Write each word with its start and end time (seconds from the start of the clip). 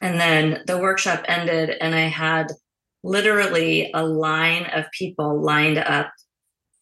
And 0.00 0.18
then 0.18 0.62
the 0.66 0.78
workshop 0.78 1.24
ended, 1.28 1.76
and 1.80 1.94
I 1.94 2.08
had 2.08 2.52
literally 3.02 3.90
a 3.94 4.04
line 4.04 4.66
of 4.66 4.90
people 4.92 5.40
lined 5.40 5.78
up 5.78 6.10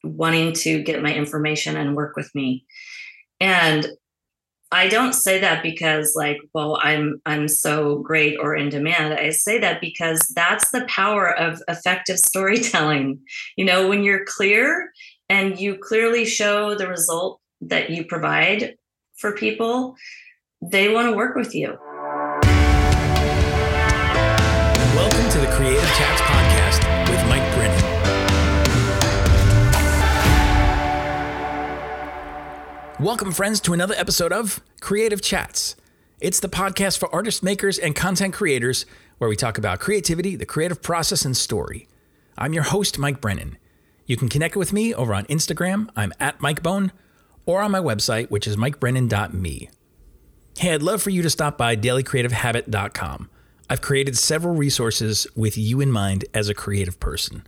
wanting 0.05 0.53
to 0.53 0.83
get 0.83 1.03
my 1.03 1.12
information 1.12 1.77
and 1.77 1.96
work 1.96 2.17
with 2.17 2.33
me. 2.35 2.65
And 3.41 3.89
I 4.71 4.89
don't 4.89 5.15
say 5.15 5.39
that 5.41 5.62
because 5.62 6.15
like, 6.15 6.39
well, 6.53 6.79
I'm 6.83 7.23
I'm 7.25 7.49
so 7.49 8.01
great 8.01 8.37
or 8.39 8.54
in 8.54 8.69
demand. 8.69 9.15
I 9.15 9.30
say 9.30 9.58
that 9.58 9.80
because 9.80 10.21
that's 10.35 10.71
the 10.71 10.85
power 10.88 11.35
of 11.35 11.62
effective 11.69 12.19
storytelling. 12.19 13.21
You 13.56 13.64
know, 13.64 13.88
when 13.88 14.03
you're 14.03 14.26
clear 14.26 14.92
and 15.28 15.58
you 15.58 15.78
clearly 15.78 16.24
show 16.24 16.74
the 16.74 16.87
result 16.87 17.41
that 17.62 17.91
you 17.91 18.05
provide 18.05 18.77
for 19.16 19.32
people, 19.32 19.96
they 20.60 20.92
want 20.92 21.09
to 21.09 21.16
work 21.16 21.34
with 21.34 21.55
you. 21.55 21.78
Welcome, 33.01 33.30
friends, 33.30 33.61
to 33.61 33.73
another 33.73 33.95
episode 33.97 34.33
of 34.33 34.61
Creative 34.80 35.23
Chats. 35.23 35.77
It's 36.20 36.41
the 36.41 36.48
podcast 36.48 36.98
for 36.98 37.09
artists, 37.15 37.45
makers, 37.45 37.79
and 37.79 37.95
content 37.95 38.34
creators 38.34 38.87
where 39.19 39.30
we 39.30 39.37
talk 39.37 39.57
about 39.57 39.79
creativity, 39.79 40.34
the 40.34 40.45
creative 40.45 40.83
process, 40.83 41.24
and 41.24 41.37
story. 41.37 41.87
I'm 42.37 42.52
your 42.52 42.65
host, 42.65 42.98
Mike 42.98 43.21
Brennan. 43.21 43.57
You 44.07 44.16
can 44.16 44.29
connect 44.29 44.57
with 44.57 44.73
me 44.73 44.93
over 44.93 45.15
on 45.15 45.27
Instagram. 45.27 45.88
I'm 45.95 46.12
at 46.19 46.41
MikeBone, 46.41 46.91
or 47.47 47.62
on 47.62 47.71
my 47.71 47.79
website, 47.79 48.30
which 48.30 48.48
is 48.48 48.57
mikebrennan.me. 48.57 49.71
Hey, 50.59 50.74
I'd 50.74 50.83
love 50.83 51.01
for 51.01 51.10
you 51.10 51.23
to 51.23 51.30
stop 51.30 51.57
by 51.57 51.77
dailycreativehabit.com. 51.77 53.30
I've 53.71 53.80
created 53.80 54.19
several 54.19 54.57
resources 54.57 55.24
with 55.37 55.57
you 55.57 55.80
in 55.80 55.93
mind 55.93 56.24
as 56.35 56.49
a 56.49 56.55
creative 56.55 56.99
person. 56.99 57.45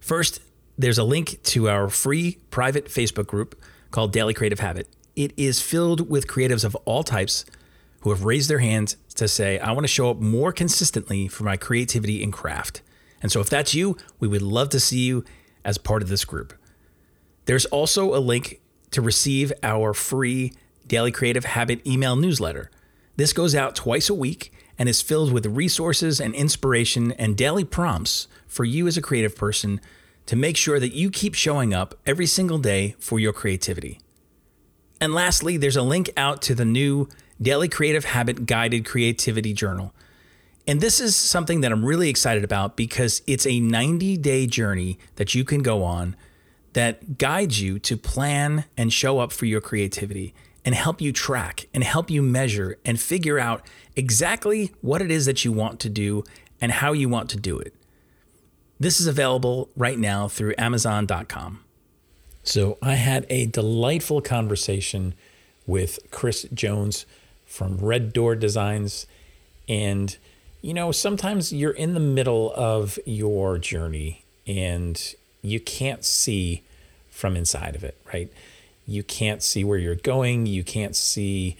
First, 0.00 0.40
there's 0.78 0.96
a 0.96 1.04
link 1.04 1.42
to 1.42 1.68
our 1.68 1.90
free 1.90 2.38
private 2.50 2.86
Facebook 2.86 3.26
group 3.26 3.62
called 3.92 4.12
Daily 4.12 4.34
Creative 4.34 4.58
Habit. 4.58 4.88
It 5.14 5.32
is 5.36 5.60
filled 5.60 6.10
with 6.10 6.26
creatives 6.26 6.64
of 6.64 6.74
all 6.84 7.04
types 7.04 7.44
who 8.00 8.10
have 8.10 8.24
raised 8.24 8.50
their 8.50 8.58
hands 8.58 8.96
to 9.14 9.28
say, 9.28 9.58
I 9.60 9.70
want 9.72 9.84
to 9.84 9.88
show 9.88 10.10
up 10.10 10.18
more 10.18 10.52
consistently 10.52 11.28
for 11.28 11.44
my 11.44 11.56
creativity 11.56 12.22
and 12.22 12.32
craft. 12.32 12.82
And 13.22 13.30
so, 13.30 13.40
if 13.40 13.48
that's 13.48 13.74
you, 13.74 13.96
we 14.18 14.26
would 14.26 14.42
love 14.42 14.70
to 14.70 14.80
see 14.80 15.00
you 15.00 15.24
as 15.64 15.78
part 15.78 16.02
of 16.02 16.08
this 16.08 16.24
group. 16.24 16.54
There's 17.44 17.66
also 17.66 18.14
a 18.14 18.18
link 18.18 18.60
to 18.90 19.00
receive 19.00 19.52
our 19.62 19.94
free 19.94 20.52
Daily 20.86 21.12
Creative 21.12 21.44
Habit 21.44 21.86
email 21.86 22.16
newsletter. 22.16 22.70
This 23.16 23.32
goes 23.32 23.54
out 23.54 23.76
twice 23.76 24.10
a 24.10 24.14
week 24.14 24.52
and 24.78 24.88
is 24.88 25.02
filled 25.02 25.32
with 25.32 25.46
resources 25.46 26.20
and 26.20 26.34
inspiration 26.34 27.12
and 27.12 27.36
daily 27.36 27.64
prompts 27.64 28.26
for 28.46 28.64
you 28.64 28.88
as 28.88 28.96
a 28.96 29.02
creative 29.02 29.36
person 29.36 29.80
to 30.26 30.36
make 30.36 30.56
sure 30.56 30.78
that 30.78 30.94
you 30.94 31.10
keep 31.10 31.34
showing 31.34 31.74
up 31.74 31.94
every 32.06 32.26
single 32.26 32.58
day 32.58 32.94
for 32.98 33.18
your 33.18 33.32
creativity. 33.32 34.00
And 35.00 35.14
lastly, 35.14 35.56
there's 35.56 35.76
a 35.76 35.82
link 35.82 36.10
out 36.16 36.42
to 36.42 36.54
the 36.54 36.64
new 36.64 37.08
Daily 37.40 37.68
Creative 37.68 38.04
Habit 38.04 38.46
Guided 38.46 38.84
Creativity 38.84 39.52
Journal. 39.52 39.92
And 40.66 40.80
this 40.80 41.00
is 41.00 41.16
something 41.16 41.60
that 41.62 41.72
I'm 41.72 41.84
really 41.84 42.08
excited 42.08 42.44
about 42.44 42.76
because 42.76 43.20
it's 43.26 43.46
a 43.46 43.58
90 43.58 44.16
day 44.18 44.46
journey 44.46 44.98
that 45.16 45.34
you 45.34 45.44
can 45.44 45.62
go 45.62 45.82
on 45.82 46.14
that 46.72 47.18
guides 47.18 47.60
you 47.60 47.78
to 47.80 47.96
plan 47.96 48.64
and 48.76 48.92
show 48.92 49.18
up 49.18 49.32
for 49.32 49.46
your 49.46 49.60
creativity 49.60 50.34
and 50.64 50.74
help 50.74 51.00
you 51.00 51.12
track 51.12 51.66
and 51.74 51.82
help 51.82 52.10
you 52.10 52.22
measure 52.22 52.78
and 52.84 53.00
figure 53.00 53.38
out 53.38 53.66
exactly 53.96 54.72
what 54.80 55.02
it 55.02 55.10
is 55.10 55.26
that 55.26 55.44
you 55.44 55.52
want 55.52 55.80
to 55.80 55.88
do 55.88 56.22
and 56.60 56.70
how 56.72 56.92
you 56.92 57.08
want 57.08 57.28
to 57.30 57.36
do 57.36 57.58
it. 57.58 57.74
This 58.82 59.00
is 59.00 59.06
available 59.06 59.68
right 59.76 59.96
now 59.96 60.26
through 60.26 60.54
Amazon.com. 60.58 61.60
So 62.42 62.78
I 62.82 62.94
had 62.94 63.26
a 63.30 63.46
delightful 63.46 64.20
conversation 64.20 65.14
with 65.68 66.00
Kris 66.10 66.48
Jones 66.52 67.06
from 67.46 67.76
Red 67.76 68.12
Door 68.12 68.34
Designs. 68.36 69.06
And, 69.68 70.16
you 70.62 70.74
know, 70.74 70.90
sometimes 70.90 71.52
you're 71.52 71.70
in 71.70 71.94
the 71.94 72.00
middle 72.00 72.52
of 72.56 72.98
your 73.06 73.56
journey 73.56 74.24
and 74.48 75.14
you 75.42 75.60
can't 75.60 76.04
see 76.04 76.64
from 77.08 77.36
inside 77.36 77.76
of 77.76 77.84
it, 77.84 77.96
right? 78.12 78.32
You 78.84 79.04
can't 79.04 79.44
see 79.44 79.62
where 79.62 79.78
you're 79.78 79.94
going. 79.94 80.46
You 80.46 80.64
can't 80.64 80.96
see 80.96 81.56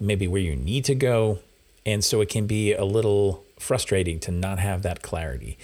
maybe 0.00 0.26
where 0.26 0.40
you 0.40 0.56
need 0.56 0.86
to 0.86 0.94
go. 0.94 1.40
And 1.84 2.02
so 2.02 2.22
it 2.22 2.30
can 2.30 2.46
be 2.46 2.72
a 2.72 2.86
little 2.86 3.44
frustrating 3.58 4.18
to 4.20 4.30
not 4.30 4.58
have 4.58 4.80
that 4.84 5.02
clarity. 5.02 5.58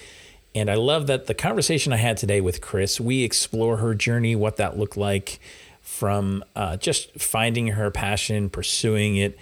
And 0.58 0.68
I 0.68 0.74
love 0.74 1.06
that 1.06 1.26
the 1.26 1.34
conversation 1.34 1.92
I 1.92 1.96
had 1.98 2.16
today 2.16 2.40
with 2.40 2.60
Kris, 2.60 3.00
we 3.00 3.22
explore 3.22 3.76
her 3.76 3.94
journey, 3.94 4.34
what 4.34 4.56
that 4.56 4.76
looked 4.76 4.96
like 4.96 5.38
from 5.82 6.44
uh, 6.56 6.76
just 6.76 7.12
finding 7.20 7.68
her 7.68 7.90
passion, 7.92 8.50
pursuing 8.50 9.16
it, 9.16 9.38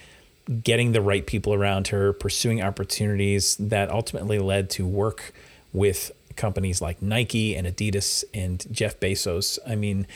getting 0.62 0.92
the 0.92 1.00
right 1.00 1.26
people 1.26 1.54
around 1.54 1.88
her, 1.88 2.12
pursuing 2.12 2.62
opportunities 2.62 3.56
that 3.56 3.90
ultimately 3.90 4.38
led 4.38 4.68
to 4.70 4.86
work 4.86 5.32
with 5.72 6.12
companies 6.36 6.82
like 6.82 7.00
Nike 7.00 7.56
and 7.56 7.66
Adidas 7.66 8.22
and 8.34 8.64
Jeff 8.70 9.00
Bezos. 9.00 9.58
I 9.66 9.74
mean, 9.74 10.06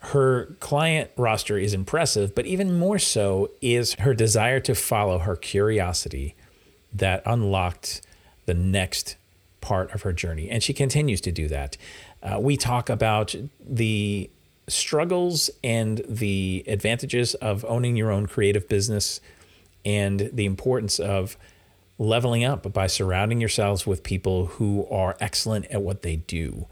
her 0.00 0.56
client 0.58 1.10
roster 1.16 1.58
is 1.58 1.74
impressive, 1.74 2.34
but 2.34 2.44
even 2.46 2.76
more 2.76 2.98
so 2.98 3.50
is 3.60 3.94
her 3.94 4.14
desire 4.14 4.58
to 4.60 4.74
follow 4.74 5.18
her 5.18 5.36
curiosity 5.36 6.34
that 6.92 7.22
unlocked 7.24 8.02
the 8.46 8.54
next 8.54 9.16
part 9.60 9.92
of 9.94 10.02
her 10.02 10.12
journey. 10.12 10.48
And 10.48 10.62
she 10.62 10.72
continues 10.72 11.20
to 11.22 11.32
do 11.32 11.48
that. 11.48 11.76
Uh, 12.22 12.38
we 12.40 12.56
talk 12.56 12.88
about 12.88 13.34
the 13.60 14.30
struggles 14.68 15.50
and 15.64 16.02
the 16.08 16.64
advantages 16.66 17.34
of 17.36 17.64
owning 17.64 17.96
your 17.96 18.10
own 18.10 18.26
creative 18.26 18.68
business 18.68 19.20
and 19.84 20.30
the 20.32 20.46
importance 20.46 20.98
of 20.98 21.36
leveling 21.98 22.44
up 22.44 22.72
by 22.72 22.86
surrounding 22.86 23.40
yourselves 23.40 23.86
with 23.86 24.02
people 24.02 24.46
who 24.46 24.86
are 24.90 25.16
excellent 25.20 25.66
at 25.66 25.82
what 25.82 26.02
they 26.02 26.16
do. 26.16 26.66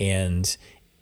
And 0.00 0.56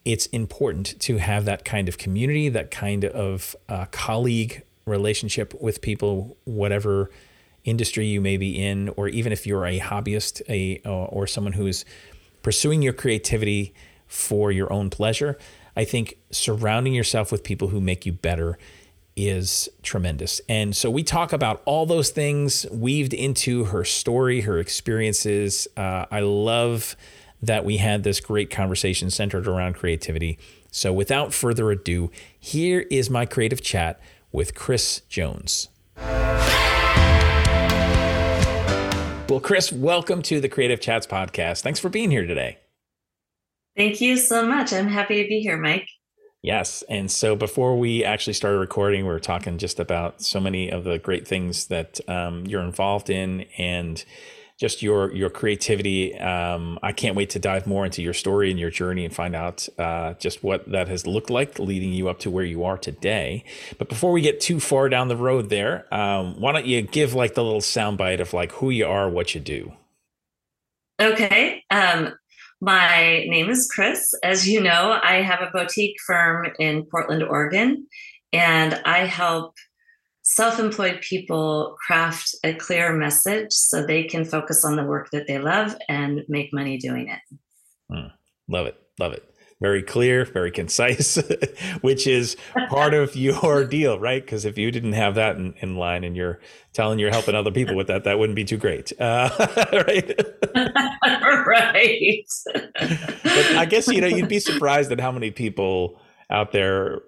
it's 0.05 0.27
important 0.27 0.99
to 1.01 1.19
have 1.19 1.45
that 1.45 1.65
kind 1.65 1.89
of 1.89 1.99
community, 1.99 2.49
that 2.49 2.71
kind 2.71 3.05
of 3.05 3.55
uh, 3.69 3.87
colleague 3.91 4.63
relationship 4.87 5.55
with 5.61 5.81
people, 5.81 6.37
whatever 6.45 7.11
industry 7.65 8.06
you 8.06 8.21
may 8.21 8.37
be 8.37 8.62
in, 8.62 8.88
or 8.91 9.09
even 9.09 9.32
if 9.32 9.47
you're 9.47 9.66
a 9.66 9.78
hobbyist, 9.78 10.43
a 10.48 10.81
or 10.87 11.26
someone 11.26 11.54
who 11.54 11.66
is 11.66 11.84
pursuing 12.43 12.82
your 12.82 12.93
creativity 12.93 13.75
for 14.06 14.50
your 14.50 14.72
own 14.72 14.91
pleasure. 14.91 15.38
I 15.76 15.84
think 15.84 16.19
surrounding 16.31 16.94
yourself 16.94 17.31
with 17.31 17.44
people 17.44 17.69
who 17.69 17.81
make 17.81 18.04
you 18.04 18.12
better 18.12 18.59
is 19.16 19.69
tremendous. 19.82 20.41
And 20.48 20.75
so 20.75 20.91
we 20.91 21.03
talk 21.03 21.32
about 21.32 21.62
all 21.65 21.87
those 21.87 22.10
things 22.10 22.66
weaved 22.71 23.12
into 23.12 23.65
her 23.65 23.84
story, 23.84 24.42
her 24.42 24.59
experiences. 24.59 25.69
Uh, 25.77 26.06
I 26.10 26.21
love 26.21 26.97
that 27.42 27.65
we 27.65 27.78
had 27.78 28.03
this 28.03 28.21
great 28.21 28.50
conversation 28.50 29.10
centered 29.10 29.47
around 29.47 29.75
creativity. 29.75 30.38
So 30.71 30.92
without 30.92 31.34
further 31.34 31.71
ado, 31.71 32.10
here 32.38 32.87
is 32.91 33.10
my 33.10 33.27
creative 33.27 33.62
chat 33.62 34.00
with 34.32 34.54
Kris 34.54 35.00
Jones. 35.09 35.69
Well, 39.31 39.39
Kris, 39.39 39.71
welcome 39.71 40.23
to 40.23 40.41
the 40.41 40.49
Creative 40.49 40.81
Chats 40.81 41.07
podcast. 41.07 41.61
Thanks 41.61 41.79
for 41.79 41.89
being 41.89 42.11
here 42.11 42.27
today. 42.27 42.59
Thank 43.77 44.01
you 44.01 44.17
so 44.17 44.45
much. 44.45 44.73
I'm 44.73 44.89
happy 44.89 45.23
to 45.23 45.29
be 45.29 45.39
here, 45.39 45.57
Mike. 45.57 45.89
Yes. 46.43 46.83
And 46.89 47.09
so 47.09 47.37
before 47.37 47.79
we 47.79 48.05
actually 48.05 48.33
started 48.33 48.59
recording, 48.59 49.07
we 49.07 49.13
are 49.13 49.21
talking 49.21 49.57
just 49.57 49.79
about 49.79 50.21
so 50.21 50.41
many 50.41 50.69
of 50.69 50.83
the 50.83 50.99
great 50.99 51.29
things 51.29 51.69
that 51.69 52.01
um, 52.09 52.45
you're 52.45 52.61
involved 52.61 53.09
in 53.09 53.43
and 53.57 54.05
just 54.60 54.83
your 54.83 55.10
your 55.15 55.30
creativity. 55.30 56.16
Um, 56.18 56.78
I 56.83 56.92
can't 56.92 57.16
wait 57.16 57.30
to 57.30 57.39
dive 57.39 57.66
more 57.66 57.86
into 57.86 58.03
your 58.03 58.12
story 58.12 58.51
and 58.51 58.60
your 58.60 58.68
journey 58.71 59.07
and 59.07 59.15
find 59.15 59.34
out 59.34 59.66
uh, 59.78 60.12
just 60.15 60.45
what 60.45 60.71
that 60.71 60.86
has 60.86 61.07
looked 61.07 61.30
like 61.30 61.59
leading 61.59 61.95
you 61.95 62.10
up 62.10 62.18
to 62.21 62.30
where 62.30 62.45
you 62.45 62.65
are 62.65 62.77
today. 62.77 63.42
But 63.78 63.89
before 63.89 64.12
we 64.12 64.21
get 64.21 64.39
too 64.39 64.60
far 64.60 64.91
down 64.91 65.09
the 65.09 65.16
road 65.16 65.48
there, 65.48 65.92
um, 65.92 66.39
why 66.39 66.53
don't 66.53 66.66
you 66.66 66.83
give 66.83 67.15
like 67.15 67.34
the 67.34 67.42
little 67.42 67.62
soundbite 67.62 68.21
of 68.21 68.34
like 68.34 68.53
who 68.53 68.68
you 68.68 68.86
are, 68.86 69.09
what 69.09 69.34
you 69.34 69.41
do? 69.41 69.72
Okay. 71.01 71.65
Um, 71.71 72.13
my 72.60 73.24
name 73.28 73.48
is 73.48 73.66
Kris. 73.74 74.13
As 74.22 74.47
you 74.47 74.60
know, 74.60 75.01
I 75.03 75.22
have 75.22 75.41
a 75.41 75.51
boutique 75.51 75.97
firm 76.06 76.48
in 76.59 76.84
Portland, 76.84 77.22
Oregon, 77.22 77.86
and 78.34 78.74
I 78.84 79.06
help 79.06 79.54
self 80.30 80.60
employed 80.60 81.00
people 81.00 81.77
craft 81.84 82.36
a 82.44 82.54
clear 82.54 82.92
message 82.92 83.53
so 83.53 83.84
they 83.84 84.04
can 84.04 84.24
focus 84.24 84.65
on 84.65 84.77
the 84.77 84.84
work 84.84 85.10
that 85.10 85.27
they 85.27 85.38
love 85.38 85.77
and 85.88 86.22
make 86.28 86.53
money 86.53 86.78
doing 86.78 87.09
it. 87.09 87.18
Mm, 87.91 88.12
love 88.48 88.66
it. 88.66 88.80
Love 89.00 89.12
it. 89.12 89.24
very 89.60 89.82
clear, 89.82 90.24
very 90.24 90.53
concise, 90.53 91.16
which 91.80 92.06
is 92.06 92.36
part 92.68 92.94
of 92.94 93.16
your 93.16 93.65
deal, 93.77 93.98
right? 93.98 94.24
Because 94.24 94.44
if 94.44 94.56
you 94.56 94.71
didn't 94.71 94.92
have 94.92 95.16
that 95.16 95.36
in, 95.36 95.53
in, 95.59 95.74
line 95.74 96.04
and 96.04 96.16
you're 96.16 96.38
telling 96.72 97.00
you're 97.00 97.10
helping 97.10 97.34
other 97.34 97.50
people 97.50 97.74
with 97.74 97.88
that, 97.88 98.04
that 98.04 98.18
wouldn't 98.18 98.36
be 98.36 98.44
too 98.44 98.56
great, 98.56 98.92
uh, 99.00 99.28
right? 99.72 100.15
right. 101.47 102.24
but 102.54 103.56
I 103.56 103.66
guess 103.68 103.88
you 103.88 104.00
know 104.00 104.06
you'd 104.06 104.28
be 104.28 104.38
surprised 104.38 104.92
at 104.92 105.00
how 105.00 105.10
many 105.10 105.30
people 105.32 106.00
out 106.30 106.53
there 106.53 107.00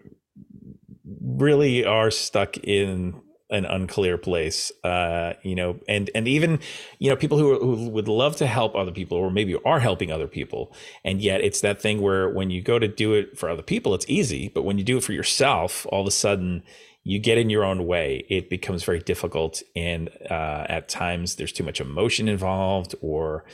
really 1.43 1.85
are 1.85 2.11
stuck 2.11 2.57
in 2.59 3.21
an 3.51 3.67
unclear 3.67 4.17
place 4.17 4.73
uh, 4.83 5.35
you 5.43 5.55
know 5.55 5.79
and 5.87 6.11
and 6.15 6.27
even 6.27 6.59
you 6.99 7.11
know 7.11 7.17
people 7.17 7.39
who, 7.39 7.59
who 7.59 7.91
would 7.91 8.09
love 8.09 8.35
to 8.37 8.47
help 8.47 8.75
other 8.75 8.93
people 8.93 9.19
or 9.19 9.31
maybe 9.31 9.55
are 9.67 9.81
helping 9.81 10.11
other 10.11 10.27
people. 10.27 10.73
And 11.05 11.21
yet 11.21 11.43
it's 11.43 11.61
that 11.61 11.81
thing 11.81 12.01
where 12.01 12.31
when 12.31 12.49
you 12.51 12.63
go 12.63 12.79
to 12.79 12.89
do 12.89 13.13
it 13.13 13.39
for 13.39 13.51
other 13.51 13.63
people 13.63 13.95
it's 13.95 14.07
easy. 14.09 14.49
But 14.49 14.63
when 14.63 14.79
you 14.79 14.85
do 14.85 14.97
it 14.97 15.05
for 15.05 15.13
yourself 15.13 15.87
all 15.91 16.01
of 16.01 16.07
a 16.07 16.13
sudden 16.13 16.63
you 17.05 17.19
get 17.19 17.39
in 17.39 17.51
your 17.51 17.65
own 17.65 17.87
way. 17.87 18.25
It 18.29 18.49
becomes 18.49 18.85
very 18.85 19.01
difficult. 19.01 19.63
And 19.75 20.09
uh, 20.31 20.67
at 20.69 20.89
times 20.89 21.37
there's 21.37 21.53
too 21.53 21.65
much 21.65 21.81
emotion 21.81 22.29
involved 22.29 22.95
or 23.01 23.45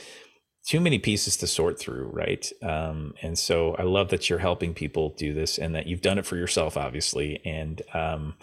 too 0.69 0.79
many 0.79 0.99
pieces 0.99 1.35
to 1.35 1.47
sort 1.47 1.79
through 1.79 2.09
right 2.13 2.51
um, 2.61 3.13
and 3.21 3.39
so 3.39 3.75
i 3.75 3.83
love 3.83 4.09
that 4.09 4.29
you're 4.29 4.39
helping 4.39 4.73
people 4.73 5.15
do 5.17 5.33
this 5.33 5.57
and 5.57 5.73
that 5.73 5.87
you've 5.87 6.01
done 6.01 6.19
it 6.19 6.25
for 6.25 6.35
yourself 6.35 6.77
obviously 6.77 7.41
and 7.45 7.81
um, 7.93 8.35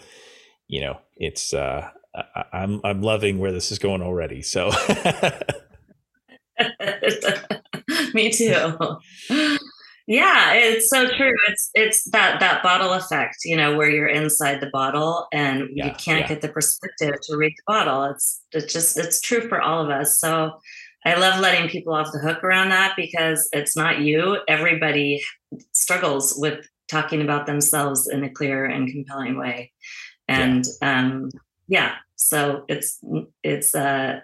you 0.67 0.81
know, 0.81 0.99
it's 1.15 1.53
uh, 1.53 1.89
I, 2.15 2.43
I'm 2.53 2.81
I'm 2.83 3.01
loving 3.01 3.39
where 3.39 3.51
this 3.51 3.71
is 3.71 3.79
going 3.79 4.01
already. 4.01 4.41
So. 4.41 4.71
Me 8.13 8.31
too. 8.31 8.75
Yeah, 10.07 10.53
it's 10.53 10.89
so 10.89 11.07
true. 11.09 11.33
It's 11.49 11.69
it's 11.73 12.09
that 12.11 12.39
that 12.39 12.63
bottle 12.63 12.93
effect, 12.93 13.37
you 13.43 13.57
know, 13.57 13.75
where 13.77 13.89
you're 13.89 14.07
inside 14.07 14.61
the 14.61 14.69
bottle 14.71 15.27
and 15.33 15.67
yeah, 15.73 15.87
you 15.87 15.91
can't 15.91 16.21
yeah. 16.21 16.27
get 16.27 16.41
the 16.41 16.47
perspective 16.49 17.15
to 17.23 17.35
read 17.37 17.51
the 17.51 17.63
bottle. 17.67 18.03
It's 18.05 18.41
it's 18.51 18.71
just 18.71 18.97
it's 18.97 19.19
true 19.21 19.47
for 19.49 19.61
all 19.61 19.83
of 19.83 19.89
us. 19.89 20.19
So 20.19 20.53
I 21.07 21.15
love 21.15 21.39
letting 21.39 21.69
people 21.69 21.93
off 21.93 22.11
the 22.11 22.19
hook 22.19 22.43
around 22.43 22.69
that 22.69 22.95
because 22.95 23.47
it's 23.53 23.75
not 23.75 24.01
you. 24.01 24.39
Everybody 24.47 25.21
struggles 25.71 26.35
with 26.37 26.67
talking 26.87 27.21
about 27.21 27.45
themselves 27.45 28.09
in 28.09 28.23
a 28.23 28.29
clear 28.29 28.65
and 28.65 28.89
compelling 28.89 29.37
way 29.37 29.71
and 30.27 30.65
yeah. 30.81 30.99
um 30.99 31.29
yeah 31.67 31.95
so 32.15 32.63
it's 32.67 32.99
it's 33.43 33.75
uh 33.75 34.19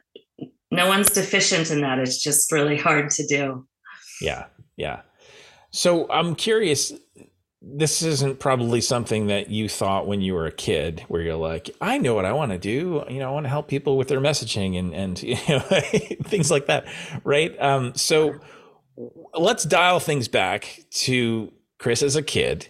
no 0.71 0.87
one's 0.87 1.11
deficient 1.11 1.71
in 1.71 1.81
that 1.81 1.99
it's 1.99 2.21
just 2.21 2.51
really 2.51 2.77
hard 2.77 3.09
to 3.09 3.25
do 3.27 3.65
yeah 4.21 4.45
yeah 4.77 5.01
so 5.71 6.09
i'm 6.09 6.35
curious 6.35 6.93
this 7.65 8.01
isn't 8.01 8.39
probably 8.39 8.81
something 8.81 9.27
that 9.27 9.49
you 9.49 9.69
thought 9.69 10.05
when 10.05 10.19
you 10.21 10.33
were 10.33 10.45
a 10.45 10.51
kid 10.51 11.03
where 11.07 11.21
you're 11.21 11.35
like 11.35 11.69
i 11.79 11.97
know 11.97 12.13
what 12.13 12.25
i 12.25 12.33
want 12.33 12.51
to 12.51 12.57
do. 12.57 13.03
You 13.09 13.19
know 13.19 13.29
i 13.29 13.31
want 13.31 13.45
to 13.45 13.49
help 13.49 13.67
people 13.67 13.97
with 13.97 14.09
their 14.09 14.19
messaging 14.19 14.77
and 14.77 14.93
and 14.93 15.23
you 15.23 15.37
know 15.47 15.59
things 15.59 16.51
like 16.51 16.67
that 16.67 16.85
right? 17.23 17.59
Um 17.61 17.95
so 17.95 18.35
let's 19.33 19.63
dial 19.63 19.99
things 19.99 20.27
back 20.27 20.83
to 20.91 21.51
Kris 21.79 22.03
as 22.03 22.15
a 22.15 22.23
kid. 22.23 22.67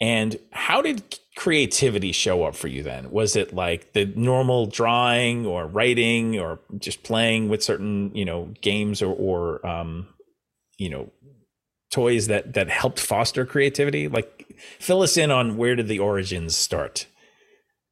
And 0.00 0.38
how 0.52 0.82
did 0.82 1.18
creativity 1.36 2.12
show 2.12 2.44
up 2.44 2.54
for 2.54 2.68
you 2.68 2.82
then? 2.82 3.10
Was 3.10 3.36
it 3.36 3.54
like 3.54 3.92
the 3.92 4.06
normal 4.06 4.66
drawing 4.66 5.46
or 5.46 5.66
writing 5.66 6.38
or 6.38 6.60
just 6.78 7.02
playing 7.02 7.48
with 7.48 7.62
certain, 7.62 8.14
you 8.14 8.24
know, 8.24 8.52
games 8.60 9.02
or, 9.02 9.12
or 9.14 9.66
um, 9.66 10.08
you 10.78 10.90
know, 10.90 11.10
toys 11.94 12.26
that 12.26 12.54
that 12.54 12.68
helped 12.68 12.98
foster 12.98 13.46
creativity? 13.46 14.08
Like 14.08 14.46
fill 14.80 15.02
us 15.02 15.16
in 15.16 15.30
on 15.30 15.56
where 15.56 15.76
did 15.76 15.88
the 15.88 16.00
origins 16.00 16.56
start? 16.56 17.06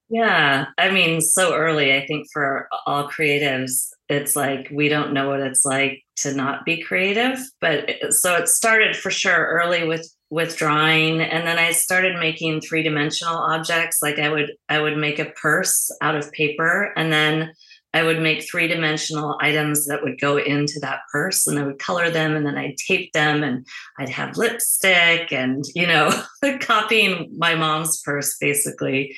Yeah, 0.09 0.67
I 0.77 0.91
mean, 0.91 1.23
so 1.23 1.55
early, 1.55 1.95
I 1.95 2.05
think 2.07 2.27
for 2.33 2.69
all 2.87 3.09
creatives, 3.09 3.89
it's 4.11 4.37
like 4.37 4.69
we 4.71 4.89
don't 4.89 5.15
know 5.15 5.31
what 5.31 5.41
it's 5.41 5.65
like 5.65 6.03
to 6.17 6.35
not 6.35 6.67
be 6.67 6.83
creative. 6.83 7.39
But 7.61 8.13
so 8.13 8.35
it 8.35 8.49
started 8.49 8.97
for 8.97 9.11
sure 9.11 9.47
early 9.63 9.87
with 9.87 10.07
with 10.33 10.57
drawing 10.57 11.21
and 11.21 11.47
then 11.47 11.59
i 11.59 11.73
started 11.73 12.19
making 12.19 12.59
three-dimensional 12.59 13.37
objects 13.37 13.99
like 14.01 14.19
i 14.19 14.31
would 14.31 14.51
i 14.71 14.81
would 14.81 14.97
make 14.97 15.19
a 15.19 15.31
purse 15.43 15.95
out 16.01 16.17
of 16.17 16.33
paper 16.33 16.91
and 16.97 17.13
then 17.13 17.53
i 17.95 18.03
would 18.03 18.21
make 18.21 18.43
three-dimensional 18.43 19.37
items 19.41 19.87
that 19.87 20.03
would 20.03 20.21
go 20.21 20.37
into 20.37 20.79
that 20.81 21.01
purse 21.11 21.47
and 21.47 21.59
i 21.59 21.65
would 21.65 21.79
color 21.79 22.11
them 22.11 22.37
and 22.37 22.47
then 22.47 22.57
i'd 22.57 22.77
tape 22.77 23.13
them 23.13 23.43
and 23.43 23.67
i'd 23.99 24.09
have 24.09 24.37
lipstick 24.37 25.33
and 25.33 25.65
you 25.75 25.87
know 25.87 26.11
copying 26.61 27.33
my 27.37 27.55
mom's 27.55 28.01
purse 28.03 28.37
basically. 28.39 29.15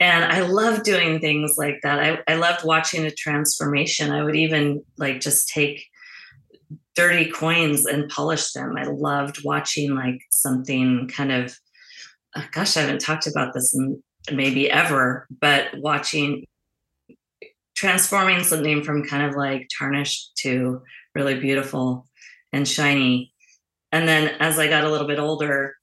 And 0.00 0.24
i 0.24 0.40
loved 0.40 0.82
doing 0.82 1.20
things 1.20 1.54
like 1.56 1.80
that. 1.82 1.98
I, 2.00 2.18
I 2.32 2.34
loved 2.34 2.64
watching 2.64 3.04
a 3.04 3.10
transformation. 3.10 4.10
I 4.10 4.24
would 4.24 4.36
even 4.36 4.82
like 4.98 5.20
just 5.20 5.48
take 5.48 5.86
dirty 6.94 7.30
coins 7.30 7.86
and 7.86 8.08
polish 8.08 8.52
them. 8.52 8.76
I 8.76 8.84
loved 8.84 9.44
watching 9.44 9.94
like 9.94 10.20
something 10.30 11.08
kind 11.08 11.32
of, 11.32 11.56
uh, 12.36 12.42
gosh, 12.52 12.76
I 12.76 12.82
haven't 12.82 13.00
talked 13.00 13.26
about 13.26 13.52
this 13.52 13.74
in 13.74 14.02
maybe 14.32 14.70
ever, 14.70 15.26
but 15.40 15.68
watching 15.78 16.44
transforming 17.74 18.44
something 18.44 18.82
from 18.82 19.04
kind 19.04 19.24
of 19.28 19.36
like 19.36 19.68
tarnished 19.76 20.36
to 20.38 20.82
really 21.14 21.38
beautiful 21.38 22.06
and 22.52 22.66
shiny. 22.66 23.32
And 23.92 24.08
then 24.08 24.34
as 24.40 24.58
I 24.58 24.68
got 24.68 24.84
a 24.84 24.90
little 24.90 25.06
bit 25.06 25.18
older, 25.18 25.74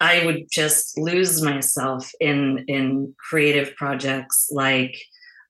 I 0.00 0.24
would 0.24 0.46
just 0.50 0.98
lose 0.98 1.42
myself 1.42 2.10
in 2.20 2.64
in 2.68 3.14
creative 3.18 3.76
projects. 3.76 4.48
Like 4.50 4.96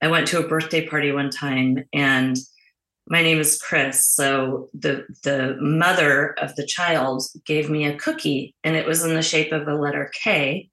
I 0.02 0.08
went 0.08 0.26
to 0.28 0.44
a 0.44 0.48
birthday 0.48 0.86
party 0.86 1.12
one 1.12 1.30
time 1.30 1.84
and 1.92 2.36
my 3.10 3.22
name 3.22 3.40
is 3.40 3.60
Kris. 3.60 4.08
So 4.08 4.68
the 4.72 5.04
the 5.24 5.56
mother 5.60 6.34
of 6.40 6.54
the 6.54 6.66
child 6.66 7.24
gave 7.44 7.68
me 7.68 7.84
a 7.84 7.96
cookie, 7.96 8.54
and 8.62 8.76
it 8.76 8.86
was 8.86 9.04
in 9.04 9.14
the 9.14 9.22
shape 9.22 9.52
of 9.52 9.66
a 9.66 9.74
letter 9.74 10.10
K. 10.22 10.70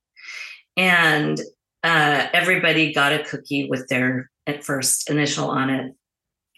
And 0.77 1.41
uh, 1.83 2.27
everybody 2.33 2.93
got 2.93 3.11
a 3.11 3.23
cookie 3.23 3.67
with 3.67 3.87
their 3.87 4.29
at 4.47 4.63
first 4.63 5.09
initial 5.09 5.49
on 5.49 5.69
it. 5.69 5.93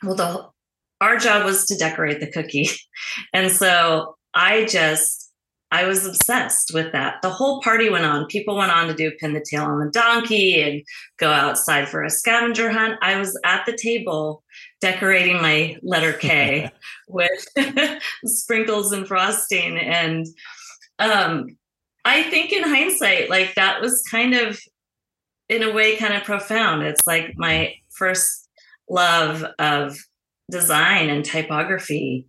Well, 0.04 0.16
the 0.16 0.48
our 1.02 1.18
job 1.18 1.46
was 1.46 1.66
to 1.66 1.78
decorate 1.78 2.20
the 2.20 2.32
cookie, 2.32 2.70
and 3.34 3.52
so 3.52 4.16
I 4.34 4.66
just 4.66 5.30
I 5.72 5.86
was 5.86 6.06
obsessed 6.06 6.72
with 6.74 6.92
that. 6.94 7.22
The 7.22 7.30
whole 7.30 7.62
party 7.62 7.90
went 7.90 8.06
on. 8.06 8.26
People 8.26 8.58
went 8.58 8.72
on 8.72 8.88
to 8.88 8.94
do 8.94 9.12
pin 9.12 9.34
the 9.34 9.46
tail 9.48 9.66
on 9.66 9.80
the 9.80 9.92
donkey 9.92 10.62
and 10.62 10.82
go 11.18 11.32
outside 11.32 11.88
for 11.88 12.04
a 12.04 12.10
scavenger 12.10 12.72
hunt. 12.72 12.98
I 13.04 13.20
was 13.20 13.40
at 13.46 13.66
the 13.66 13.78
table 13.78 14.44
decorating 14.82 15.42
my 15.42 15.78
letter 15.84 16.14
K 16.14 16.72
with 17.08 17.48
sprinkles 18.26 18.92
and 18.92 19.08
frosting. 19.08 19.78
And 19.78 20.26
um, 20.98 21.58
I 22.04 22.24
think 22.24 22.52
in 22.52 22.64
hindsight, 22.64 23.30
like 23.30 23.54
that 23.54 23.80
was 23.80 24.02
kind 24.10 24.34
of, 24.34 24.60
in 25.50 25.62
a 25.62 25.72
way, 25.72 25.98
kind 25.98 26.16
of 26.16 26.24
profound. 26.24 26.82
It's 26.82 27.06
like 27.06 27.34
my 27.38 27.76
first 28.00 28.50
love 28.90 29.46
of 29.60 29.98
design 30.50 31.10
and 31.10 31.24
typography. 31.24 32.26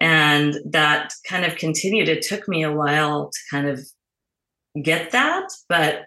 And 0.00 0.56
that 0.64 1.12
kind 1.28 1.44
of 1.44 1.56
continued. 1.56 2.08
It 2.08 2.22
took 2.22 2.48
me 2.48 2.64
a 2.64 2.72
while 2.72 3.30
to 3.30 3.38
kind 3.50 3.68
of 3.68 3.80
get 4.82 5.10
that 5.10 5.48
but 5.68 6.04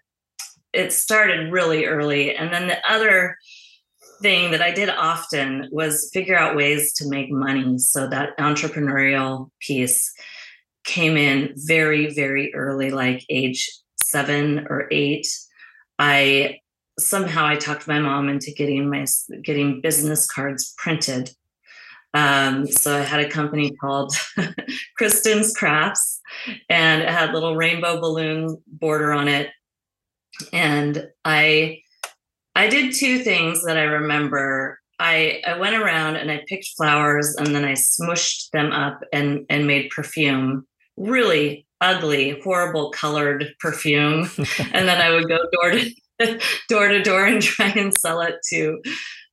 it 0.71 0.91
started 0.91 1.51
really 1.51 1.85
early. 1.85 2.35
And 2.35 2.51
then 2.51 2.67
the 2.67 2.79
other 2.89 3.37
thing 4.21 4.51
that 4.51 4.61
i 4.61 4.71
did 4.71 4.89
often 4.89 5.67
was 5.71 6.09
figure 6.13 6.37
out 6.37 6.55
ways 6.55 6.93
to 6.93 7.09
make 7.09 7.29
money. 7.29 7.77
So 7.77 8.07
that 8.07 8.37
entrepreneurial 8.37 9.49
piece 9.59 10.11
came 10.85 11.17
in 11.17 11.53
very 11.55 12.13
very 12.13 12.53
early 12.53 12.91
like 12.91 13.25
age 13.29 13.69
seven 14.01 14.65
or 14.69 14.87
eight. 14.91 15.27
I 15.99 16.59
somehow 16.99 17.45
i 17.45 17.55
talked 17.55 17.87
my 17.87 17.99
mom 17.99 18.29
into 18.29 18.51
getting 18.51 18.89
my 18.89 19.05
getting 19.43 19.81
business 19.81 20.27
cards 20.27 20.73
printed 20.77 21.31
um, 22.15 22.67
so 22.67 22.95
I 22.95 23.01
had 23.01 23.21
a 23.21 23.29
company 23.29 23.71
called 23.71 24.13
Kristen's 24.97 25.51
Crafts, 25.55 26.21
and 26.69 27.01
it 27.01 27.09
had 27.09 27.33
little 27.33 27.55
rainbow 27.55 27.99
balloon 27.99 28.61
border 28.67 29.11
on 29.11 29.27
it. 29.27 29.49
And 30.51 31.07
I 31.25 31.79
I 32.55 32.67
did 32.67 32.93
two 32.93 33.19
things 33.19 33.63
that 33.63 33.77
I 33.77 33.83
remember. 33.83 34.79
I, 34.99 35.41
I 35.45 35.57
went 35.57 35.75
around 35.75 36.17
and 36.17 36.31
I 36.31 36.43
picked 36.47 36.67
flowers 36.77 37.35
and 37.35 37.47
then 37.47 37.65
I 37.65 37.73
smushed 37.73 38.51
them 38.51 38.71
up 38.71 38.99
and, 39.11 39.45
and 39.49 39.65
made 39.65 39.89
perfume, 39.89 40.67
really 40.95 41.65
ugly, 41.81 42.39
horrible 42.43 42.91
colored 42.91 43.53
perfume. 43.59 44.29
and 44.71 44.87
then 44.87 45.01
I 45.01 45.09
would 45.09 45.27
go 45.27 45.39
door 45.51 45.71
to 45.71 45.91
door 46.69 46.87
to 46.87 47.01
door 47.01 47.25
and 47.25 47.41
try 47.41 47.69
and 47.69 47.97
sell 47.97 48.21
it 48.21 48.35
to 48.49 48.81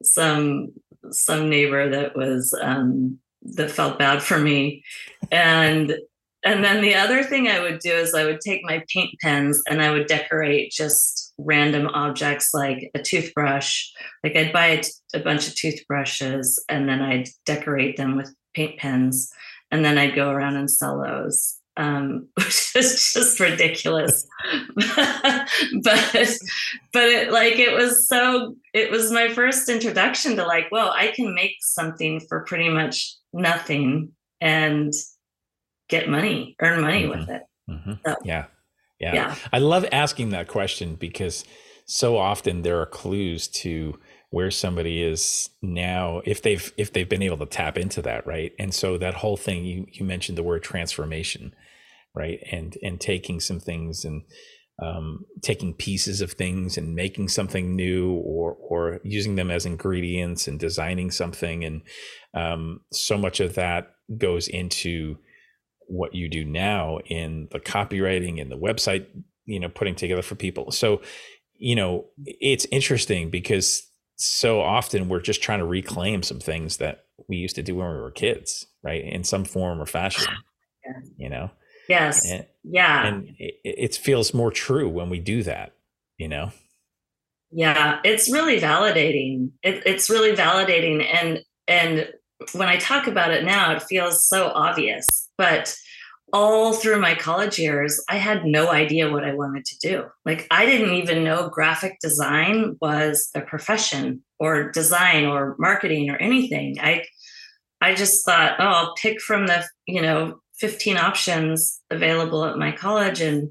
some 0.02 0.68
some 1.10 1.48
neighbor 1.48 1.88
that 1.90 2.16
was 2.16 2.54
um, 2.60 3.18
that 3.42 3.70
felt 3.70 3.98
bad 3.98 4.22
for 4.22 4.38
me, 4.38 4.84
and 5.30 5.96
and 6.44 6.64
then 6.64 6.80
the 6.80 6.94
other 6.94 7.22
thing 7.22 7.48
I 7.48 7.60
would 7.60 7.80
do 7.80 7.92
is 7.92 8.14
I 8.14 8.24
would 8.24 8.40
take 8.40 8.64
my 8.64 8.82
paint 8.92 9.10
pens 9.20 9.62
and 9.68 9.82
I 9.82 9.90
would 9.90 10.06
decorate 10.06 10.72
just 10.72 11.34
random 11.36 11.88
objects 11.88 12.54
like 12.54 12.90
a 12.94 13.02
toothbrush. 13.02 13.88
Like 14.24 14.36
I'd 14.36 14.52
buy 14.52 14.66
a, 14.66 14.82
t- 14.82 14.90
a 15.14 15.20
bunch 15.20 15.48
of 15.48 15.54
toothbrushes 15.54 16.62
and 16.68 16.88
then 16.88 17.02
I'd 17.02 17.28
decorate 17.44 17.98
them 17.98 18.16
with 18.16 18.34
paint 18.54 18.78
pens 18.78 19.30
and 19.70 19.84
then 19.84 19.98
I'd 19.98 20.14
go 20.14 20.30
around 20.30 20.56
and 20.56 20.70
sell 20.70 21.02
those. 21.02 21.59
Um, 21.80 22.28
which 22.36 22.76
is 22.76 23.12
just 23.14 23.40
ridiculous, 23.40 24.26
but 24.74 26.28
but 26.92 27.02
it 27.02 27.32
like 27.32 27.58
it 27.58 27.72
was 27.72 28.06
so 28.06 28.54
it 28.74 28.90
was 28.90 29.10
my 29.10 29.28
first 29.28 29.66
introduction 29.70 30.36
to 30.36 30.46
like, 30.46 30.66
well, 30.70 30.90
I 30.94 31.08
can 31.08 31.34
make 31.34 31.56
something 31.60 32.20
for 32.20 32.40
pretty 32.44 32.68
much 32.68 33.16
nothing 33.32 34.12
and 34.42 34.92
get 35.88 36.10
money, 36.10 36.54
earn 36.60 36.82
money 36.82 37.04
mm-hmm. 37.04 37.18
with 37.18 37.28
it. 37.30 37.42
Mm-hmm. 37.70 37.92
So, 38.04 38.16
yeah. 38.24 38.44
yeah. 38.98 39.14
Yeah. 39.14 39.34
I 39.50 39.58
love 39.58 39.86
asking 39.90 40.30
that 40.30 40.48
question 40.48 40.96
because 40.96 41.44
so 41.86 42.18
often 42.18 42.60
there 42.60 42.80
are 42.80 42.86
clues 42.86 43.48
to 43.48 43.98
where 44.30 44.50
somebody 44.50 45.02
is 45.02 45.50
now 45.62 46.20
if 46.24 46.42
they've 46.42 46.72
if 46.76 46.92
they've 46.92 47.08
been 47.08 47.22
able 47.22 47.38
to 47.38 47.46
tap 47.46 47.76
into 47.76 48.00
that 48.00 48.24
right 48.26 48.52
and 48.60 48.72
so 48.72 48.96
that 48.96 49.14
whole 49.14 49.36
thing 49.36 49.64
you 49.64 49.86
you 49.90 50.04
mentioned 50.04 50.38
the 50.38 50.42
word 50.42 50.62
transformation 50.62 51.52
right? 52.14 52.38
And 52.50 52.76
and 52.82 53.00
taking 53.00 53.40
some 53.40 53.60
things 53.60 54.04
and 54.04 54.22
um, 54.82 55.26
taking 55.42 55.74
pieces 55.74 56.20
of 56.20 56.32
things 56.32 56.78
and 56.78 56.94
making 56.94 57.28
something 57.28 57.76
new 57.76 58.12
or 58.14 58.54
or 58.54 59.00
using 59.04 59.36
them 59.36 59.50
as 59.50 59.66
ingredients 59.66 60.48
and 60.48 60.58
designing 60.58 61.10
something. 61.10 61.64
And 61.64 61.82
um, 62.34 62.80
so 62.92 63.18
much 63.18 63.40
of 63.40 63.54
that 63.54 63.90
goes 64.16 64.48
into 64.48 65.16
what 65.86 66.14
you 66.14 66.28
do 66.28 66.44
now 66.44 66.98
in 67.06 67.48
the 67.50 67.60
copywriting 67.60 68.40
and 68.40 68.50
the 68.50 68.56
website 68.56 69.06
you 69.44 69.58
know 69.58 69.68
putting 69.68 69.94
together 69.94 70.22
for 70.22 70.34
people. 70.34 70.70
So 70.70 71.02
you 71.56 71.76
know 71.76 72.06
it's 72.16 72.66
interesting 72.72 73.30
because 73.30 73.82
so 74.16 74.60
often 74.60 75.08
we're 75.08 75.20
just 75.20 75.42
trying 75.42 75.60
to 75.60 75.66
reclaim 75.66 76.22
some 76.22 76.40
things 76.40 76.76
that 76.78 77.04
we 77.28 77.36
used 77.36 77.56
to 77.56 77.62
do 77.62 77.76
when 77.76 77.88
we 77.88 78.00
were 78.00 78.10
kids 78.10 78.66
right? 78.82 79.04
In 79.04 79.24
some 79.24 79.44
form 79.44 79.80
or 79.80 79.86
fashion 79.86 80.32
yeah. 80.86 81.08
you 81.16 81.28
know 81.28 81.50
yes 81.90 82.26
and, 82.26 82.46
yeah 82.64 83.06
and 83.06 83.34
it, 83.38 83.54
it 83.64 83.94
feels 83.94 84.32
more 84.32 84.50
true 84.50 84.88
when 84.88 85.10
we 85.10 85.18
do 85.18 85.42
that 85.42 85.74
you 86.16 86.28
know 86.28 86.50
yeah 87.50 88.00
it's 88.04 88.32
really 88.32 88.60
validating 88.60 89.50
it, 89.62 89.82
it's 89.84 90.08
really 90.08 90.32
validating 90.32 91.04
and 91.12 91.40
and 91.68 92.08
when 92.52 92.68
i 92.68 92.76
talk 92.76 93.06
about 93.06 93.30
it 93.30 93.44
now 93.44 93.72
it 93.72 93.82
feels 93.82 94.26
so 94.26 94.46
obvious 94.54 95.06
but 95.36 95.76
all 96.32 96.72
through 96.72 97.00
my 97.00 97.14
college 97.14 97.58
years, 97.58 98.02
I 98.08 98.16
had 98.16 98.44
no 98.44 98.70
idea 98.70 99.10
what 99.10 99.24
I 99.24 99.34
wanted 99.34 99.64
to 99.66 99.78
do. 99.78 100.04
Like, 100.24 100.46
I 100.50 100.66
didn't 100.66 100.94
even 100.94 101.24
know 101.24 101.48
graphic 101.48 101.98
design 102.00 102.76
was 102.80 103.28
a 103.34 103.40
profession 103.40 104.22
or 104.38 104.70
design 104.70 105.26
or 105.26 105.56
marketing 105.58 106.10
or 106.10 106.16
anything. 106.16 106.76
I, 106.80 107.04
I 107.80 107.94
just 107.94 108.24
thought, 108.24 108.56
oh, 108.58 108.64
I'll 108.64 108.94
pick 108.94 109.20
from 109.20 109.46
the, 109.46 109.64
you 109.86 110.02
know, 110.02 110.40
15 110.60 110.96
options 110.96 111.80
available 111.90 112.44
at 112.44 112.58
my 112.58 112.72
college 112.72 113.20
and 113.20 113.50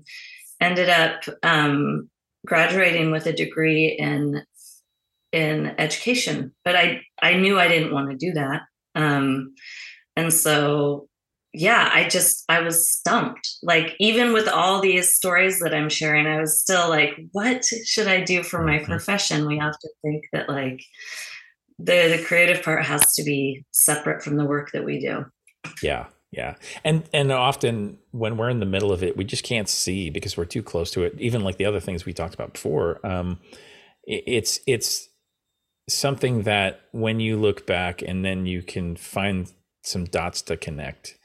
ended 0.62 0.90
up 0.90 1.24
um, 1.44 2.10
graduating 2.46 3.12
with 3.12 3.26
a 3.26 3.34
degree 3.34 3.96
in 4.00 4.44
in 5.32 5.76
education. 5.78 6.54
But 6.66 6.76
I, 6.76 7.02
I 7.22 7.36
knew 7.36 7.60
I 7.60 7.68
didn't 7.68 7.94
want 7.94 8.10
to 8.10 8.18
do 8.18 8.34
that. 8.34 8.62
Um, 8.96 9.54
and 10.16 10.34
so 10.34 11.08
yeah, 11.54 11.90
I 11.94 12.08
just 12.08 12.44
I 12.50 12.62
was 12.62 12.90
stumped. 12.90 13.48
Like 13.64 13.96
even 14.00 14.34
with 14.34 14.48
all 14.48 14.82
these 14.82 15.14
stories 15.16 15.60
that 15.60 15.74
I'm 15.74 15.90
sharing, 15.90 16.28
I 16.28 16.40
was 16.40 16.60
still 16.60 16.90
like, 16.90 17.16
what 17.32 17.64
should 17.66 18.08
I 18.08 18.22
do 18.22 18.44
for 18.44 18.64
my 18.64 18.78
mm-hmm. 18.78 18.86
profession? 18.86 19.48
We 19.48 19.58
have 19.58 19.78
to 19.80 19.90
think 20.04 20.26
that 20.32 20.50
like 20.50 20.82
the 21.80 22.18
the 22.18 22.24
creative 22.26 22.64
part 22.64 22.86
has 22.86 23.14
to 23.14 23.24
be 23.24 23.66
separate 23.72 24.22
from 24.22 24.36
the 24.38 24.46
work 24.46 24.72
that 24.74 24.86
we 24.86 25.00
do. 25.00 25.26
Yeah. 25.82 26.08
Yeah. 26.32 26.56
And 26.84 27.10
and 27.14 27.32
often 27.32 27.98
when 28.12 28.38
we're 28.38 28.50
in 28.50 28.60
the 28.60 28.66
middle 28.66 28.92
of 28.92 29.04
it, 29.04 29.18
we 29.18 29.24
just 29.24 29.44
can't 29.44 29.68
see 29.68 30.10
because 30.10 30.38
we're 30.38 30.46
too 30.46 30.62
close 30.62 30.92
to 30.92 31.04
it. 31.04 31.16
Even 31.20 31.44
like 31.44 31.58
the 31.58 31.66
other 31.66 31.80
things 31.80 32.06
we 32.06 32.14
talked 32.14 32.36
about 32.36 32.54
before, 32.54 33.06
um 33.06 33.40
it's 34.06 34.60
it's 34.68 35.10
something 35.88 36.44
that 36.44 36.82
when 36.92 37.20
you 37.20 37.38
look 37.38 37.66
back 37.66 38.02
and 38.02 38.24
then 38.24 38.46
you 38.46 38.62
can 38.62 38.96
find 38.96 39.52
some 39.84 40.06
dots 40.06 40.42
to 40.44 40.58
connect 40.58 41.18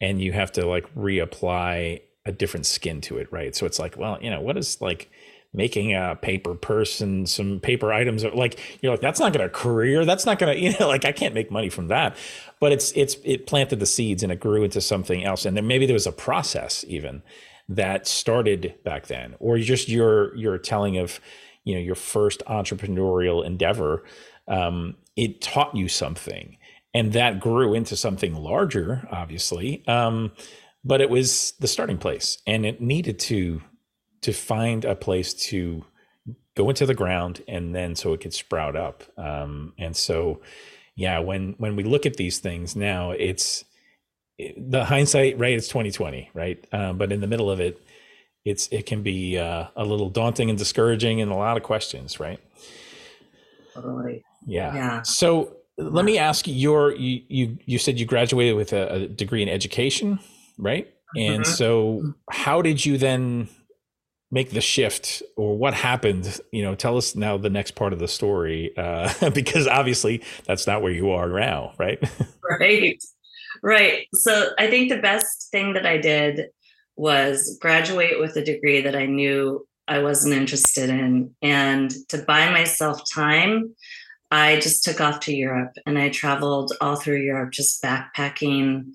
and 0.00 0.20
you 0.20 0.32
have 0.32 0.52
to 0.52 0.66
like 0.66 0.92
reapply 0.94 2.00
a 2.26 2.32
different 2.32 2.66
skin 2.66 3.00
to 3.02 3.18
it, 3.18 3.30
right? 3.30 3.54
So 3.54 3.66
it's 3.66 3.78
like, 3.78 3.96
well, 3.96 4.18
you 4.20 4.30
know, 4.30 4.40
what 4.40 4.56
is 4.56 4.80
like 4.80 5.10
making 5.54 5.94
a 5.94 6.18
paper 6.20 6.54
purse 6.54 7.00
and 7.00 7.28
some 7.28 7.60
paper 7.60 7.92
items 7.92 8.24
like 8.24 8.58
you're 8.82 8.92
like 8.92 9.00
that's 9.00 9.20
not 9.20 9.32
going 9.32 9.46
to 9.46 9.48
career 9.48 10.04
that's 10.04 10.26
not 10.26 10.38
going 10.38 10.54
to 10.56 10.60
you 10.60 10.74
know 10.78 10.88
like 10.88 11.04
i 11.04 11.12
can't 11.12 11.34
make 11.34 11.50
money 11.50 11.68
from 11.68 11.88
that 11.88 12.16
but 12.60 12.72
it's 12.72 12.92
it's 12.92 13.16
it 13.24 13.46
planted 13.46 13.80
the 13.80 13.86
seeds 13.86 14.22
and 14.22 14.32
it 14.32 14.40
grew 14.40 14.62
into 14.64 14.80
something 14.80 15.24
else 15.24 15.44
and 15.44 15.56
then 15.56 15.66
maybe 15.66 15.86
there 15.86 15.94
was 15.94 16.06
a 16.06 16.12
process 16.12 16.84
even 16.88 17.22
that 17.68 18.06
started 18.06 18.74
back 18.84 19.06
then 19.06 19.34
or 19.38 19.58
just 19.58 19.88
your 19.88 20.36
your 20.36 20.58
telling 20.58 20.98
of 20.98 21.20
you 21.64 21.74
know 21.74 21.80
your 21.80 21.94
first 21.94 22.42
entrepreneurial 22.46 23.44
endeavor 23.44 24.04
um, 24.46 24.94
it 25.16 25.40
taught 25.40 25.74
you 25.74 25.88
something 25.88 26.58
and 26.94 27.12
that 27.12 27.40
grew 27.40 27.74
into 27.74 27.96
something 27.96 28.34
larger, 28.34 29.06
obviously. 29.10 29.86
Um, 29.88 30.32
but 30.84 31.00
it 31.00 31.10
was 31.10 31.54
the 31.58 31.66
starting 31.66 31.98
place, 31.98 32.38
and 32.46 32.64
it 32.64 32.80
needed 32.80 33.18
to 33.20 33.60
to 34.24 34.32
find 34.32 34.84
a 34.84 34.94
place 34.94 35.34
to 35.34 35.84
go 36.56 36.70
into 36.70 36.86
the 36.86 36.94
ground, 36.94 37.42
and 37.46 37.74
then 37.74 37.94
so 37.94 38.12
it 38.14 38.20
could 38.20 38.32
sprout 38.32 38.74
up. 38.74 39.04
Um, 39.18 39.74
and 39.78 39.94
so, 39.94 40.40
yeah, 40.96 41.18
when 41.18 41.54
when 41.58 41.76
we 41.76 41.82
look 41.82 42.06
at 42.06 42.16
these 42.16 42.38
things 42.38 42.74
now, 42.74 43.10
it's 43.10 43.64
the 44.38 44.84
hindsight, 44.86 45.38
right? 45.38 45.52
It's 45.52 45.68
twenty 45.68 45.90
twenty, 45.90 46.30
right? 46.32 46.64
Uh, 46.72 46.94
but 46.94 47.12
in 47.12 47.20
the 47.20 47.26
middle 47.26 47.50
of 47.50 47.60
it, 47.60 47.80
it's 48.44 48.66
it 48.68 48.86
can 48.86 49.02
be 49.02 49.38
uh, 49.38 49.66
a 49.76 49.84
little 49.84 50.08
daunting 50.08 50.48
and 50.48 50.58
discouraging, 50.58 51.20
and 51.20 51.30
a 51.30 51.36
lot 51.36 51.58
of 51.58 51.62
questions, 51.62 52.18
right? 52.18 52.40
Totally. 53.74 54.24
Yeah. 54.46 54.74
Yeah. 54.74 55.02
So 55.02 55.56
let 55.76 56.04
me 56.04 56.16
ask 56.18 56.46
you 56.46 56.54
your 56.54 56.94
you 56.94 57.22
you, 57.28 57.58
you 57.66 57.78
said 57.78 57.98
you 57.98 58.06
graduated 58.06 58.56
with 58.56 58.72
a, 58.72 58.92
a 58.92 59.08
degree 59.08 59.42
in 59.42 59.48
education 59.48 60.20
right 60.56 60.94
and 61.16 61.42
mm-hmm. 61.42 61.52
so 61.52 62.14
how 62.30 62.62
did 62.62 62.84
you 62.84 62.96
then 62.96 63.48
make 64.34 64.50
the 64.50 64.60
shift 64.60 65.22
or 65.36 65.56
what 65.56 65.72
happened 65.72 66.40
you 66.50 66.62
know 66.62 66.74
tell 66.74 66.96
us 66.96 67.14
now 67.14 67.36
the 67.36 67.48
next 67.48 67.76
part 67.76 67.92
of 67.92 68.00
the 68.00 68.08
story 68.08 68.76
uh, 68.76 69.30
because 69.34 69.68
obviously 69.68 70.20
that's 70.44 70.66
not 70.66 70.82
where 70.82 70.92
you 70.92 71.10
are 71.10 71.28
now 71.28 71.72
right? 71.78 72.02
Right. 72.60 73.02
Right. 73.62 74.06
So 74.12 74.50
i 74.58 74.66
think 74.68 74.90
the 74.90 74.98
best 74.98 75.50
thing 75.50 75.72
that 75.74 75.86
i 75.86 75.96
did 75.96 76.48
was 76.96 77.56
graduate 77.60 78.20
with 78.20 78.36
a 78.36 78.44
degree 78.44 78.82
that 78.82 78.96
i 78.96 79.06
knew 79.06 79.66
i 79.88 80.00
wasn't 80.00 80.34
interested 80.34 80.90
in. 80.90 81.34
And 81.40 81.90
to 82.08 82.18
buy 82.18 82.50
myself 82.50 83.00
time 83.14 83.74
I 84.30 84.58
just 84.58 84.82
took 84.82 85.00
off 85.00 85.20
to 85.20 85.34
Europe 85.34 85.74
and 85.86 85.96
I 85.96 86.08
traveled 86.08 86.72
all 86.80 86.96
through 86.96 87.20
Europe 87.20 87.52
just 87.52 87.80
backpacking. 87.80 88.86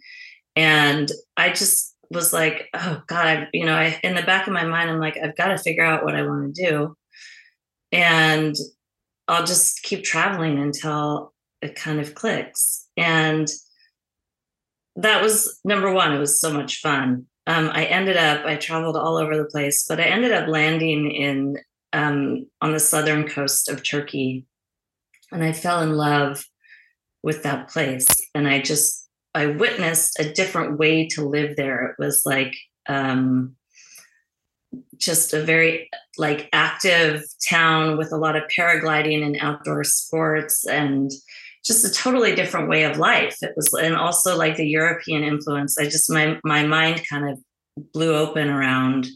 And 0.58 1.10
I 1.38 1.52
just 1.52 1.89
was 2.12 2.34
like, 2.34 2.68
oh 2.74 3.02
God, 3.08 3.48
you 3.54 3.66
know, 3.66 3.76
I, 3.76 4.00
in 4.04 4.16
the 4.16 4.24
back 4.24 4.48
of 4.48 4.54
my 4.54 4.66
mind, 4.66 4.90
I'm 4.90 5.00
like, 5.00 5.18
I've 5.18 5.36
got 5.36 5.48
to 5.48 5.58
figure 5.58 5.84
out 5.84 6.04
what 6.04 6.16
I 6.16 6.24
want 6.24 6.56
to 6.56 6.70
do. 6.70 6.96
And 7.92 8.56
I'll 9.28 9.46
just 9.46 9.84
keep 9.84 10.04
traveling 10.04 10.60
until 10.60 11.34
it 11.62 11.76
kind 11.76 12.00
of 12.00 12.16
clicks. 12.16 12.88
And 12.98 13.48
that 14.96 15.22
was 15.22 15.60
number 15.64 15.92
one. 15.92 16.14
It 16.14 16.20
was 16.20 16.40
so 16.40 16.52
much 16.52 16.80
fun. 16.82 17.26
Um, 17.48 17.70
I 17.74 17.86
ended 17.86 18.18
up, 18.18 18.46
I 18.46 18.56
traveled 18.56 18.96
all 18.96 19.18
over 19.18 19.38
the 19.38 19.46
place, 19.46 19.86
but 19.88 20.00
I 20.00 20.04
ended 20.04 20.32
up 20.32 20.48
landing 20.48 21.12
in 21.12 21.58
um, 21.94 22.46
on 22.62 22.74
the 22.74 22.80
southern 22.80 23.28
coast 23.28 23.70
of 23.70 23.88
Turkey 23.88 24.46
and 25.32 25.44
I 25.44 25.54
fell 25.54 25.82
in 25.82 25.94
love 25.94 26.46
with 27.24 27.44
that 27.44 27.70
place. 27.70 28.08
And 28.34 28.48
I 28.48 28.62
just, 28.62 28.99
I 29.36 29.48
witnessed 29.48 30.20
a 30.20 30.32
different 30.34 30.78
way 30.78 31.08
to 31.10 31.28
live 31.28 31.56
there. 31.56 31.88
It 31.88 31.96
was 32.00 32.24
like, 32.26 32.56
um, 32.88 33.56
just 34.98 35.34
a 35.34 35.44
very 35.44 35.90
like 36.18 36.50
active 36.54 37.24
town 37.50 37.98
with 37.98 38.12
a 38.12 38.18
lot 38.18 38.36
of 38.36 38.44
paragliding 38.56 39.26
and 39.26 39.38
outdoor 39.40 39.84
sports 39.84 40.66
and 40.68 41.12
just 41.66 41.86
a 41.86 41.92
totally 41.92 42.36
different 42.36 42.70
way 42.70 42.84
of 42.84 42.98
life 42.98 43.38
it 43.42 43.54
was 43.56 43.74
and 43.74 43.96
also 43.96 44.38
like 44.38 44.56
the 44.58 44.68
european 44.68 45.24
influence 45.24 45.78
i 45.78 45.86
just 45.86 46.10
my 46.10 46.40
my 46.44 46.66
mind 46.66 47.02
kind 47.10 47.30
of 47.30 47.40
blew 47.94 48.16
open 48.16 48.50
around 48.50 49.08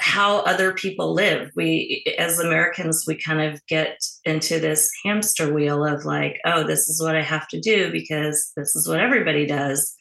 how 0.00 0.38
other 0.40 0.72
people 0.72 1.12
live. 1.12 1.50
We, 1.54 2.04
as 2.18 2.38
Americans, 2.38 3.04
we 3.06 3.16
kind 3.16 3.40
of 3.40 3.64
get 3.66 3.98
into 4.24 4.58
this 4.58 4.90
hamster 5.04 5.52
wheel 5.52 5.84
of 5.84 6.06
like, 6.06 6.40
oh, 6.46 6.64
this 6.64 6.88
is 6.88 7.02
what 7.02 7.14
I 7.14 7.22
have 7.22 7.46
to 7.48 7.60
do 7.60 7.92
because 7.92 8.50
this 8.56 8.74
is 8.74 8.88
what 8.88 8.98
everybody 8.98 9.46
does. 9.46 9.94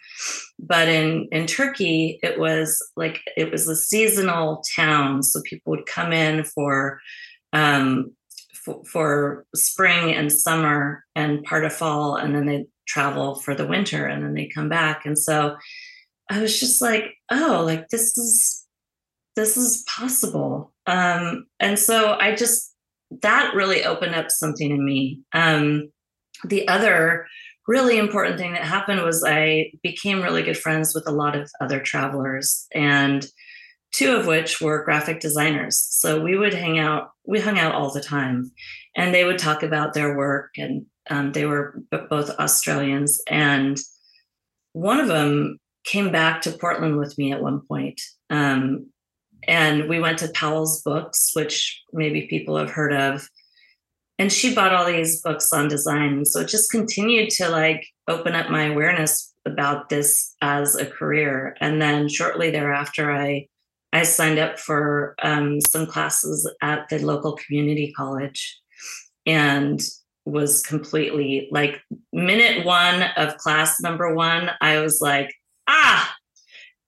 But 0.58 0.88
in 0.88 1.27
in 1.32 1.48
Turkey, 1.48 2.20
it 2.24 2.39
was 2.39 2.77
like 2.96 3.22
it 3.38 3.51
was 3.51 3.68
a 3.68 3.75
seasonal 3.75 4.63
town, 4.75 5.24
so 5.24 5.41
people 5.46 5.72
would 5.72 5.86
come 5.86 6.12
in 6.12 6.44
for 6.44 7.00
um, 7.53 8.12
for, 8.53 8.84
for 8.86 9.46
spring 9.56 10.13
and 10.13 10.32
summer 10.32 11.06
and 11.15 11.44
part 11.44 11.63
of 11.63 11.74
fall, 11.74 12.15
and 12.15 12.36
then 12.36 12.46
they 12.46 12.65
travel 12.88 13.36
for 13.36 13.56
the 13.56 13.68
winter, 13.68 14.06
and 14.06 14.24
then 14.24 14.34
they 14.34 14.50
come 14.53 14.68
back. 14.68 15.06
And 15.06 15.18
so 15.18 15.56
I 16.29 16.41
was 16.41 16.60
just 16.60 16.82
like, 16.82 17.15
oh, 17.32 17.63
like 17.65 17.88
this 17.89 18.18
is 18.18 18.58
this 19.39 19.58
is 19.58 19.84
possible. 19.88 20.74
Um, 20.86 21.46
and 21.60 21.79
so 21.79 22.17
I 22.19 22.36
just 22.36 22.75
that 23.22 23.55
really 23.55 23.84
opened 23.86 24.15
up 24.15 24.29
something 24.29 24.69
in 24.69 24.86
me. 24.86 25.22
Um, 25.34 25.91
the 26.43 26.67
other 26.67 27.25
really 27.67 27.98
important 27.98 28.38
thing 28.38 28.53
that 28.53 28.63
happened 28.63 29.01
was 29.01 29.24
I 29.25 29.72
became 29.84 30.22
really 30.22 30.43
good 30.43 30.58
friends 30.58 30.93
with 30.93 31.08
a 31.08 31.12
lot 31.12 31.36
of 31.36 31.50
other 31.62 31.79
travelers, 31.79 32.67
and 32.74 33.25
two 33.91 34.15
of 34.15 34.27
which 34.27 34.62
were 34.62 34.84
graphic 34.84 35.19
designers. 35.19 35.77
So 35.77 36.22
we 36.22 36.38
would 36.38 36.53
hang 36.53 36.79
out, 36.79 37.12
we 37.25 37.39
hung 37.39 37.58
out 37.58 37.75
all 37.75 37.91
the 37.91 38.01
time, 38.01 38.51
and 38.96 39.13
they 39.13 39.24
would 39.24 39.39
talk 39.39 39.63
about 39.63 39.93
their 39.93 40.17
work. 40.17 40.51
And 40.58 40.86
um, 41.10 41.31
they 41.31 41.46
were 41.46 41.81
b- 41.91 41.98
both 42.10 42.29
Australians. 42.31 43.22
And 43.27 43.77
one 44.74 45.00
of 45.00 45.08
them 45.08 45.58
came 45.84 46.12
back 46.12 46.41
to 46.41 46.51
Portland 46.51 46.98
with 46.98 47.17
me 47.17 47.31
at 47.31 47.41
one 47.41 47.62
point. 47.67 48.00
Um, 48.29 48.91
and 49.50 49.89
we 49.89 50.00
went 50.00 50.20
to 50.20 50.29
Powell's 50.29 50.84
Books, 50.84 51.32
which 51.34 51.82
maybe 51.91 52.27
people 52.27 52.56
have 52.56 52.70
heard 52.70 52.94
of. 52.94 53.27
And 54.20 54.32
she 54.32 54.53
bought 54.53 54.74
all 54.74 54.86
these 54.86 55.22
books 55.22 55.51
on 55.51 55.68
design. 55.68 56.24
So 56.25 56.41
it 56.41 56.50
just 56.50 56.70
continued 56.70 57.32
to 57.32 57.50
like 57.50 57.88
open 58.08 58.36
up 58.36 58.51
my 58.51 58.65
awareness 58.65 59.34
about 59.48 59.89
this 59.89 60.36
as 60.41 60.75
a 60.75 60.86
career. 60.86 61.56
And 61.62 61.82
then 61.82 62.08
shortly 62.10 62.51
thereafter, 62.51 63.12
I 63.12 63.48
I 63.91 64.03
signed 64.03 64.38
up 64.38 64.60
for 64.60 65.15
um, 65.24 65.60
some 65.62 65.88
classes 65.88 66.48
at 66.62 66.88
the 66.89 67.00
local 67.00 67.36
community 67.36 67.91
college 67.98 68.60
and 69.25 69.82
was 70.25 70.62
completely 70.62 71.50
like 71.50 71.82
minute 72.13 72.63
one 72.65 73.01
of 73.18 73.38
class 73.38 73.82
number 73.82 74.13
one, 74.13 74.51
I 74.62 74.79
was 74.79 75.00
like, 75.01 75.34
ah, 75.68 76.15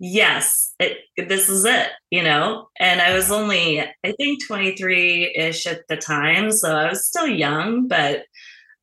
yes, 0.01 0.73
it, 0.79 0.97
this 1.15 1.47
is 1.47 1.63
it, 1.63 1.89
you 2.09 2.23
know? 2.23 2.67
And 2.79 3.01
I 3.01 3.13
was 3.13 3.31
only, 3.31 3.79
I 3.79 4.11
think 4.17 4.45
23 4.45 5.35
ish 5.37 5.67
at 5.67 5.87
the 5.87 5.95
time. 5.95 6.51
So 6.51 6.75
I 6.75 6.89
was 6.89 7.07
still 7.07 7.27
young, 7.27 7.87
but, 7.87 8.23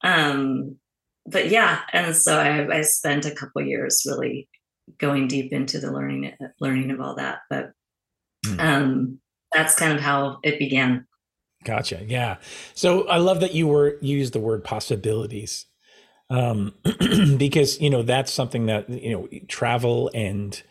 um, 0.02 0.76
but 1.26 1.50
yeah. 1.50 1.80
And 1.92 2.16
so 2.16 2.38
I, 2.38 2.78
I 2.78 2.80
spent 2.82 3.26
a 3.26 3.34
couple 3.34 3.62
years 3.62 4.04
really 4.06 4.48
going 4.98 5.28
deep 5.28 5.52
into 5.52 5.78
the 5.80 5.92
learning, 5.92 6.32
learning 6.60 6.90
of 6.92 7.00
all 7.00 7.16
that. 7.16 7.40
But 7.50 7.72
Mm. 8.46 8.60
Um, 8.60 9.20
that's 9.52 9.74
kind 9.74 9.92
of 9.92 10.00
how 10.00 10.38
it 10.42 10.58
began. 10.58 11.06
Gotcha. 11.64 12.04
Yeah. 12.06 12.36
So 12.74 13.08
I 13.08 13.16
love 13.18 13.40
that 13.40 13.54
you 13.54 13.66
were 13.66 13.98
used 14.00 14.32
the 14.32 14.40
word 14.40 14.64
possibilities. 14.64 15.66
Um, 16.30 16.74
because 17.38 17.80
you 17.80 17.88
know 17.88 18.02
that's 18.02 18.30
something 18.30 18.66
that 18.66 18.88
you 18.90 19.12
know 19.12 19.28
travel 19.48 20.10
and 20.12 20.62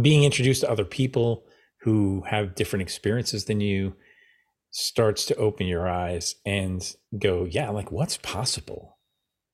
being 0.00 0.24
introduced 0.24 0.62
to 0.62 0.70
other 0.70 0.84
people 0.84 1.44
who 1.80 2.22
have 2.28 2.54
different 2.54 2.82
experiences 2.82 3.44
than 3.44 3.60
you 3.60 3.94
starts 4.70 5.24
to 5.26 5.36
open 5.36 5.66
your 5.66 5.88
eyes 5.88 6.34
and 6.44 6.96
go 7.18 7.44
yeah 7.44 7.70
like 7.70 7.92
what's 7.92 8.16
possible? 8.18 8.98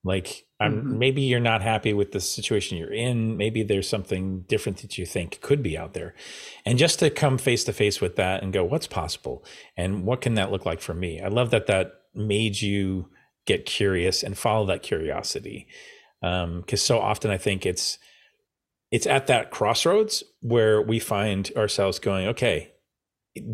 Like 0.03 0.47
mm-hmm. 0.63 0.99
maybe 0.99 1.23
you're 1.23 1.41
not 1.41 1.61
happy 1.61 1.93
with 1.93 2.13
the 2.13 2.21
situation 2.21 2.79
you're 2.79 2.93
in. 2.93 3.37
Maybe 3.37 3.63
there's 3.63 3.89
something 3.89 4.43
different 4.43 4.79
that 4.79 4.97
you 4.97 5.05
think 5.05 5.41
could 5.43 5.63
be 5.63 5.77
out 5.77 5.93
there. 5.93 6.15
And 6.65 6.79
just 6.79 7.01
to 7.01 7.11
come 7.11 7.37
face 7.37 7.65
to 7.65 7.73
face 7.73 8.01
with 8.01 8.17
that 8.17 8.43
and 8.43 8.53
go 8.53 8.65
what's 8.65 8.87
possible? 8.87 9.45
And 9.77 10.05
what 10.05 10.23
can 10.23 10.35
that 10.35 10.51
look 10.51 10.65
like 10.65 10.81
for 10.81 10.95
me? 10.95 11.21
I 11.21 11.29
love 11.29 11.51
that 11.51 11.67
that 11.67 11.93
made 12.15 12.63
you 12.63 13.11
get 13.47 13.67
curious 13.67 14.23
and 14.23 14.39
follow 14.39 14.65
that 14.67 14.83
curiosity. 14.83 15.67
Because 16.21 16.43
um, 16.43 16.77
so 16.77 16.99
often 16.99 17.31
i 17.31 17.39
think 17.39 17.65
it's 17.65 17.99
it's 18.91 19.07
at 19.07 19.27
that 19.29 19.51
crossroads 19.51 20.25
where 20.41 20.81
we 20.83 20.99
find 20.99 21.51
ourselves 21.57 21.99
going 21.99 22.27
okay 22.27 22.73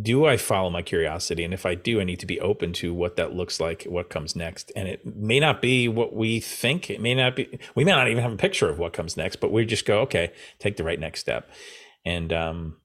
do 0.02 0.24
I 0.24 0.38
follow 0.38 0.70
my 0.70 0.80
curiosity? 0.80 1.44
And 1.44 1.52
if 1.52 1.66
I 1.66 1.74
do, 1.74 2.00
I 2.00 2.04
need 2.04 2.20
to 2.20 2.26
be 2.26 2.40
open 2.40 2.72
to 2.74 2.94
what 2.94 3.16
that 3.16 3.34
looks 3.34 3.60
like, 3.60 3.84
what 3.84 4.08
comes 4.08 4.34
next. 4.34 4.72
And 4.74 4.88
it 4.88 5.04
may 5.04 5.38
not 5.38 5.60
be 5.60 5.86
what 5.86 6.14
we 6.14 6.40
think. 6.40 6.88
It 6.88 7.00
may 7.00 7.14
not 7.14 7.36
be, 7.36 7.58
we 7.74 7.84
may 7.84 7.92
not 7.92 8.08
even 8.08 8.22
have 8.22 8.32
a 8.32 8.36
picture 8.36 8.70
of 8.70 8.78
what 8.78 8.94
comes 8.94 9.16
next, 9.16 9.36
but 9.36 9.52
we 9.52 9.66
just 9.66 9.84
go, 9.84 10.00
okay, 10.00 10.32
take 10.58 10.76
the 10.78 10.84
right 10.84 10.98
next 10.98 11.20
step. 11.20 11.50
And, 12.06 12.32
um, 12.32 12.76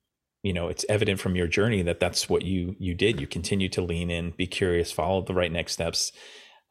you 0.43 0.51
know, 0.51 0.67
it's 0.67 0.85
evident 0.89 1.19
from 1.19 1.35
your 1.35 1.47
journey 1.47 1.81
that 1.83 1.99
that's 1.99 2.27
what 2.27 2.41
you, 2.41 2.75
you 2.77 2.93
did. 2.93 3.21
You 3.21 3.27
continue 3.27 3.69
to 3.69 3.81
lean 3.81 4.09
in, 4.09 4.31
be 4.31 4.47
curious, 4.47 4.91
follow 4.91 5.21
the 5.21 5.33
right 5.33 5.51
next 5.51 5.73
steps. 5.73 6.11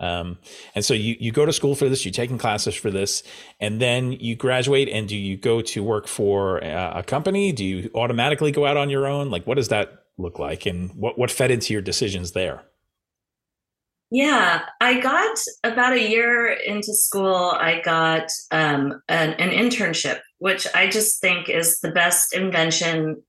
Um, 0.00 0.38
and 0.74 0.84
so 0.84 0.94
you, 0.94 1.16
you 1.20 1.30
go 1.30 1.46
to 1.46 1.52
school 1.52 1.74
for 1.74 1.88
this, 1.88 2.04
you're 2.04 2.12
taking 2.12 2.38
classes 2.38 2.74
for 2.74 2.90
this, 2.90 3.22
and 3.60 3.80
then 3.80 4.12
you 4.12 4.34
graduate 4.34 4.88
and 4.88 5.06
do 5.06 5.16
you 5.16 5.36
go 5.36 5.60
to 5.60 5.82
work 5.82 6.08
for 6.08 6.58
a, 6.58 7.04
company? 7.06 7.52
Do 7.52 7.64
you 7.64 7.90
automatically 7.94 8.50
go 8.50 8.66
out 8.66 8.76
on 8.76 8.90
your 8.90 9.06
own? 9.06 9.30
Like, 9.30 9.46
what 9.46 9.56
does 9.56 9.68
that 9.68 10.04
look 10.16 10.38
like 10.38 10.66
and 10.66 10.90
what, 10.94 11.18
what 11.18 11.30
fed 11.30 11.50
into 11.50 11.72
your 11.72 11.82
decisions 11.82 12.32
there? 12.32 12.62
Yeah, 14.10 14.62
I 14.80 15.00
got 15.00 15.38
about 15.62 15.92
a 15.92 16.10
year 16.10 16.48
into 16.48 16.92
school, 16.94 17.52
I 17.56 17.80
got 17.80 18.28
um, 18.50 19.00
an, 19.08 19.34
an 19.34 19.50
internship, 19.50 20.18
which 20.38 20.66
I 20.74 20.88
just 20.88 21.20
think 21.20 21.48
is 21.48 21.78
the 21.78 21.92
best 21.92 22.34
invention 22.34 23.22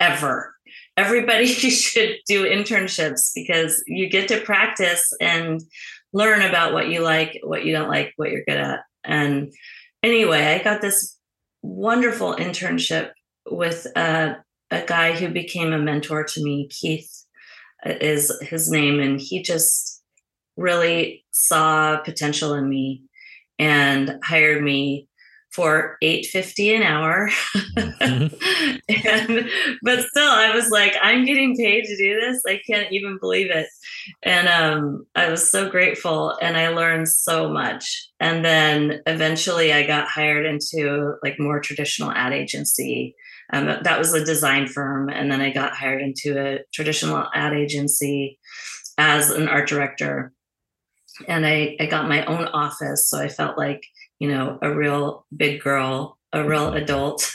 ever. 0.00 0.52
Everybody 0.96 1.46
should 1.46 2.16
do 2.26 2.44
internships 2.44 3.30
because 3.34 3.82
you 3.86 4.08
get 4.08 4.26
to 4.28 4.40
practice 4.40 5.12
and 5.20 5.60
learn 6.14 6.40
about 6.42 6.72
what 6.72 6.88
you 6.88 7.00
like, 7.00 7.38
what 7.42 7.64
you 7.64 7.72
don't 7.72 7.90
like, 7.90 8.14
what 8.16 8.30
you're 8.30 8.44
good 8.44 8.56
at. 8.56 8.80
And 9.04 9.52
anyway, 10.02 10.58
I 10.58 10.62
got 10.62 10.80
this 10.80 11.18
wonderful 11.62 12.34
internship 12.36 13.10
with 13.50 13.86
a 13.96 14.36
a 14.70 14.84
guy 14.86 15.12
who 15.12 15.28
became 15.28 15.72
a 15.72 15.78
mentor 15.78 16.24
to 16.24 16.42
me, 16.42 16.68
Keith 16.68 17.10
uh, 17.86 17.92
is 18.00 18.32
his 18.40 18.70
name, 18.70 18.98
and 18.98 19.20
he 19.20 19.42
just 19.42 20.02
really 20.56 21.24
saw 21.32 21.98
potential 21.98 22.54
in 22.54 22.68
me 22.68 23.02
and 23.58 24.18
hired 24.24 24.62
me 24.62 25.08
for 25.54 25.96
850 26.02 26.74
an 26.74 26.82
hour 26.82 27.28
mm-hmm. 27.76 28.34
and 29.06 29.48
but 29.82 30.00
still 30.04 30.28
i 30.28 30.54
was 30.54 30.70
like 30.70 30.94
i'm 31.02 31.24
getting 31.24 31.56
paid 31.56 31.84
to 31.84 31.96
do 31.96 32.20
this 32.20 32.42
i 32.46 32.60
can't 32.66 32.92
even 32.92 33.18
believe 33.20 33.50
it 33.50 33.66
and 34.22 34.48
um, 34.48 35.06
i 35.14 35.28
was 35.28 35.50
so 35.50 35.70
grateful 35.70 36.36
and 36.42 36.56
i 36.56 36.68
learned 36.68 37.08
so 37.08 37.48
much 37.48 38.08
and 38.20 38.44
then 38.44 39.00
eventually 39.06 39.72
i 39.72 39.86
got 39.86 40.08
hired 40.08 40.46
into 40.46 41.14
like 41.22 41.38
more 41.38 41.60
traditional 41.60 42.10
ad 42.10 42.32
agency 42.32 43.14
um, 43.52 43.66
that 43.66 43.98
was 43.98 44.14
a 44.14 44.24
design 44.24 44.66
firm. 44.66 45.08
And 45.08 45.30
then 45.30 45.40
I 45.40 45.50
got 45.50 45.76
hired 45.76 46.02
into 46.02 46.38
a 46.38 46.60
traditional 46.72 47.28
ad 47.34 47.52
agency 47.52 48.38
as 48.98 49.30
an 49.30 49.48
art 49.48 49.68
director. 49.68 50.32
And 51.28 51.46
I, 51.46 51.76
I 51.78 51.86
got 51.86 52.08
my 52.08 52.24
own 52.24 52.46
office. 52.46 53.08
So 53.08 53.20
I 53.20 53.28
felt 53.28 53.58
like, 53.58 53.82
you 54.18 54.28
know, 54.28 54.58
a 54.62 54.74
real 54.74 55.26
big 55.36 55.60
girl, 55.60 56.18
a 56.32 56.44
real 56.44 56.72
adult. 56.74 57.30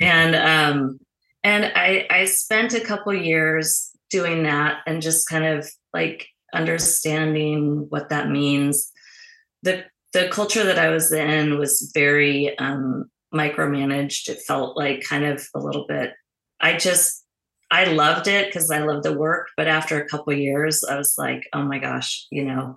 And 0.00 0.34
um, 0.34 0.98
and 1.42 1.72
I, 1.74 2.06
I 2.10 2.24
spent 2.26 2.74
a 2.74 2.80
couple 2.80 3.14
years 3.14 3.90
doing 4.10 4.42
that 4.42 4.78
and 4.86 5.02
just 5.02 5.28
kind 5.28 5.44
of 5.44 5.70
like 5.92 6.26
understanding 6.52 7.86
what 7.88 8.08
that 8.10 8.28
means. 8.28 8.90
The 9.62 9.84
the 10.12 10.28
culture 10.28 10.64
that 10.64 10.78
I 10.78 10.88
was 10.88 11.12
in 11.12 11.58
was 11.58 11.90
very 11.94 12.58
um, 12.58 13.10
micromanaged. 13.32 14.28
It 14.28 14.42
felt 14.46 14.76
like 14.76 15.02
kind 15.02 15.24
of 15.24 15.46
a 15.54 15.60
little 15.60 15.86
bit. 15.86 16.12
I 16.60 16.76
just 16.76 17.24
I 17.70 17.84
loved 17.84 18.26
it 18.26 18.46
because 18.46 18.70
I 18.70 18.80
loved 18.80 19.04
the 19.04 19.16
work, 19.16 19.48
but 19.56 19.68
after 19.68 20.00
a 20.00 20.08
couple 20.08 20.32
years, 20.32 20.82
I 20.82 20.96
was 20.96 21.14
like, 21.16 21.46
oh 21.52 21.62
my 21.62 21.78
gosh, 21.78 22.26
you 22.30 22.44
know, 22.44 22.76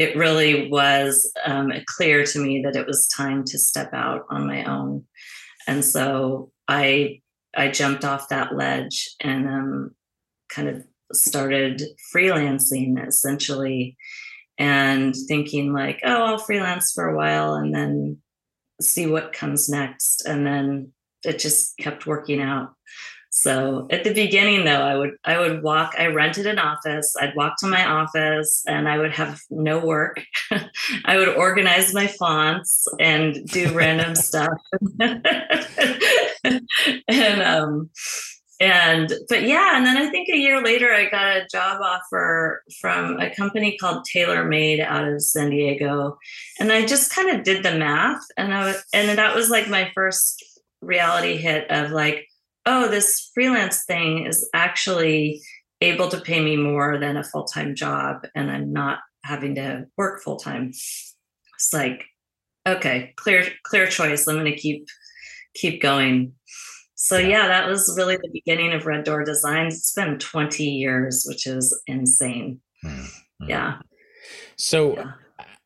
it 0.00 0.16
really 0.16 0.68
was 0.68 1.30
um, 1.46 1.72
clear 1.86 2.24
to 2.24 2.38
me 2.40 2.62
that 2.64 2.74
it 2.74 2.86
was 2.86 3.06
time 3.08 3.44
to 3.44 3.58
step 3.58 3.92
out 3.92 4.24
on 4.30 4.46
my 4.46 4.64
own, 4.64 5.04
and 5.68 5.84
so 5.84 6.50
I 6.66 7.20
I 7.56 7.68
jumped 7.68 8.04
off 8.04 8.28
that 8.30 8.56
ledge 8.56 9.10
and 9.20 9.48
um, 9.48 9.90
kind 10.48 10.68
of 10.68 10.84
started 11.12 11.82
freelancing 12.14 13.04
essentially 13.06 13.96
and 14.58 15.12
thinking 15.26 15.72
like 15.72 15.98
oh 16.04 16.22
i'll 16.22 16.38
freelance 16.38 16.92
for 16.92 17.08
a 17.08 17.16
while 17.16 17.54
and 17.54 17.74
then 17.74 18.16
see 18.80 19.06
what 19.06 19.32
comes 19.32 19.68
next. 19.68 20.24
And 20.26 20.46
then 20.46 20.92
it 21.24 21.38
just 21.38 21.76
kept 21.78 22.06
working 22.06 22.40
out. 22.40 22.70
So 23.30 23.86
at 23.90 24.02
the 24.02 24.12
beginning 24.12 24.64
though, 24.64 24.82
I 24.82 24.96
would 24.96 25.12
I 25.24 25.38
would 25.38 25.62
walk, 25.62 25.94
I 25.96 26.06
rented 26.08 26.46
an 26.46 26.58
office, 26.58 27.14
I'd 27.20 27.36
walk 27.36 27.54
to 27.58 27.68
my 27.68 27.86
office 27.86 28.64
and 28.66 28.88
I 28.88 28.98
would 28.98 29.12
have 29.12 29.40
no 29.50 29.78
work. 29.78 30.22
I 31.04 31.16
would 31.16 31.28
organize 31.28 31.94
my 31.94 32.08
fonts 32.08 32.86
and 32.98 33.46
do 33.46 33.72
random 33.72 34.14
stuff. 34.16 34.58
and 37.08 37.42
um 37.42 37.90
and 38.60 39.12
but 39.28 39.42
yeah 39.42 39.76
and 39.76 39.86
then 39.86 39.96
i 39.96 40.10
think 40.10 40.28
a 40.28 40.36
year 40.36 40.62
later 40.62 40.92
i 40.92 41.08
got 41.08 41.36
a 41.36 41.46
job 41.50 41.80
offer 41.80 42.62
from 42.80 43.18
a 43.18 43.34
company 43.34 43.76
called 43.78 44.06
TaylorMade 44.14 44.80
out 44.80 45.08
of 45.08 45.22
san 45.22 45.50
diego 45.50 46.18
and 46.58 46.70
i 46.70 46.84
just 46.84 47.14
kind 47.14 47.30
of 47.30 47.42
did 47.42 47.62
the 47.62 47.74
math 47.74 48.20
and 48.36 48.52
i 48.52 48.66
was 48.66 48.84
and 48.92 49.16
that 49.18 49.34
was 49.34 49.48
like 49.48 49.68
my 49.68 49.90
first 49.94 50.44
reality 50.82 51.36
hit 51.36 51.70
of 51.70 51.90
like 51.90 52.26
oh 52.66 52.88
this 52.88 53.30
freelance 53.34 53.84
thing 53.84 54.26
is 54.26 54.48
actually 54.54 55.40
able 55.80 56.08
to 56.08 56.20
pay 56.20 56.40
me 56.40 56.56
more 56.56 56.98
than 56.98 57.16
a 57.16 57.24
full-time 57.24 57.74
job 57.74 58.26
and 58.34 58.50
i'm 58.50 58.72
not 58.72 58.98
having 59.24 59.54
to 59.54 59.86
work 59.96 60.22
full-time 60.22 60.68
it's 60.68 61.70
like 61.72 62.04
okay 62.66 63.12
clear 63.16 63.44
clear 63.64 63.86
choice 63.86 64.26
i'm 64.26 64.36
going 64.36 64.44
to 64.44 64.56
keep 64.56 64.86
keep 65.54 65.80
going 65.80 66.32
so 67.00 67.16
yeah. 67.16 67.28
yeah. 67.28 67.48
that 67.48 67.66
was 67.66 67.94
really 67.96 68.16
the 68.16 68.28
beginning 68.30 68.74
of 68.74 68.84
Red 68.84 69.04
Door 69.04 69.24
Designs. 69.24 69.74
It's 69.74 69.94
been 69.94 70.18
20 70.18 70.64
years, 70.64 71.24
which 71.26 71.46
is 71.46 71.74
insane. 71.86 72.60
Mm-hmm. 72.84 73.48
Yeah. 73.48 73.78
So 74.56 74.96
yeah. 74.96 75.12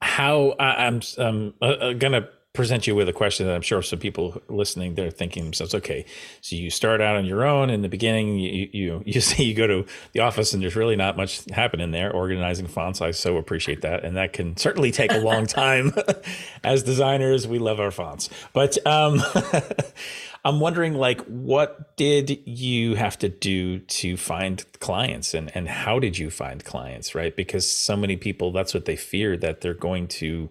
how 0.00 0.54
I'm, 0.60 1.00
I'm 1.18 1.54
uh, 1.60 1.64
uh, 1.64 1.92
gonna 1.94 2.28
present 2.54 2.86
you 2.86 2.94
with 2.94 3.08
a 3.08 3.12
question 3.12 3.46
that 3.46 3.54
I'm 3.54 3.62
sure 3.62 3.82
some 3.82 3.98
people 3.98 4.40
listening 4.48 4.94
they're 4.94 5.10
thinking 5.10 5.42
themselves, 5.42 5.74
okay, 5.74 6.06
so 6.40 6.54
you 6.54 6.70
start 6.70 7.00
out 7.00 7.16
on 7.16 7.24
your 7.24 7.44
own 7.44 7.68
in 7.68 7.82
the 7.82 7.88
beginning, 7.88 8.38
you 8.38 8.68
you 8.72 9.02
you 9.06 9.20
say 9.20 9.42
you 9.42 9.54
go 9.54 9.66
to 9.66 9.84
the 10.12 10.20
office 10.20 10.54
and 10.54 10.62
there's 10.62 10.76
really 10.76 10.96
not 10.96 11.16
much 11.16 11.44
happening 11.50 11.90
there, 11.90 12.10
organizing 12.12 12.66
fonts. 12.66 13.02
I 13.02 13.10
so 13.10 13.36
appreciate 13.36 13.82
that, 13.82 14.04
and 14.04 14.16
that 14.16 14.32
can 14.32 14.56
certainly 14.56 14.92
take 14.92 15.12
a 15.12 15.18
long 15.18 15.46
time. 15.62 15.92
As 16.64 16.82
designers, 16.82 17.46
we 17.46 17.58
love 17.58 17.80
our 17.80 17.90
fonts, 17.90 18.30
but 18.52 18.78
um, 18.86 19.20
I'm 20.44 20.60
wondering, 20.60 20.94
like, 20.94 21.20
what 21.22 21.96
did 21.96 22.38
you 22.46 22.94
have 22.94 23.18
to 23.18 23.28
do 23.28 23.80
to 23.80 24.16
find 24.16 24.64
clients, 24.78 25.34
and 25.34 25.50
and 25.56 25.68
how 25.68 25.98
did 25.98 26.18
you 26.18 26.30
find 26.30 26.64
clients, 26.64 27.16
right? 27.16 27.34
Because 27.34 27.68
so 27.68 27.96
many 27.96 28.16
people, 28.16 28.52
that's 28.52 28.72
what 28.72 28.84
they 28.84 28.96
fear 28.96 29.36
that 29.38 29.60
they're 29.60 29.74
going 29.74 30.06
to 30.06 30.50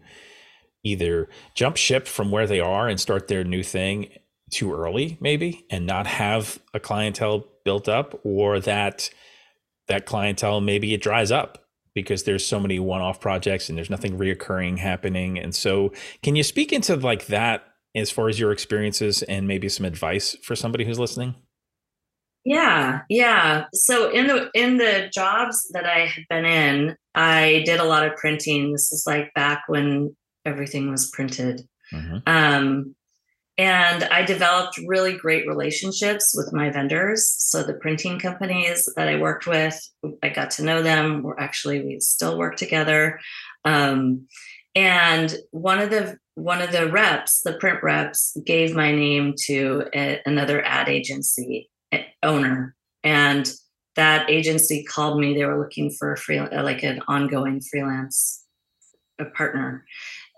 either 0.84 1.30
jump 1.56 1.78
ship 1.78 2.08
from 2.08 2.32
where 2.32 2.48
they 2.48 2.60
are 2.60 2.88
and 2.88 3.00
start 3.00 3.28
their 3.28 3.44
new 3.44 3.64
thing 3.64 4.10
too 4.52 4.74
early, 4.74 5.18
maybe, 5.20 5.66
and 5.70 5.86
not 5.86 6.06
have 6.06 6.60
a 6.74 6.80
clientele 6.80 7.46
built 7.66 7.88
up, 7.90 8.20
or 8.24 8.60
that 8.60 9.10
that 9.88 10.06
clientele 10.06 10.62
maybe 10.62 10.94
it 10.94 11.02
dries 11.02 11.32
up 11.32 11.66
because 11.94 12.24
there's 12.24 12.46
so 12.46 12.60
many 12.60 12.80
one-off 12.80 13.20
projects 13.20 13.70
and 13.70 13.78
there's 13.78 13.90
nothing 13.90 14.18
reoccurring 14.18 14.78
happening. 14.78 15.38
And 15.38 15.54
so, 15.54 15.92
can 16.22 16.36
you 16.36 16.44
speak 16.44 16.72
into 16.72 16.96
like 16.96 17.28
that 17.28 17.64
as 17.96 18.12
far 18.12 18.30
as 18.30 18.40
your 18.40 18.52
experiences 18.52 19.24
and 19.24 19.48
maybe 19.48 19.70
some 19.70 19.86
advice 19.86 20.36
for 20.44 20.56
somebody 20.56 20.86
who's 20.86 21.00
listening? 21.00 21.36
Yeah, 22.46 23.02
yeah. 23.10 23.66
So 23.74 24.10
in 24.10 24.28
the 24.28 24.50
in 24.54 24.78
the 24.78 25.10
jobs 25.14 25.70
that 25.74 25.86
I 25.86 26.08
had 26.08 26.26
been 26.30 26.46
in, 26.46 26.98
I 27.16 27.64
did 27.66 27.80
a 27.80 27.86
lot 27.86 28.06
of 28.06 28.18
printing. 28.18 28.74
This 28.74 28.92
is 28.92 29.06
like 29.08 29.34
back 29.34 29.64
when 29.68 30.16
everything 30.46 30.90
was 30.90 31.10
printed. 31.10 31.68
Mm-hmm. 31.92 32.18
Um, 32.26 32.96
and 33.58 34.04
I 34.06 34.24
developed 34.24 34.80
really 34.88 35.16
great 35.16 35.48
relationships 35.48 36.34
with 36.36 36.52
my 36.54 36.72
vendors. 36.72 37.28
So 37.28 37.62
the 37.62 37.76
printing 37.76 38.18
companies 38.20 38.90
that 38.96 39.08
I 39.08 39.20
worked 39.20 39.46
with, 39.46 39.80
I 40.24 40.30
got 40.30 40.50
to 40.52 40.64
know 40.64 40.82
them. 40.82 41.22
We're 41.22 41.38
actually 41.38 41.86
we 41.86 42.00
still 42.00 42.38
work 42.38 42.56
together. 42.56 43.20
Um, 43.64 44.28
and 44.76 45.36
one 45.52 45.80
of 45.80 45.92
the 45.92 46.18
one 46.34 46.64
of 46.64 46.72
the 46.72 46.90
reps, 46.90 47.42
the 47.42 47.54
print 47.54 47.84
reps, 47.84 48.36
gave 48.44 48.76
my 48.76 48.92
name 48.92 49.36
to 49.46 49.84
a, 49.94 50.20
another 50.26 50.66
ad 50.66 50.90
agency 50.90 51.70
owner, 52.24 52.76
and 53.04 53.54
that 53.96 54.32
agency 54.32 54.84
called 54.84 55.20
me. 55.20 55.36
They 55.36 55.46
were 55.46 55.60
looking 55.60 55.92
for 55.92 56.12
a 56.12 56.18
free, 56.18 56.40
like 56.40 56.82
an 56.82 57.02
ongoing 57.08 57.62
freelance 57.62 58.44
a 59.20 59.26
partner, 59.26 59.86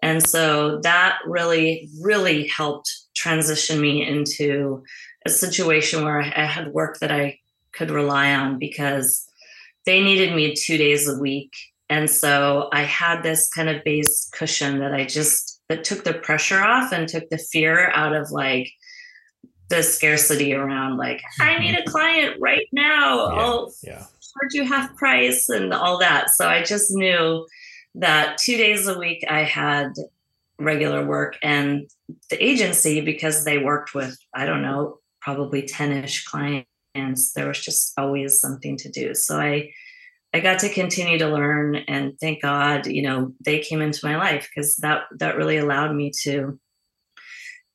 and 0.05 0.25
so 0.25 0.79
that 0.83 1.17
really, 1.25 1.89
really 1.99 2.47
helped 2.47 2.91
transition 3.15 3.81
me 3.81 4.07
into 4.07 4.83
a 5.25 5.29
situation 5.31 6.05
where 6.05 6.21
I 6.21 6.45
had 6.45 6.73
work 6.73 6.99
that 6.99 7.11
I 7.11 7.39
could 7.71 7.89
rely 7.89 8.33
on 8.35 8.59
because 8.59 9.27
they 9.87 10.03
needed 10.03 10.35
me 10.35 10.53
two 10.53 10.77
days 10.77 11.09
a 11.09 11.17
week 11.17 11.51
and 11.89 12.09
so 12.09 12.69
I 12.71 12.83
had 12.83 13.23
this 13.23 13.49
kind 13.49 13.67
of 13.67 13.83
base 13.83 14.29
cushion 14.31 14.79
that 14.79 14.93
I 14.93 15.05
just 15.05 15.61
that 15.69 15.83
took 15.83 16.03
the 16.03 16.13
pressure 16.13 16.61
off 16.61 16.91
and 16.91 17.07
took 17.07 17.27
the 17.29 17.39
fear 17.39 17.89
out 17.89 18.15
of 18.15 18.29
like 18.31 18.71
the 19.69 19.81
scarcity 19.81 20.53
around 20.53 20.97
like 20.97 21.21
I 21.39 21.53
mm-hmm. 21.53 21.61
need 21.61 21.79
a 21.79 21.83
client 21.83 22.37
right 22.39 22.67
now. 22.71 23.27
Yeah, 23.27 23.41
I'll 23.41 23.73
yeah. 23.83 23.93
charge 23.97 24.53
you 24.53 24.65
half 24.65 24.95
price 24.95 25.49
and 25.49 25.73
all 25.73 25.97
that. 25.99 26.29
So 26.29 26.47
I 26.47 26.61
just 26.63 26.91
knew 26.91 27.47
that 27.95 28.37
two 28.37 28.57
days 28.57 28.87
a 28.87 28.97
week 28.97 29.25
I 29.29 29.41
had 29.43 29.93
regular 30.57 31.05
work 31.05 31.37
and 31.43 31.89
the 32.29 32.43
agency 32.43 33.01
because 33.01 33.43
they 33.43 33.57
worked 33.57 33.93
with 33.93 34.17
I 34.33 34.45
don't 34.45 34.61
know 34.61 34.99
probably 35.21 35.63
10ish 35.63 36.25
clients 36.25 36.67
there 37.35 37.47
was 37.47 37.59
just 37.59 37.93
always 37.97 38.39
something 38.39 38.77
to 38.77 38.89
do. 38.89 39.13
So 39.13 39.39
I 39.39 39.71
I 40.33 40.41
got 40.41 40.59
to 40.59 40.69
continue 40.69 41.17
to 41.19 41.29
learn 41.29 41.77
and 41.87 42.19
thank 42.19 42.41
God, 42.41 42.87
you 42.87 43.01
know, 43.01 43.33
they 43.39 43.59
came 43.59 43.81
into 43.81 44.05
my 44.05 44.17
life 44.17 44.49
because 44.53 44.75
that 44.77 45.03
that 45.19 45.37
really 45.37 45.57
allowed 45.57 45.95
me 45.95 46.11
to 46.23 46.59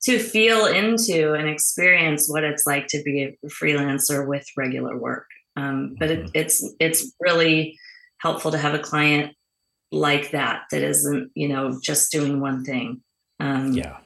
to 0.03 0.19
feel 0.19 0.65
into 0.65 1.33
and 1.33 1.47
experience 1.47 2.29
what 2.29 2.43
it's 2.43 2.65
like 2.65 2.87
to 2.87 3.01
be 3.03 3.23
a 3.23 3.47
freelancer 3.47 4.27
with 4.27 4.45
regular 4.57 4.97
work. 4.97 5.27
Um, 5.55 5.95
but 5.99 6.11
it, 6.11 6.19
mm-hmm. 6.19 6.31
it's 6.33 6.63
it's 6.79 7.13
really 7.19 7.77
helpful 8.19 8.51
to 8.51 8.57
have 8.57 8.73
a 8.73 8.79
client 8.79 9.35
like 9.91 10.31
that 10.31 10.63
that 10.71 10.81
isn't 10.81 11.31
you 11.35 11.47
know 11.47 11.79
just 11.81 12.11
doing 12.11 12.39
one 12.39 12.63
thing. 12.63 13.01
Um, 13.39 13.73
yeah. 13.73 13.97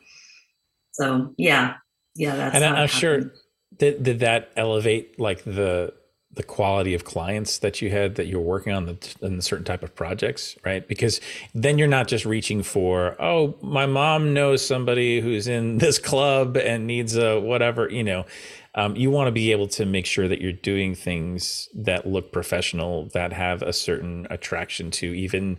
So 0.93 1.33
yeah, 1.37 1.75
yeah, 2.15 2.35
that's. 2.35 2.55
And 2.55 2.63
I'm 2.63 2.87
sure 2.87 3.31
did 3.77 4.03
did 4.03 4.19
that 4.19 4.51
elevate 4.55 5.19
like 5.19 5.43
the 5.43 5.93
the 6.35 6.43
quality 6.43 6.93
of 6.93 7.05
clients 7.05 7.59
that 7.59 7.81
you 7.81 7.89
had 7.89 8.15
that 8.15 8.27
you're 8.27 8.41
working 8.41 8.73
on 8.73 8.85
the, 8.85 9.15
in 9.21 9.41
certain 9.41 9.63
type 9.63 9.83
of 9.83 9.95
projects, 9.95 10.57
right? 10.65 10.85
Because 10.85 11.21
then 11.53 11.77
you're 11.77 11.87
not 11.87 12.07
just 12.07 12.25
reaching 12.25 12.61
for, 12.61 13.15
oh, 13.21 13.55
my 13.61 13.85
mom 13.85 14.33
knows 14.33 14.65
somebody 14.65 15.21
who's 15.21 15.47
in 15.47 15.77
this 15.77 15.97
club 15.97 16.57
and 16.57 16.85
needs 16.85 17.15
a 17.15 17.39
whatever, 17.39 17.89
you 17.89 18.03
know. 18.03 18.25
Um, 18.75 18.95
you 18.95 19.09
want 19.09 19.27
to 19.27 19.31
be 19.31 19.51
able 19.51 19.67
to 19.69 19.85
make 19.85 20.05
sure 20.05 20.27
that 20.27 20.41
you're 20.41 20.51
doing 20.51 20.95
things 20.95 21.69
that 21.73 22.05
look 22.05 22.31
professional, 22.31 23.05
that 23.13 23.31
have 23.31 23.61
a 23.61 23.71
certain 23.71 24.27
attraction 24.29 24.91
to 24.91 25.07
even 25.13 25.57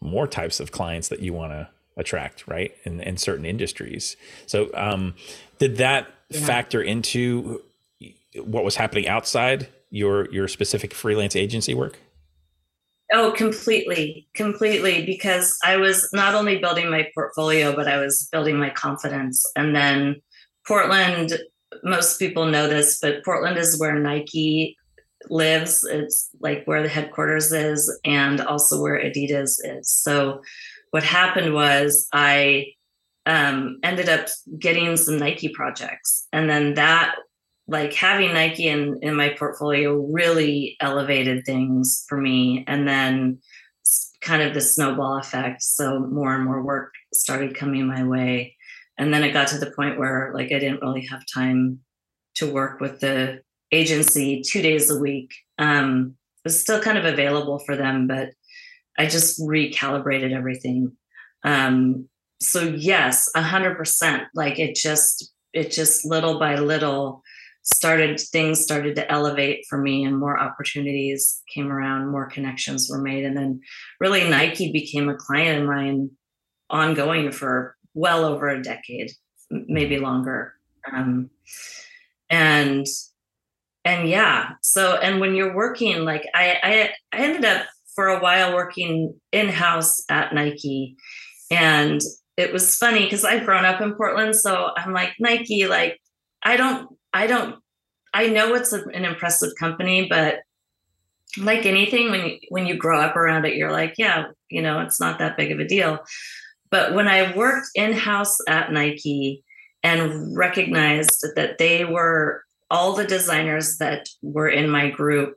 more 0.00 0.26
types 0.26 0.60
of 0.60 0.70
clients 0.70 1.08
that 1.08 1.20
you 1.20 1.32
want 1.32 1.52
to 1.52 1.68
attract, 1.96 2.46
right? 2.46 2.74
In, 2.84 3.00
in 3.00 3.16
certain 3.16 3.46
industries. 3.46 4.16
So, 4.46 4.70
um, 4.74 5.14
did 5.58 5.78
that 5.78 6.08
yeah. 6.28 6.40
factor 6.44 6.82
into 6.82 7.62
what 8.44 8.64
was 8.64 8.76
happening 8.76 9.08
outside 9.08 9.68
your 9.90 10.30
your 10.30 10.48
specific 10.48 10.94
freelance 10.94 11.34
agency 11.34 11.74
work? 11.74 11.98
Oh, 13.12 13.32
completely, 13.32 14.28
completely. 14.34 15.06
Because 15.06 15.56
I 15.64 15.78
was 15.78 16.08
not 16.12 16.34
only 16.34 16.58
building 16.58 16.90
my 16.90 17.08
portfolio, 17.14 17.74
but 17.74 17.88
I 17.88 17.98
was 17.98 18.28
building 18.30 18.58
my 18.58 18.70
confidence. 18.70 19.44
And 19.56 19.74
then 19.74 20.20
Portland, 20.66 21.38
most 21.82 22.18
people 22.18 22.46
know 22.46 22.68
this, 22.68 22.98
but 23.00 23.24
Portland 23.24 23.58
is 23.58 23.78
where 23.78 23.98
Nike 23.98 24.76
lives. 25.28 25.84
It's 25.84 26.30
like 26.40 26.64
where 26.64 26.82
the 26.82 26.88
headquarters 26.88 27.52
is, 27.52 27.98
and 28.04 28.40
also 28.40 28.80
where 28.80 28.98
Adidas 28.98 29.58
is. 29.62 29.90
So, 29.90 30.42
what 30.90 31.02
happened 31.02 31.54
was 31.54 32.08
I 32.12 32.72
um, 33.26 33.78
ended 33.82 34.08
up 34.08 34.28
getting 34.58 34.96
some 34.96 35.18
Nike 35.18 35.48
projects, 35.50 36.26
and 36.32 36.48
then 36.48 36.74
that 36.74 37.16
like 37.70 37.92
having 37.92 38.32
Nike 38.32 38.66
in, 38.66 38.98
in 39.02 39.14
my 39.14 39.28
portfolio 39.28 39.94
really 39.94 40.76
elevated 40.80 41.44
things 41.44 42.06
for 42.08 42.18
me. 42.18 42.64
And 42.66 42.88
then 42.88 43.40
kind 44.20 44.42
of 44.42 44.54
the 44.54 44.60
snowball 44.60 45.18
effect. 45.18 45.62
So 45.62 46.00
more 46.00 46.34
and 46.34 46.44
more 46.44 46.62
work 46.62 46.94
started 47.12 47.54
coming 47.54 47.86
my 47.86 48.04
way. 48.04 48.56
And 48.98 49.14
then 49.14 49.22
it 49.22 49.32
got 49.32 49.48
to 49.48 49.58
the 49.58 49.70
point 49.70 49.98
where 49.98 50.32
like 50.34 50.46
I 50.46 50.58
didn't 50.58 50.82
really 50.82 51.06
have 51.06 51.22
time 51.32 51.80
to 52.36 52.50
work 52.50 52.80
with 52.80 53.00
the 53.00 53.40
agency 53.72 54.42
two 54.42 54.62
days 54.62 54.90
a 54.90 54.98
week. 54.98 55.34
Um, 55.58 56.14
it 56.44 56.48
was 56.48 56.60
still 56.60 56.80
kind 56.80 56.98
of 56.98 57.04
available 57.04 57.58
for 57.60 57.76
them, 57.76 58.06
but 58.06 58.30
I 58.98 59.06
just 59.06 59.40
recalibrated 59.40 60.32
everything. 60.32 60.92
Um, 61.44 62.08
so 62.40 62.62
yes, 62.62 63.30
a 63.34 63.42
hundred 63.42 63.76
percent. 63.76 64.24
Like 64.34 64.58
it 64.58 64.74
just, 64.74 65.32
it 65.52 65.70
just 65.70 66.04
little 66.04 66.38
by 66.38 66.56
little 66.56 67.22
started 67.62 68.18
things 68.18 68.60
started 68.60 68.96
to 68.96 69.10
elevate 69.12 69.64
for 69.68 69.78
me 69.78 70.04
and 70.04 70.18
more 70.18 70.38
opportunities 70.38 71.42
came 71.52 71.70
around 71.70 72.10
more 72.10 72.26
connections 72.26 72.88
were 72.88 73.00
made 73.00 73.24
and 73.24 73.36
then 73.36 73.60
really 74.00 74.28
nike 74.28 74.72
became 74.72 75.08
a 75.10 75.14
client 75.14 75.60
of 75.60 75.68
mine 75.68 76.10
ongoing 76.70 77.30
for 77.30 77.76
well 77.98 78.24
over 78.24 78.48
a 78.48 78.62
decade 78.62 79.10
maybe 79.50 79.98
longer 79.98 80.54
um, 80.92 81.30
and 82.30 82.86
and 83.84 84.08
yeah 84.08 84.50
so 84.62 84.96
and 84.96 85.20
when 85.20 85.34
you're 85.34 85.54
working 85.54 86.04
like 86.04 86.26
i 86.34 86.56
i, 86.62 87.16
I 87.16 87.22
ended 87.22 87.44
up 87.44 87.66
for 87.94 88.08
a 88.08 88.20
while 88.20 88.54
working 88.54 89.14
in-house 89.32 90.04
at 90.08 90.34
nike 90.34 90.96
and 91.50 92.00
it 92.36 92.52
was 92.52 92.76
funny 92.76 93.04
because 93.04 93.24
i've 93.24 93.44
grown 93.44 93.64
up 93.64 93.80
in 93.80 93.94
portland 93.94 94.36
so 94.36 94.70
i'm 94.76 94.92
like 94.92 95.14
nike 95.18 95.66
like 95.66 95.98
i 96.42 96.56
don't 96.56 96.88
I 97.12 97.26
don't, 97.26 97.56
I 98.14 98.28
know 98.28 98.54
it's 98.54 98.72
an 98.72 99.04
impressive 99.04 99.52
company, 99.58 100.06
but 100.08 100.40
like 101.36 101.66
anything, 101.66 102.10
when 102.10 102.26
you, 102.26 102.38
when 102.48 102.66
you 102.66 102.76
grow 102.76 103.00
up 103.00 103.16
around 103.16 103.44
it, 103.44 103.56
you're 103.56 103.72
like, 103.72 103.94
yeah, 103.98 104.26
you 104.50 104.62
know, 104.62 104.80
it's 104.80 105.00
not 105.00 105.18
that 105.18 105.36
big 105.36 105.52
of 105.52 105.58
a 105.58 105.66
deal. 105.66 105.98
But 106.70 106.94
when 106.94 107.08
I 107.08 107.34
worked 107.36 107.68
in 107.74 107.92
house 107.92 108.38
at 108.48 108.72
Nike 108.72 109.42
and 109.82 110.36
recognized 110.36 111.24
that 111.36 111.58
they 111.58 111.84
were 111.84 112.44
all 112.70 112.94
the 112.94 113.06
designers 113.06 113.78
that 113.78 114.08
were 114.22 114.48
in 114.48 114.68
my 114.68 114.90
group 114.90 115.36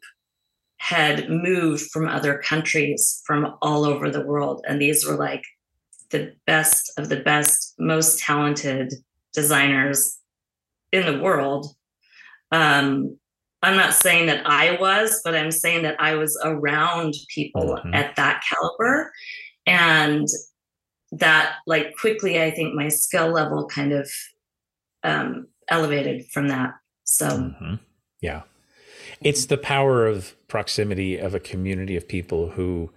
had 0.77 1.29
moved 1.29 1.91
from 1.91 2.07
other 2.07 2.39
countries 2.39 3.21
from 3.25 3.55
all 3.61 3.85
over 3.85 4.09
the 4.09 4.25
world. 4.25 4.65
And 4.67 4.81
these 4.81 5.05
were 5.05 5.15
like 5.15 5.43
the 6.09 6.33
best 6.45 6.91
of 6.97 7.07
the 7.07 7.19
best, 7.19 7.75
most 7.79 8.19
talented 8.19 8.93
designers 9.31 10.17
in 10.91 11.05
the 11.05 11.21
world. 11.21 11.67
Um, 12.51 13.17
I'm 13.63 13.77
not 13.77 13.93
saying 13.93 14.25
that 14.25 14.41
I 14.45 14.77
was, 14.79 15.21
but 15.23 15.35
I'm 15.35 15.51
saying 15.51 15.83
that 15.83 16.01
I 16.01 16.15
was 16.15 16.39
around 16.43 17.13
people 17.33 17.77
mm-hmm. 17.77 17.93
at 17.93 18.15
that 18.15 18.43
caliber. 18.49 19.11
And 19.67 20.27
that, 21.11 21.55
like, 21.67 21.95
quickly, 21.97 22.41
I 22.41 22.51
think 22.51 22.73
my 22.73 22.89
skill 22.89 23.31
level 23.31 23.67
kind 23.67 23.93
of 23.93 24.09
um, 25.03 25.47
elevated 25.67 26.27
from 26.31 26.47
that. 26.47 26.73
So, 27.03 27.27
mm-hmm. 27.27 27.75
yeah. 28.21 28.43
It's 29.21 29.45
the 29.45 29.57
power 29.57 30.07
of 30.07 30.35
proximity 30.47 31.17
of 31.17 31.35
a 31.35 31.39
community 31.39 31.95
of 31.95 32.07
people 32.07 32.51
who, 32.51 32.91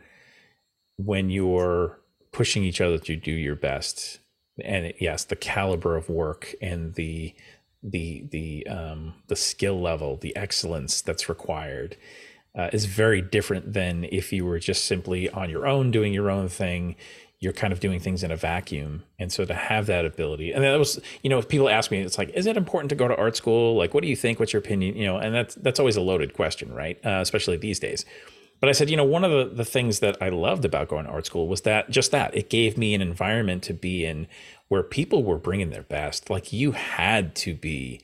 when 0.97 1.29
you're 1.29 1.99
pushing 2.33 2.65
each 2.65 2.81
other 2.81 2.99
to 2.99 3.17
do 3.17 3.33
your 3.33 3.57
best, 3.57 4.21
and 4.63 4.95
yes, 5.01 5.25
the 5.25 5.37
caliber 5.37 5.97
of 5.97 6.09
work 6.09 6.55
and 6.63 6.95
the 6.95 7.35
the 7.83 8.27
the 8.31 8.67
um, 8.69 9.15
the 9.27 9.37
skill 9.37 9.81
level, 9.81 10.17
the 10.17 10.35
excellence 10.37 11.03
that's 11.03 11.29
required 11.29 11.97
uh, 12.57 12.71
is 12.73 12.87
very 12.87 13.21
different 13.21 13.73
than 13.73 14.05
if 14.05 14.33
you 14.33 14.47
were 14.47 14.59
just 14.59 14.85
simply 14.85 15.29
on 15.31 15.51
your 15.51 15.67
own 15.67 15.91
doing 15.91 16.15
your 16.15 16.31
own 16.31 16.49
thing. 16.49 16.97
You're 17.45 17.53
kind 17.53 17.73
of 17.73 17.79
doing 17.79 18.01
things 18.01 18.25
in 18.25 18.31
a 18.31 18.37
vacuum, 18.37 19.05
and 19.19 19.31
so 19.31 19.45
to 19.45 19.55
have 19.55 19.87
that 19.87 20.05
ability, 20.05 20.51
and 20.53 20.65
that 20.65 20.79
was, 20.79 20.99
you 21.23 21.31
know, 21.31 21.39
if 21.39 21.47
people 21.47 21.69
ask 21.69 21.91
me, 21.91 22.01
it's 22.01 22.19
like, 22.19 22.31
is 22.31 22.47
it 22.47 22.57
important 22.57 22.89
to 22.89 22.97
go 22.97 23.07
to 23.07 23.17
art 23.17 23.37
school? 23.37 23.77
Like, 23.77 23.93
what 23.95 24.03
do 24.03 24.09
you 24.09 24.17
think? 24.17 24.41
What's 24.41 24.53
your 24.53 24.61
opinion? 24.61 24.97
You 24.97 25.05
know, 25.05 25.19
and 25.19 25.35
that's 25.35 25.55
that's 25.57 25.79
always 25.79 25.97
a 25.97 26.01
loaded 26.01 26.35
question, 26.35 26.73
right? 26.73 26.99
Uh, 27.05 27.21
especially 27.21 27.57
these 27.59 27.79
days. 27.79 28.05
But 28.61 28.71
I 28.71 28.73
said, 28.73 28.89
you 28.89 28.97
know, 28.97 29.05
one 29.05 29.25
of 29.25 29.31
the, 29.31 29.55
the 29.57 29.65
things 29.65 29.99
that 29.99 30.17
I 30.23 30.31
loved 30.31 30.65
about 30.65 30.89
going 30.89 31.05
to 31.05 31.11
art 31.11 31.27
school 31.27 31.49
was 31.49 31.63
that 31.63 31.91
just 31.91 32.13
that 32.13 32.35
it 32.35 32.49
gave 32.49 32.79
me 32.79 32.95
an 32.95 33.03
environment 33.03 33.63
to 33.65 33.75
be 33.75 34.07
in 34.07 34.27
where 34.69 34.83
people 34.83 35.23
were 35.23 35.37
bringing 35.37 35.71
their 35.71 35.83
best. 35.83 36.31
Like 36.31 36.53
you 36.53 36.73
had 36.73 37.35
to 37.37 37.55
be 37.55 38.01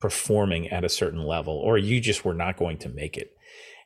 performing 0.00 0.68
at 0.68 0.84
a 0.84 0.88
certain 0.88 1.24
level, 1.24 1.54
or 1.54 1.76
you 1.76 2.00
just 2.00 2.24
were 2.24 2.32
not 2.32 2.56
going 2.56 2.78
to 2.78 2.88
make 2.88 3.18
it. 3.18 3.36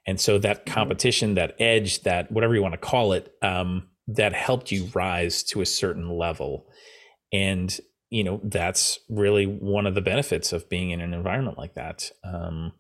And 0.07 0.21
so 0.21 0.39
that 0.39 0.65
mm-hmm. 0.65 0.75
competition, 0.75 1.35
that 1.35 1.57
edge, 1.61 2.03
that 2.03 2.31
whatever 2.31 2.55
you 2.55 2.63
want 2.63 2.75
to 2.75 2.79
call 2.79 3.13
it, 3.13 3.35
um, 3.43 3.89
that 4.09 4.33
helped 4.33 4.71
you 4.71 4.89
rise 4.95 5.43
to 5.45 5.61
a 5.61 5.67
certain 5.67 6.11
level. 6.11 6.67
And, 7.33 7.77
you 8.11 8.25
know, 8.25 8.41
that's 8.45 8.99
really 9.09 9.47
one 9.47 9.87
of 9.87 9.95
the 9.95 10.01
benefits 10.01 10.53
of 10.53 10.69
being 10.69 10.91
in 10.91 11.01
an 11.01 11.13
environment 11.13 11.59
like 11.59 11.75
that. 11.75 12.11
Um, 12.25 12.73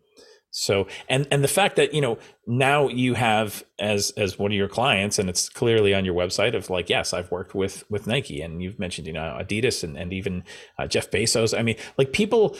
so 0.58 0.86
and 1.10 1.28
and 1.30 1.44
the 1.44 1.48
fact 1.48 1.76
that 1.76 1.92
you 1.92 2.00
know 2.00 2.18
now 2.46 2.88
you 2.88 3.12
have 3.12 3.62
as 3.78 4.10
as 4.16 4.38
one 4.38 4.52
of 4.52 4.56
your 4.56 4.68
clients 4.68 5.18
and 5.18 5.28
it's 5.28 5.50
clearly 5.50 5.92
on 5.92 6.06
your 6.06 6.14
website 6.14 6.56
of 6.56 6.70
like 6.70 6.88
yes 6.88 7.12
I've 7.12 7.30
worked 7.30 7.54
with 7.54 7.84
with 7.90 8.06
Nike 8.06 8.40
and 8.40 8.62
you've 8.62 8.78
mentioned 8.78 9.06
you 9.06 9.12
know 9.12 9.36
Adidas 9.38 9.84
and 9.84 9.98
and 9.98 10.14
even 10.14 10.44
uh, 10.78 10.86
Jeff 10.86 11.10
Bezos. 11.10 11.56
I 11.56 11.60
mean 11.60 11.76
like 11.98 12.14
people 12.14 12.56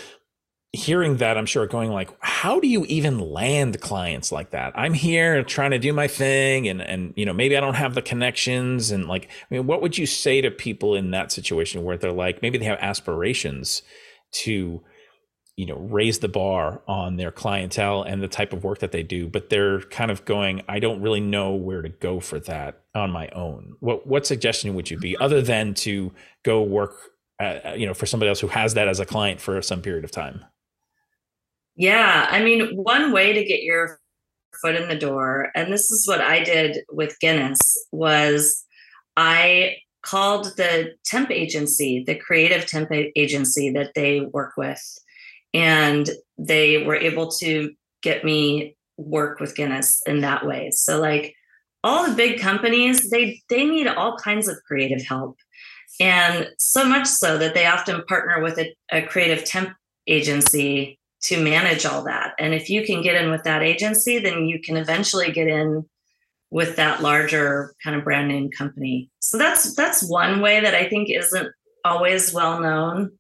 hearing 0.77 1.17
that 1.17 1.37
I'm 1.37 1.47
sure 1.47 1.67
going 1.67 1.91
like 1.91 2.11
how 2.21 2.61
do 2.61 2.69
you 2.69 2.85
even 2.87 3.19
land 3.19 3.81
clients 3.81 4.31
like 4.31 4.51
that? 4.51 4.73
I'm 4.77 4.95
here 4.95 5.43
trying 5.43 5.73
to 5.73 5.79
do 5.79 5.93
my 5.93 6.09
thing 6.09 6.69
and 6.69 6.81
and 6.81 7.13
you 7.17 7.27
know 7.27 7.33
maybe 7.33 7.57
I 7.57 7.61
don't 7.61 7.75
have 7.75 7.95
the 7.95 8.03
connections. 8.03 8.91
And 8.91 9.07
like 9.09 9.29
I 9.51 9.55
mean 9.55 9.67
what 9.67 9.83
would 9.83 9.99
you 9.99 10.07
say 10.07 10.41
to 10.41 10.51
people 10.51 10.95
in 10.95 11.11
that 11.11 11.33
situation 11.33 11.85
where 11.85 11.97
they're 11.97 12.13
like 12.13 12.43
maybe 12.43 12.59
they 12.59 12.67
have 12.67 12.79
aspirations 12.81 13.83
to 14.33 14.83
you 15.57 15.67
know 15.67 15.79
raise 15.79 16.19
the 16.19 16.29
bar 16.29 16.83
on 16.87 17.17
their 17.17 17.31
clientele 17.33 18.03
and 18.03 18.23
the 18.23 18.29
type 18.29 18.53
of 18.53 18.63
work 18.63 18.81
that 18.81 18.93
they 18.93 19.03
do 19.03 19.27
but 19.27 19.49
they're 19.49 19.81
kind 19.85 20.11
of 20.11 20.23
going 20.27 20.63
i 20.69 20.79
don't 20.79 21.01
really 21.01 21.21
know 21.21 21.55
where 21.55 21.81
to 21.81 21.89
go 21.89 22.21
for 22.21 22.39
that 22.41 22.83
on 22.97 23.11
my 23.11 23.29
own. 23.29 23.77
What 23.81 24.07
what 24.07 24.27
suggestion 24.27 24.75
would 24.75 24.91
you 24.91 24.99
be 24.99 25.17
other 25.19 25.43
than 25.43 25.75
to 25.75 26.13
go 26.43 26.63
work 26.63 26.97
uh, 27.41 27.75
you 27.77 27.87
know 27.87 27.95
for 27.95 28.07
somebody 28.07 28.29
else 28.29 28.41
who 28.41 28.49
has 28.49 28.75
that 28.75 28.89
as 28.89 28.99
a 28.99 29.07
client 29.07 29.41
for 29.41 29.61
some 29.63 29.83
period 29.83 30.05
of 30.05 30.11
time 30.11 30.45
yeah 31.77 32.27
i 32.31 32.43
mean 32.43 32.77
one 32.77 33.13
way 33.13 33.33
to 33.33 33.45
get 33.45 33.63
your 33.63 34.01
foot 34.61 34.75
in 34.75 34.89
the 34.89 34.99
door 34.99 35.51
and 35.55 35.73
this 35.73 35.91
is 35.91 36.07
what 36.07 36.21
i 36.21 36.43
did 36.43 36.79
with 36.91 37.21
guinness 37.21 37.61
was 37.93 38.65
i 39.17 39.77
called 40.03 40.57
the 40.57 40.93
temp 41.05 41.31
agency 41.31 42.03
the 42.07 42.15
creative 42.15 42.67
temp 42.67 42.91
agency 43.17 43.71
that 43.71 43.93
they 43.95 44.21
work 44.21 44.53
with 44.57 44.99
and 45.57 46.11
they 46.37 46.85
were 46.85 46.97
able 46.97 47.31
to 47.31 47.73
get 48.03 48.25
me 48.25 48.77
work 48.99 49.41
with 49.41 49.57
Guinness 49.57 50.03
in 50.07 50.21
that 50.21 50.47
way. 50.47 50.71
So 50.71 51.01
like 51.01 51.35
all 51.83 52.07
the 52.07 52.15
big 52.15 52.41
companies, 52.41 53.11
they 53.11 53.43
they 53.49 53.65
need 53.65 53.87
all 53.87 54.17
kinds 54.17 54.49
of 54.49 54.59
creative 54.67 55.05
help. 55.07 55.39
And 55.99 56.49
so 56.59 56.85
much 56.85 57.07
so 57.07 57.39
that 57.39 57.55
they 57.55 57.67
often 57.67 58.05
partner 58.05 58.43
with 58.43 58.59
a, 58.59 58.75
a 58.93 59.03
creative 59.03 59.45
temp 59.45 59.71
agency 60.07 60.99
to 61.23 61.43
manage 61.43 61.85
all 61.85 62.05
that. 62.05 62.35
And 62.39 62.55
if 62.55 62.69
you 62.69 62.85
can 62.85 63.03
get 63.03 63.21
in 63.21 63.31
with 63.31 63.45
that 63.45 63.63
agency, 63.63 64.19
then 64.19 64.47
you 64.47 64.61
can 64.61 64.77
eventually 64.77 65.33
get 65.33 65.49
in 65.49 65.85
with 66.51 66.77
that 66.77 67.03
larger 67.03 67.75
kind 67.83 67.97
of 67.97 68.05
brand 68.05 68.29
name 68.29 68.51
company. 68.51 69.11
So 69.19 69.39
that's 69.39 69.75
that's 69.75 70.09
one 70.09 70.41
way 70.41 70.61
that 70.61 70.75
I 70.75 70.89
think 70.89 71.09
isn't 71.11 71.49
always 71.85 72.33
well 72.33 72.61
known. 72.61 73.13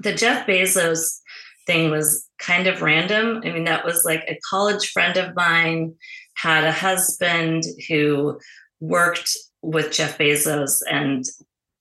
The 0.00 0.14
Jeff 0.14 0.46
Bezos 0.46 1.20
thing 1.66 1.90
was 1.90 2.26
kind 2.38 2.66
of 2.66 2.82
random. 2.82 3.42
I 3.44 3.50
mean, 3.50 3.64
that 3.64 3.84
was 3.84 4.04
like 4.04 4.24
a 4.28 4.38
college 4.48 4.90
friend 4.90 5.16
of 5.16 5.34
mine 5.34 5.94
had 6.34 6.64
a 6.64 6.72
husband 6.72 7.64
who 7.88 8.38
worked 8.80 9.36
with 9.62 9.90
Jeff 9.90 10.18
Bezos 10.18 10.80
and 10.88 11.24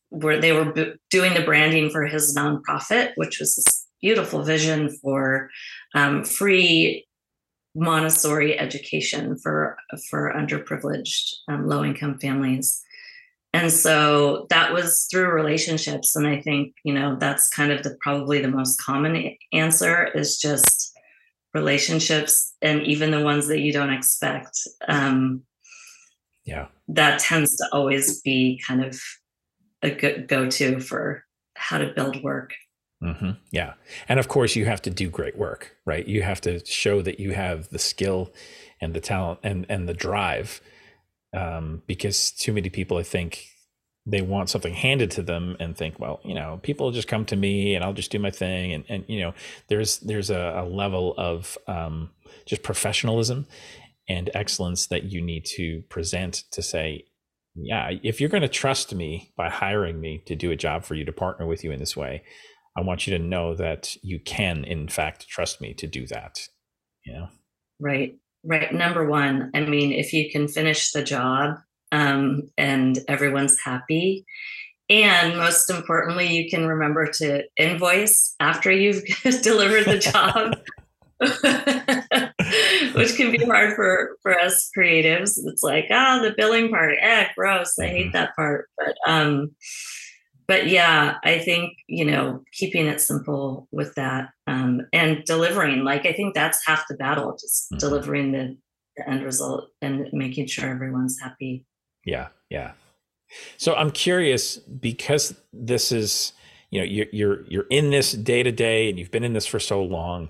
where 0.10 0.40
they 0.40 0.54
were 0.54 0.96
doing 1.12 1.34
the 1.34 1.44
branding 1.44 1.90
for 1.90 2.06
his 2.06 2.36
nonprofit, 2.36 3.12
which 3.16 3.40
was 3.40 3.85
beautiful 4.02 4.44
vision 4.44 4.90
for 4.90 5.50
um, 5.94 6.24
free 6.24 7.06
Montessori 7.76 8.58
education 8.58 9.38
for 9.38 9.78
for 10.10 10.34
underprivileged 10.34 11.34
um, 11.48 11.68
low 11.68 11.84
income 11.84 12.18
families. 12.20 12.82
And 13.54 13.72
so 13.72 14.48
that 14.50 14.74
was 14.74 15.08
through 15.10 15.32
relationships 15.32 16.16
and 16.16 16.28
i 16.28 16.42
think 16.42 16.76
you 16.84 16.94
know 16.94 17.16
that's 17.18 17.50
kind 17.50 17.72
of 17.72 17.84
the 17.84 17.96
probably 18.02 18.42
the 18.42 18.50
most 18.50 18.82
common 18.82 19.36
answer 19.54 20.08
is 20.14 20.38
just 20.38 20.92
relationships 21.54 22.54
and 22.62 22.84
even 22.84 23.12
the 23.12 23.22
ones 23.22 23.48
that 23.48 23.62
you 23.62 23.72
don't 23.72 23.94
expect 23.94 24.60
um 24.90 25.42
yeah. 26.44 26.68
that 26.90 27.20
tends 27.20 27.56
to 27.56 27.66
always 27.72 28.22
be 28.22 28.62
kind 28.68 28.84
of 28.84 29.00
a 29.82 29.90
good 29.90 30.28
go-to 30.28 30.80
for 30.80 31.24
how 31.56 31.78
to 31.78 31.94
build 31.94 32.22
work 32.22 32.52
mm-hmm. 33.04 33.32
yeah. 33.52 33.74
And 34.08 34.20
of 34.20 34.28
course 34.28 34.56
you 34.56 34.66
have 34.66 34.82
to 34.84 34.90
do 34.90 35.10
great 35.10 35.38
work 35.38 35.76
right? 35.86 36.08
You 36.08 36.24
have 36.24 36.42
to 36.42 36.66
show 36.66 37.02
that 37.02 37.20
you 37.20 37.34
have 37.34 37.70
the 37.70 37.80
skill 37.80 38.34
and 38.82 38.94
the 38.94 39.00
talent 39.00 39.40
and 39.44 39.66
and 39.70 39.88
the 39.88 39.94
drive 39.94 40.62
um, 41.34 41.82
because 41.86 42.32
too 42.32 42.54
many 42.54 42.70
people, 42.70 42.98
I 42.98 43.04
think, 43.04 43.46
they 44.08 44.22
want 44.22 44.50
something 44.50 44.74
handed 44.74 45.12
to 45.12 45.24
them 45.24 45.58
and 45.60 45.76
think, 45.76 46.00
well, 46.00 46.22
you 46.24 46.36
know, 46.36 46.60
people 46.62 46.92
just 46.92 47.08
come 47.08 47.26
to 47.26 47.36
me 47.36 47.74
and 47.74 47.84
I'll 47.84 47.94
just 47.94 48.12
do 48.12 48.20
my 48.20 48.32
thing, 48.32 48.74
and 48.74 48.84
and 48.90 49.06
you 49.08 49.22
know, 49.22 49.34
there's 49.68 50.00
there's 50.00 50.30
a, 50.30 50.64
a 50.64 50.66
level 50.66 51.14
of 51.18 51.58
um, 51.68 52.12
just 52.46 52.64
professionalism 52.64 53.48
and 54.08 54.30
excellence 54.34 54.88
that 54.88 55.04
you 55.04 55.22
need 55.22 55.46
to 55.46 55.82
present 55.90 56.44
to 56.52 56.62
say, 56.62 57.06
yeah, 57.56 57.90
if 58.04 58.22
you're 58.22 58.30
going 58.30 58.42
to 58.42 58.48
trust 58.48 58.94
me 58.94 59.34
by 59.36 59.50
hiring 59.50 60.00
me 60.00 60.22
to 60.28 60.36
do 60.36 60.52
a 60.52 60.56
job 60.56 60.84
for 60.84 60.94
you 60.94 61.04
to 61.06 61.12
partner 61.12 61.48
with 61.48 61.64
you 61.64 61.72
in 61.72 61.80
this 61.80 61.98
way, 61.98 62.22
I 62.78 62.82
want 62.82 63.08
you 63.08 63.18
to 63.18 63.24
know 63.24 63.56
that 63.56 63.96
you 64.04 64.20
can, 64.20 64.64
in 64.66 64.88
fact, 64.88 65.28
trust 65.28 65.62
me 65.62 65.74
to 65.76 65.88
do 65.88 66.06
that. 66.08 66.40
You 67.06 67.14
know? 67.14 67.28
Right. 67.80 68.16
Right. 68.44 68.74
Number 68.74 69.08
one, 69.08 69.50
I 69.56 69.62
mean, 69.62 69.92
if 69.92 70.14
you 70.14 70.30
can 70.30 70.48
finish 70.48 70.92
the 70.92 71.04
job 71.04 71.56
um, 71.92 72.44
and 72.58 73.00
everyone's 73.08 73.58
happy, 73.64 74.26
and 74.90 75.38
most 75.38 75.70
importantly, 75.70 76.28
you 76.28 76.50
can 76.50 76.68
remember 76.68 77.08
to 77.08 77.44
invoice 77.58 78.36
after 78.40 78.72
you've 78.72 79.04
delivered 79.42 79.86
the 79.86 79.98
job. 79.98 80.58
which 82.96 83.16
can 83.16 83.32
be 83.32 83.44
hard 83.46 83.74
for 83.74 84.18
for 84.22 84.38
us 84.38 84.70
creatives 84.78 85.40
it's 85.46 85.64
like 85.64 85.86
ah 85.90 86.20
oh, 86.20 86.22
the 86.22 86.36
billing 86.36 86.68
part 86.70 86.96
eh 87.00 87.26
gross 87.38 87.80
i 87.80 87.88
hate 87.88 88.08
mm-hmm. 88.08 88.12
that 88.12 88.36
part 88.36 88.68
but 88.78 88.96
um 89.08 89.50
but 90.48 90.68
yeah 90.68 91.16
i 91.24 91.40
think 91.40 91.74
you 91.88 92.06
know 92.06 92.42
keeping 92.52 92.88
it 92.88 93.02
simple 93.02 93.68
with 93.72 93.94
that 93.96 94.30
um 94.48 94.82
and 94.94 95.24
delivering 95.26 95.84
like 95.84 96.06
i 96.06 96.14
think 96.14 96.34
that's 96.34 96.66
half 96.66 96.86
the 96.90 96.96
battle 96.96 97.34
just 97.40 97.72
mm-hmm. 97.72 97.78
delivering 97.78 98.32
the, 98.32 98.58
the 98.98 99.10
end 99.10 99.24
result 99.24 99.70
and 99.82 100.08
making 100.14 100.48
sure 100.48 100.70
everyone's 100.70 101.20
happy 101.20 101.66
yeah 102.06 102.28
yeah 102.50 102.72
so 103.58 103.74
i'm 103.76 103.92
curious 103.92 104.58
because 104.58 105.36
this 105.54 105.92
is 105.92 106.34
you 106.72 106.80
know 106.80 106.86
you're 106.86 107.08
you're 107.12 107.46
you're 107.48 107.68
in 107.70 107.92
this 107.92 108.12
day 108.12 108.44
to 108.44 108.52
day 108.52 108.90
and 108.90 109.00
you've 109.00 109.12
been 109.12 109.24
in 109.24 109.34
this 109.34 109.48
for 109.48 109.60
so 109.60 109.84
long 109.84 110.30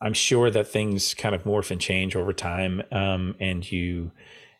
I'm 0.00 0.12
sure 0.12 0.50
that 0.50 0.68
things 0.68 1.14
kind 1.14 1.34
of 1.34 1.44
morph 1.44 1.70
and 1.70 1.80
change 1.80 2.16
over 2.16 2.32
time. 2.32 2.82
Um, 2.92 3.34
and 3.40 3.70
you, 3.70 4.12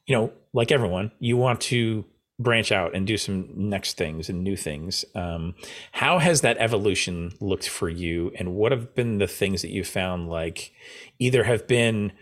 you 0.06 0.16
know, 0.16 0.32
like 0.52 0.72
everyone, 0.72 1.12
you 1.18 1.36
want 1.36 1.60
to 1.62 2.04
branch 2.38 2.70
out 2.70 2.94
and 2.94 3.06
do 3.06 3.16
some 3.16 3.48
next 3.54 3.96
things 3.96 4.28
and 4.28 4.44
new 4.44 4.56
things. 4.56 5.04
Um, 5.14 5.54
how 5.92 6.18
has 6.18 6.42
that 6.42 6.58
evolution 6.58 7.32
looked 7.40 7.68
for 7.68 7.88
you? 7.88 8.32
And 8.38 8.54
what 8.54 8.72
have 8.72 8.94
been 8.94 9.18
the 9.18 9.26
things 9.26 9.62
that 9.62 9.70
you 9.70 9.84
found 9.84 10.28
like 10.28 10.72
either 11.18 11.44
have 11.44 11.66
been 11.66 12.12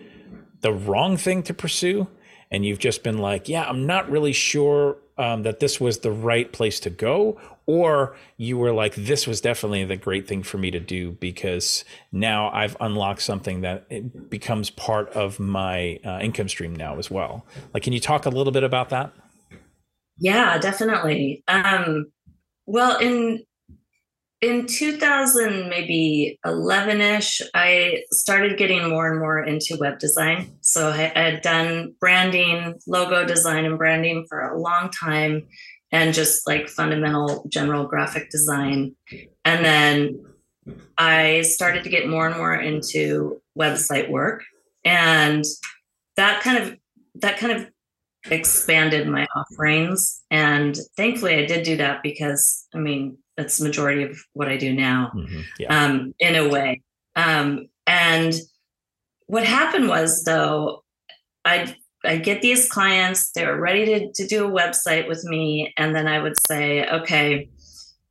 the 0.60 0.72
wrong 0.72 1.16
thing 1.16 1.42
to 1.44 1.54
pursue? 1.54 2.06
And 2.50 2.64
you've 2.64 2.78
just 2.78 3.02
been 3.02 3.18
like, 3.18 3.48
yeah, 3.48 3.64
I'm 3.64 3.86
not 3.86 4.08
really 4.08 4.32
sure 4.32 4.98
um, 5.18 5.42
that 5.42 5.60
this 5.60 5.80
was 5.80 5.98
the 5.98 6.12
right 6.12 6.52
place 6.52 6.80
to 6.80 6.90
go, 6.90 7.40
or 7.66 8.16
you 8.36 8.58
were 8.58 8.72
like, 8.72 8.94
this 8.94 9.26
was 9.26 9.40
definitely 9.40 9.84
the 9.84 9.96
great 9.96 10.28
thing 10.28 10.42
for 10.42 10.58
me 10.58 10.70
to 10.70 10.80
do 10.80 11.12
because 11.12 11.84
now 12.12 12.50
I've 12.50 12.76
unlocked 12.80 13.22
something 13.22 13.62
that 13.62 13.86
it 13.90 14.28
becomes 14.28 14.70
part 14.70 15.08
of 15.10 15.40
my 15.40 15.98
uh, 16.04 16.18
income 16.20 16.48
stream 16.48 16.74
now 16.74 16.98
as 16.98 17.10
well. 17.10 17.46
Like, 17.72 17.82
can 17.82 17.92
you 17.92 18.00
talk 18.00 18.26
a 18.26 18.30
little 18.30 18.52
bit 18.52 18.64
about 18.64 18.90
that? 18.90 19.12
Yeah, 20.18 20.58
definitely. 20.58 21.42
Um, 21.48 22.06
well, 22.66 22.98
in 22.98 23.44
in 24.40 24.66
2000 24.66 25.70
maybe 25.70 26.38
11ish 26.44 27.40
i 27.54 28.02
started 28.10 28.58
getting 28.58 28.90
more 28.90 29.10
and 29.10 29.18
more 29.18 29.42
into 29.42 29.76
web 29.80 29.98
design. 29.98 30.54
So 30.60 30.90
i 30.90 31.10
had 31.14 31.40
done 31.40 31.94
branding 31.98 32.74
logo 32.86 33.24
design 33.24 33.64
and 33.64 33.78
branding 33.78 34.26
for 34.28 34.40
a 34.40 34.60
long 34.60 34.90
time 34.90 35.46
and 35.92 36.12
just 36.12 36.46
like 36.46 36.68
fundamental 36.68 37.46
general 37.48 37.86
graphic 37.86 38.28
design. 38.28 38.94
And 39.44 39.64
then 39.64 40.24
i 40.98 41.40
started 41.42 41.84
to 41.84 41.90
get 41.90 42.08
more 42.08 42.26
and 42.26 42.36
more 42.36 42.54
into 42.54 43.40
website 43.58 44.10
work. 44.10 44.42
And 44.84 45.44
that 46.16 46.42
kind 46.42 46.58
of 46.62 46.76
that 47.16 47.38
kind 47.38 47.52
of 47.52 47.68
expanded 48.30 49.06
my 49.06 49.26
offerings 49.36 50.22
and 50.30 50.78
thankfully 50.96 51.34
i 51.34 51.44
did 51.44 51.62
do 51.62 51.76
that 51.76 52.02
because 52.02 52.66
i 52.74 52.78
mean 52.78 53.18
that's 53.36 53.58
the 53.58 53.64
majority 53.64 54.04
of 54.04 54.18
what 54.32 54.48
I 54.48 54.56
do 54.56 54.72
now, 54.72 55.12
mm-hmm. 55.14 55.40
yeah. 55.58 55.84
um, 55.84 56.14
in 56.18 56.36
a 56.36 56.48
way. 56.48 56.82
Um, 57.16 57.66
and 57.86 58.34
what 59.26 59.44
happened 59.44 59.88
was, 59.88 60.24
though, 60.24 60.84
I'd 61.44 61.76
I 62.06 62.18
get 62.18 62.42
these 62.42 62.68
clients, 62.68 63.32
they 63.32 63.46
were 63.46 63.58
ready 63.58 63.86
to, 63.86 64.12
to 64.12 64.26
do 64.26 64.46
a 64.46 64.50
website 64.50 65.08
with 65.08 65.24
me. 65.24 65.72
And 65.78 65.96
then 65.96 66.06
I 66.06 66.20
would 66.20 66.34
say, 66.46 66.86
okay, 66.86 67.48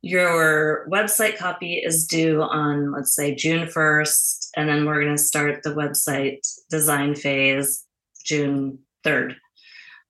your 0.02 0.88
website 0.90 1.38
copy 1.38 1.74
is 1.74 2.04
due 2.04 2.42
on, 2.42 2.90
let's 2.90 3.14
say, 3.14 3.36
June 3.36 3.68
1st. 3.68 4.48
And 4.56 4.68
then 4.68 4.84
we're 4.84 5.00
going 5.00 5.16
to 5.16 5.22
start 5.22 5.62
the 5.62 5.74
website 5.74 6.40
design 6.70 7.14
phase 7.14 7.86
June 8.24 8.80
3rd. 9.04 9.36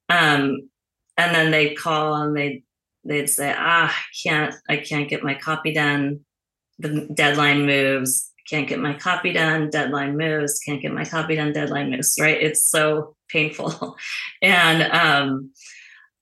Um, 0.08 0.68
and 1.16 1.34
then 1.34 1.50
they'd 1.50 1.76
call 1.76 2.14
and 2.14 2.36
they'd 2.36 2.64
they'd 3.04 3.28
say, 3.28 3.54
ah, 3.56 3.94
I 3.94 4.02
can't, 4.22 4.54
I 4.68 4.78
can't 4.78 5.08
get 5.08 5.22
my 5.22 5.34
copy 5.34 5.72
done. 5.72 6.20
The 6.78 7.08
deadline 7.12 7.66
moves. 7.66 8.30
Can't 8.48 8.68
get 8.68 8.80
my 8.80 8.94
copy 8.94 9.32
done. 9.32 9.70
Deadline 9.70 10.16
moves. 10.16 10.60
Can't 10.60 10.82
get 10.82 10.92
my 10.92 11.04
copy 11.04 11.36
done. 11.36 11.52
Deadline 11.52 11.90
moves. 11.90 12.16
Right? 12.20 12.40
It's 12.40 12.64
so 12.64 13.16
painful, 13.28 13.96
and 14.42 14.82
um, 14.82 15.50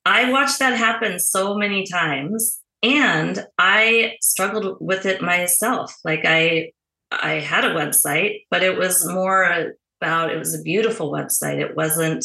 I 0.04 0.30
watched 0.30 0.58
that 0.60 0.76
happen 0.78 1.18
so 1.18 1.56
many 1.56 1.84
times, 1.84 2.60
and 2.82 3.44
I 3.58 4.16
struggled 4.20 4.76
with 4.80 5.04
it 5.06 5.20
myself. 5.20 5.96
Like 6.04 6.22
I, 6.24 6.72
I 7.10 7.34
had 7.34 7.64
a 7.64 7.74
website, 7.74 8.44
but 8.50 8.62
it 8.62 8.76
was 8.76 9.08
more 9.08 9.72
about. 10.00 10.32
It 10.32 10.38
was 10.38 10.54
a 10.54 10.62
beautiful 10.62 11.10
website. 11.10 11.58
It 11.58 11.74
wasn't 11.74 12.24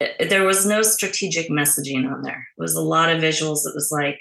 there 0.00 0.44
was 0.44 0.64
no 0.64 0.82
strategic 0.82 1.50
messaging 1.50 2.10
on 2.10 2.22
there. 2.22 2.46
It 2.56 2.60
was 2.60 2.74
a 2.74 2.82
lot 2.82 3.10
of 3.10 3.20
visuals. 3.20 3.66
It 3.66 3.74
was 3.74 3.90
like 3.90 4.20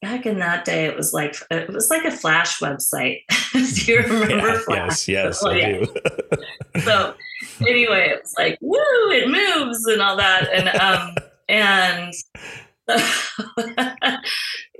back 0.00 0.26
in 0.26 0.38
that 0.38 0.64
day, 0.64 0.86
it 0.86 0.96
was 0.96 1.12
like 1.12 1.36
it 1.50 1.72
was 1.72 1.90
like 1.90 2.04
a 2.04 2.10
Flash 2.10 2.60
website. 2.60 3.20
do 3.52 3.92
you 3.92 3.98
remember 4.02 4.48
yeah, 4.48 4.58
Flash? 4.60 5.08
Yes, 5.08 5.08
yes, 5.08 5.42
oh, 5.42 5.50
I 5.50 5.56
yeah. 5.56 5.78
do. 5.78 6.80
so 6.80 7.14
anyway, 7.60 8.10
it 8.10 8.20
was 8.22 8.34
like 8.38 8.58
woo, 8.60 8.78
it 9.10 9.28
moves 9.28 9.84
and 9.86 10.00
all 10.00 10.16
that, 10.16 10.48
and 10.52 10.68
um 10.80 11.14
and 11.48 12.14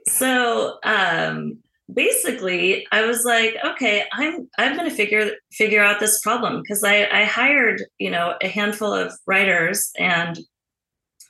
so 0.08 0.78
um 0.82 1.58
basically 1.92 2.86
i 2.92 3.06
was 3.06 3.24
like 3.24 3.56
okay 3.64 4.04
i'm 4.12 4.48
i'm 4.58 4.76
going 4.76 4.88
to 4.88 4.94
figure 4.94 5.30
figure 5.52 5.82
out 5.82 6.00
this 6.00 6.20
problem 6.20 6.60
because 6.60 6.84
i 6.84 7.08
i 7.10 7.24
hired 7.24 7.82
you 7.98 8.10
know 8.10 8.34
a 8.42 8.48
handful 8.48 8.92
of 8.92 9.12
writers 9.26 9.90
and 9.98 10.38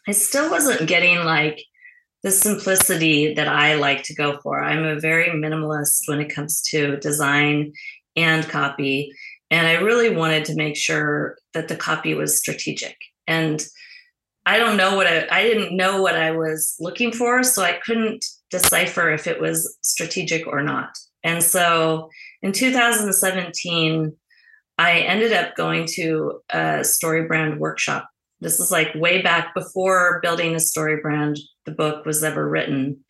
i 0.09 0.13
still 0.13 0.51
wasn't 0.51 0.89
getting 0.89 1.19
like 1.25 1.63
the 2.25 2.31
simplicity 2.33 3.35
that 3.35 3.47
i 3.47 3.75
like 3.75 4.03
to 4.03 4.15
go 4.15 4.41
for. 4.43 4.61
I'm 4.61 4.85
a 4.85 4.99
very 4.99 5.29
minimalist 5.29 6.01
when 6.07 6.21
it 6.21 6.35
comes 6.35 6.61
to 6.71 6.97
design 6.97 7.73
and 8.17 8.49
copy 8.49 9.13
and 9.53 9.69
i 9.69 9.75
really 9.75 10.11
wanted 10.11 10.45
to 10.47 10.57
make 10.57 10.77
sure 10.77 11.39
that 11.55 11.69
the 11.69 11.77
copy 11.77 12.15
was 12.15 12.37
strategic. 12.37 12.97
And 13.29 13.65
i 14.49 14.59
don't 14.59 14.77
know 14.77 14.97
what 14.97 15.07
i 15.07 15.27
i 15.31 15.43
didn't 15.43 15.77
know 15.77 16.03
what 16.03 16.17
i 16.17 16.31
was 16.31 16.75
looking 16.81 17.13
for 17.13 17.43
so 17.43 17.63
i 17.63 17.79
couldn't 17.85 18.25
decipher 18.51 19.11
if 19.11 19.27
it 19.27 19.41
was 19.41 19.77
strategic 19.83 20.47
or 20.47 20.63
not. 20.63 20.97
And 21.23 21.43
so 21.43 22.09
in 22.43 22.53
2017, 22.53 24.17
I 24.79 25.01
ended 25.01 25.33
up 25.33 25.57
going 25.57 25.87
to 25.95 26.41
a 26.51 26.81
StoryBrand 26.81 27.59
workshop. 27.59 28.09
This 28.41 28.61
is 28.61 28.71
like 28.71 28.95
way 28.95 29.21
back 29.21 29.55
before 29.55 30.21
building 30.23 30.55
a 30.55 30.59
StoryBrand, 30.59 31.39
the 31.67 31.73
book 31.73 32.07
was 32.07 32.23
ever 32.23 32.49
written. 32.49 33.05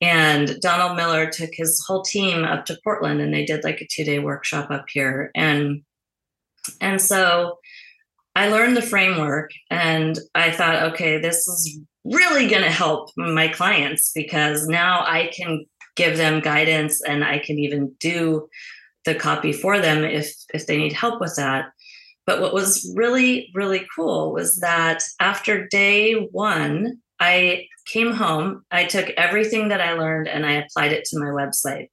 And 0.00 0.60
Donald 0.60 0.96
Miller 0.96 1.30
took 1.30 1.50
his 1.52 1.82
whole 1.86 2.02
team 2.02 2.44
up 2.44 2.64
to 2.66 2.78
Portland 2.82 3.20
and 3.20 3.32
they 3.32 3.44
did 3.44 3.62
like 3.62 3.80
a 3.80 3.86
two 3.90 4.04
day 4.04 4.18
workshop 4.18 4.70
up 4.70 4.86
here. 4.88 5.30
And 5.34 5.82
and 6.80 7.00
so 7.00 7.58
I 8.34 8.48
learned 8.48 8.76
the 8.76 8.82
framework 8.82 9.50
and 9.70 10.18
I 10.34 10.50
thought, 10.50 10.82
okay, 10.92 11.18
this 11.18 11.46
is 11.46 11.78
really 12.04 12.48
going 12.48 12.62
to 12.62 12.70
help 12.70 13.10
my 13.16 13.48
clients 13.48 14.10
because 14.14 14.66
now 14.66 15.04
I 15.06 15.30
can 15.32 15.64
give 15.96 16.16
them 16.16 16.40
guidance 16.40 17.00
and 17.02 17.24
I 17.24 17.38
can 17.38 17.58
even 17.58 17.94
do 18.00 18.48
the 19.04 19.14
copy 19.14 19.52
for 19.52 19.78
them 19.78 20.02
if 20.02 20.34
if 20.52 20.66
they 20.66 20.76
need 20.76 20.92
help 20.92 21.20
with 21.20 21.36
that. 21.36 21.66
But 22.26 22.40
what 22.40 22.54
was 22.54 22.92
really 22.96 23.50
really 23.54 23.86
cool 23.94 24.32
was 24.32 24.56
that 24.56 25.02
after 25.20 25.68
day 25.68 26.14
1, 26.14 26.98
I 27.20 27.66
came 27.86 28.12
home, 28.12 28.64
I 28.70 28.86
took 28.86 29.10
everything 29.10 29.68
that 29.68 29.80
I 29.80 29.92
learned 29.92 30.26
and 30.26 30.44
I 30.44 30.52
applied 30.52 30.92
it 30.92 31.04
to 31.06 31.18
my 31.18 31.26
website. 31.26 31.88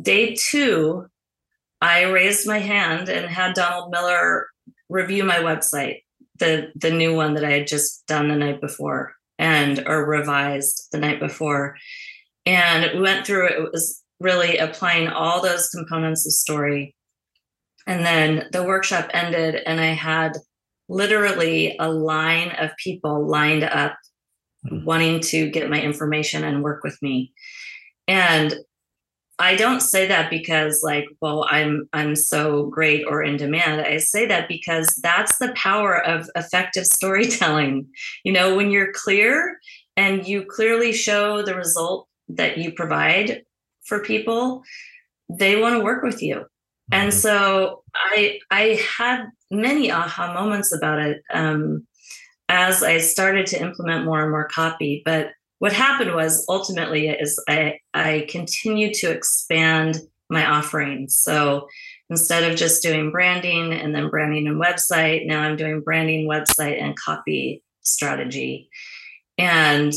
Day 0.00 0.34
2, 0.34 1.06
I 1.80 2.02
raised 2.04 2.46
my 2.46 2.58
hand 2.58 3.08
and 3.08 3.26
had 3.26 3.54
Donald 3.54 3.90
Miller 3.90 4.48
review 4.88 5.24
my 5.24 5.36
website 5.36 6.02
the 6.38 6.70
the 6.74 6.90
new 6.90 7.14
one 7.14 7.34
that 7.34 7.44
I 7.44 7.50
had 7.50 7.66
just 7.66 8.06
done 8.06 8.28
the 8.28 8.36
night 8.36 8.60
before 8.60 9.14
and 9.38 9.84
or 9.86 10.06
revised 10.06 10.88
the 10.92 10.98
night 10.98 11.20
before. 11.20 11.76
And 12.46 12.90
we 12.94 13.00
went 13.00 13.26
through 13.26 13.46
it. 13.46 13.58
It 13.58 13.72
was 13.72 14.02
really 14.20 14.58
applying 14.58 15.08
all 15.08 15.42
those 15.42 15.68
components 15.68 16.26
of 16.26 16.32
story. 16.32 16.94
And 17.86 18.04
then 18.04 18.48
the 18.52 18.64
workshop 18.64 19.10
ended, 19.14 19.62
and 19.66 19.80
I 19.80 19.92
had 19.92 20.36
literally 20.88 21.76
a 21.78 21.90
line 21.90 22.50
of 22.58 22.70
people 22.82 23.26
lined 23.26 23.64
up 23.64 23.96
hmm. 24.68 24.84
wanting 24.84 25.20
to 25.20 25.50
get 25.50 25.70
my 25.70 25.80
information 25.80 26.44
and 26.44 26.62
work 26.62 26.82
with 26.82 27.00
me. 27.02 27.32
And 28.06 28.54
I 29.38 29.54
don't 29.54 29.80
say 29.80 30.06
that 30.08 30.30
because 30.30 30.82
like, 30.82 31.06
well, 31.20 31.46
I'm 31.48 31.88
I'm 31.92 32.16
so 32.16 32.66
great 32.66 33.04
or 33.06 33.22
in 33.22 33.36
demand. 33.36 33.82
I 33.82 33.98
say 33.98 34.26
that 34.26 34.48
because 34.48 34.86
that's 35.02 35.38
the 35.38 35.52
power 35.54 36.04
of 36.04 36.28
effective 36.34 36.86
storytelling. 36.86 37.86
You 38.24 38.32
know, 38.32 38.56
when 38.56 38.70
you're 38.70 38.92
clear 38.92 39.58
and 39.96 40.26
you 40.26 40.44
clearly 40.44 40.92
show 40.92 41.42
the 41.42 41.54
result 41.54 42.08
that 42.28 42.58
you 42.58 42.72
provide 42.72 43.42
for 43.84 44.02
people, 44.02 44.62
they 45.28 45.60
want 45.60 45.76
to 45.76 45.84
work 45.84 46.02
with 46.02 46.22
you. 46.22 46.36
Mm-hmm. 46.36 46.94
And 46.94 47.14
so 47.14 47.84
I 47.94 48.40
I 48.50 48.80
had 48.98 49.26
many 49.50 49.90
aha 49.90 50.34
moments 50.34 50.74
about 50.74 50.98
it 50.98 51.22
um, 51.32 51.86
as 52.48 52.82
I 52.82 52.98
started 52.98 53.46
to 53.46 53.62
implement 53.62 54.04
more 54.04 54.20
and 54.20 54.30
more 54.30 54.48
copy, 54.48 55.02
but 55.04 55.30
what 55.58 55.72
happened 55.72 56.14
was 56.14 56.44
ultimately 56.48 57.08
is 57.08 57.42
I, 57.48 57.80
I 57.94 58.26
continued 58.28 58.94
to 58.94 59.10
expand 59.10 60.00
my 60.30 60.46
offerings. 60.46 61.20
So 61.20 61.68
instead 62.10 62.50
of 62.50 62.56
just 62.56 62.82
doing 62.82 63.10
branding 63.10 63.72
and 63.72 63.94
then 63.94 64.10
branding 64.10 64.46
and 64.46 64.60
website, 64.60 65.26
now 65.26 65.40
I'm 65.40 65.56
doing 65.56 65.80
branding, 65.80 66.28
website, 66.28 66.80
and 66.80 66.96
copy 66.96 67.62
strategy. 67.82 68.68
And 69.36 69.92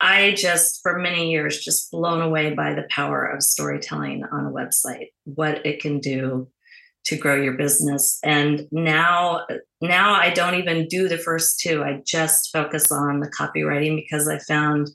I 0.00 0.32
just, 0.32 0.82
for 0.82 0.98
many 0.98 1.30
years, 1.30 1.64
just 1.64 1.90
blown 1.90 2.20
away 2.20 2.54
by 2.54 2.74
the 2.74 2.86
power 2.90 3.24
of 3.24 3.42
storytelling 3.42 4.24
on 4.24 4.46
a 4.46 4.50
website, 4.50 5.12
what 5.24 5.64
it 5.64 5.80
can 5.80 6.00
do 6.00 6.48
to 7.04 7.16
grow 7.16 7.34
your 7.34 7.52
business. 7.54 8.18
And 8.24 8.66
now, 8.72 9.46
now 9.80 10.14
I 10.14 10.30
don't 10.30 10.54
even 10.54 10.88
do 10.88 11.08
the 11.08 11.18
first 11.18 11.60
two. 11.60 11.82
I 11.82 12.00
just 12.06 12.50
focus 12.52 12.90
on 12.90 13.20
the 13.20 13.30
copywriting 13.30 13.96
because 13.96 14.26
I 14.28 14.38
found 14.38 14.88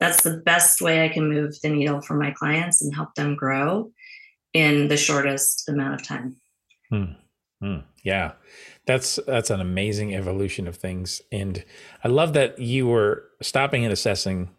that's 0.00 0.22
the 0.22 0.38
best 0.44 0.80
way 0.80 1.04
I 1.04 1.08
can 1.08 1.28
move 1.28 1.54
the 1.62 1.68
needle 1.68 2.00
for 2.00 2.14
my 2.14 2.30
clients 2.32 2.82
and 2.82 2.94
help 2.94 3.14
them 3.14 3.36
grow 3.36 3.90
in 4.52 4.88
the 4.88 4.96
shortest 4.96 5.68
amount 5.68 5.94
of 5.94 6.06
time. 6.06 6.36
Hmm. 6.90 7.12
Hmm. 7.60 7.78
Yeah, 8.04 8.32
that's 8.86 9.18
that's 9.26 9.50
an 9.50 9.60
amazing 9.60 10.14
evolution 10.14 10.68
of 10.68 10.76
things, 10.76 11.20
and 11.32 11.64
I 12.04 12.08
love 12.08 12.32
that 12.34 12.58
you 12.60 12.86
were 12.86 13.24
stopping 13.42 13.84
and 13.84 13.92
assessing 13.92 14.50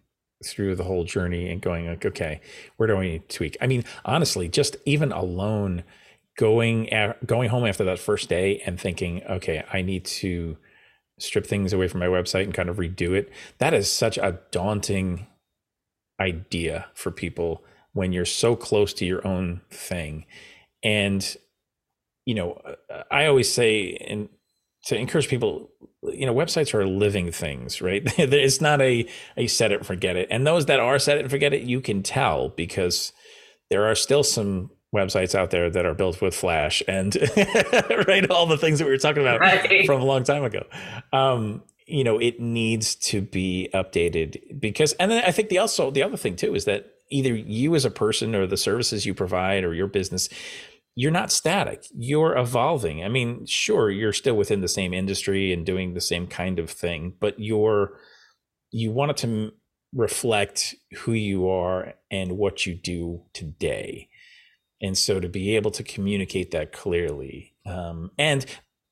through 0.43 0.75
the 0.75 0.84
whole 0.84 1.03
journey 1.03 1.49
and 1.49 1.61
going 1.61 1.88
like, 1.88 2.05
okay, 2.05 2.41
where 2.77 2.88
do 2.88 2.97
we 2.97 3.19
tweak? 3.30 3.57
I 3.61 3.67
mean, 3.67 3.84
honestly, 4.05 4.47
just 4.47 4.77
even 4.86 5.11
alone 5.11 5.84
going 6.39 6.89
going 7.25 7.49
home 7.49 7.65
after 7.65 7.83
that 7.83 7.99
first 7.99 8.29
day 8.29 8.61
and 8.65 8.79
thinking, 8.79 9.21
okay, 9.29 9.61
I 9.73 9.81
need 9.81 10.05
to 10.05 10.55
strip 11.19 11.45
things 11.45 11.73
away 11.73 11.89
from 11.89 11.99
my 11.99 12.05
website 12.05 12.43
and 12.43 12.53
kind 12.53 12.69
of 12.69 12.77
redo 12.77 13.11
it. 13.11 13.29
That 13.57 13.73
is 13.73 13.91
such 13.91 14.17
a 14.17 14.39
daunting 14.49 15.27
idea 16.17 16.87
for 16.93 17.11
people 17.11 17.65
when 17.91 18.13
you're 18.13 18.23
so 18.23 18.55
close 18.55 18.93
to 18.93 19.05
your 19.05 19.27
own 19.27 19.59
thing. 19.69 20.25
And 20.81 21.35
you 22.25 22.35
know, 22.35 22.53
uh, 22.89 23.03
I 23.11 23.25
always 23.25 23.51
say 23.51 23.97
and 24.07 24.29
to 24.85 24.95
encourage 24.95 25.27
people, 25.27 25.69
you 26.03 26.25
know, 26.25 26.33
websites 26.33 26.73
are 26.73 26.87
living 26.87 27.33
things, 27.33 27.81
right? 27.81 28.01
it's 28.17 28.61
not 28.61 28.81
a 28.81 29.05
a 29.35 29.47
set 29.47 29.73
it 29.73 29.85
forget 29.85 30.15
it. 30.15 30.29
And 30.31 30.47
those 30.47 30.67
that 30.67 30.79
are 30.79 30.99
set 30.99 31.17
it 31.17 31.21
and 31.21 31.29
forget 31.29 31.53
it, 31.53 31.63
you 31.63 31.81
can 31.81 32.01
tell 32.01 32.47
because 32.47 33.11
there 33.69 33.85
are 33.85 33.95
still 33.95 34.23
some 34.23 34.71
websites 34.93 35.35
out 35.35 35.51
there 35.51 35.69
that 35.69 35.85
are 35.85 35.93
built 35.93 36.21
with 36.21 36.33
Flash 36.35 36.81
and 36.87 37.15
right 38.07 38.29
all 38.29 38.45
the 38.45 38.57
things 38.57 38.79
that 38.79 38.85
we 38.85 38.91
were 38.91 38.97
talking 38.97 39.21
about 39.21 39.39
right. 39.39 39.85
from 39.85 40.01
a 40.01 40.05
long 40.05 40.23
time 40.23 40.43
ago. 40.43 40.65
Um, 41.13 41.63
you 41.85 42.03
know, 42.03 42.19
it 42.19 42.39
needs 42.39 42.95
to 42.95 43.21
be 43.21 43.69
updated 43.73 44.59
because, 44.59 44.93
and 44.93 45.11
then 45.11 45.23
I 45.25 45.31
think 45.31 45.49
the 45.49 45.57
also 45.57 45.91
the 45.91 46.03
other 46.03 46.17
thing 46.17 46.35
too 46.35 46.55
is 46.55 46.65
that 46.65 46.93
either 47.09 47.33
you 47.33 47.75
as 47.75 47.85
a 47.85 47.91
person 47.91 48.35
or 48.35 48.45
the 48.45 48.57
services 48.57 49.05
you 49.05 49.13
provide 49.13 49.63
or 49.63 49.73
your 49.73 49.87
business, 49.87 50.29
you're 50.95 51.11
not 51.11 51.31
static. 51.31 51.85
You're 51.95 52.37
evolving. 52.37 53.03
I 53.03 53.09
mean, 53.09 53.45
sure, 53.45 53.89
you're 53.89 54.13
still 54.13 54.35
within 54.35 54.61
the 54.61 54.67
same 54.67 54.93
industry 54.93 55.53
and 55.53 55.65
doing 55.65 55.93
the 55.93 56.01
same 56.01 56.27
kind 56.27 56.59
of 56.59 56.69
thing, 56.69 57.13
but 57.19 57.39
you're 57.39 57.97
you 58.71 58.91
want 58.91 59.11
it 59.11 59.17
to 59.17 59.51
reflect 59.93 60.75
who 60.97 61.13
you 61.13 61.49
are 61.49 61.93
and 62.11 62.37
what 62.37 62.65
you 62.67 62.75
do 62.75 63.23
today 63.33 64.09
and 64.82 64.97
so 64.97 65.19
to 65.19 65.30
be 65.30 65.55
able 65.55 65.71
to 65.71 65.84
communicate 65.84 66.51
that 66.51 66.71
clearly 66.71 67.53
um, 67.65 68.11
and 68.17 68.45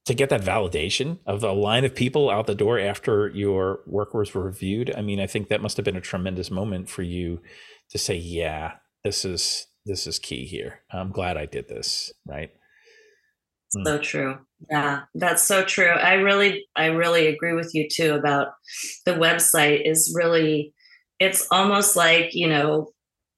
to 0.05 0.13
get 0.13 0.29
that 0.29 0.41
validation 0.41 1.19
of 1.25 1.43
a 1.43 1.51
line 1.51 1.83
of 1.83 1.93
people 1.93 2.29
out 2.29 2.47
the 2.47 2.55
door 2.55 2.79
after 2.79 3.27
your 3.29 3.81
work 3.85 4.13
was 4.13 4.35
reviewed 4.35 4.93
i 4.95 5.01
mean 5.01 5.19
i 5.19 5.27
think 5.27 5.47
that 5.47 5.61
must 5.61 5.77
have 5.77 5.85
been 5.85 5.95
a 5.97 6.01
tremendous 6.01 6.49
moment 6.49 6.89
for 6.89 7.01
you 7.01 7.41
to 7.89 7.97
say 7.97 8.15
yeah 8.15 8.73
this 9.03 9.23
is 9.23 9.67
this 9.85 10.05
is 10.05 10.19
key 10.19 10.45
here. 10.45 10.81
I'm 10.91 11.11
glad 11.11 11.37
i 11.37 11.45
did 11.45 11.67
this 11.69 12.11
right? 12.25 12.51
Hmm. 13.73 13.83
so 13.85 13.97
true. 13.97 14.37
Yeah 14.69 15.03
that's 15.15 15.43
so 15.43 15.63
true. 15.63 15.89
I 15.89 16.15
really 16.15 16.65
i 16.75 16.87
really 16.87 17.27
agree 17.27 17.53
with 17.53 17.71
you 17.73 17.87
too 17.89 18.13
about 18.13 18.49
the 19.05 19.13
website 19.13 19.89
is 19.89 20.13
really 20.15 20.73
it's 21.19 21.47
almost 21.51 21.95
like 21.95 22.33
you 22.33 22.47
know 22.47 22.89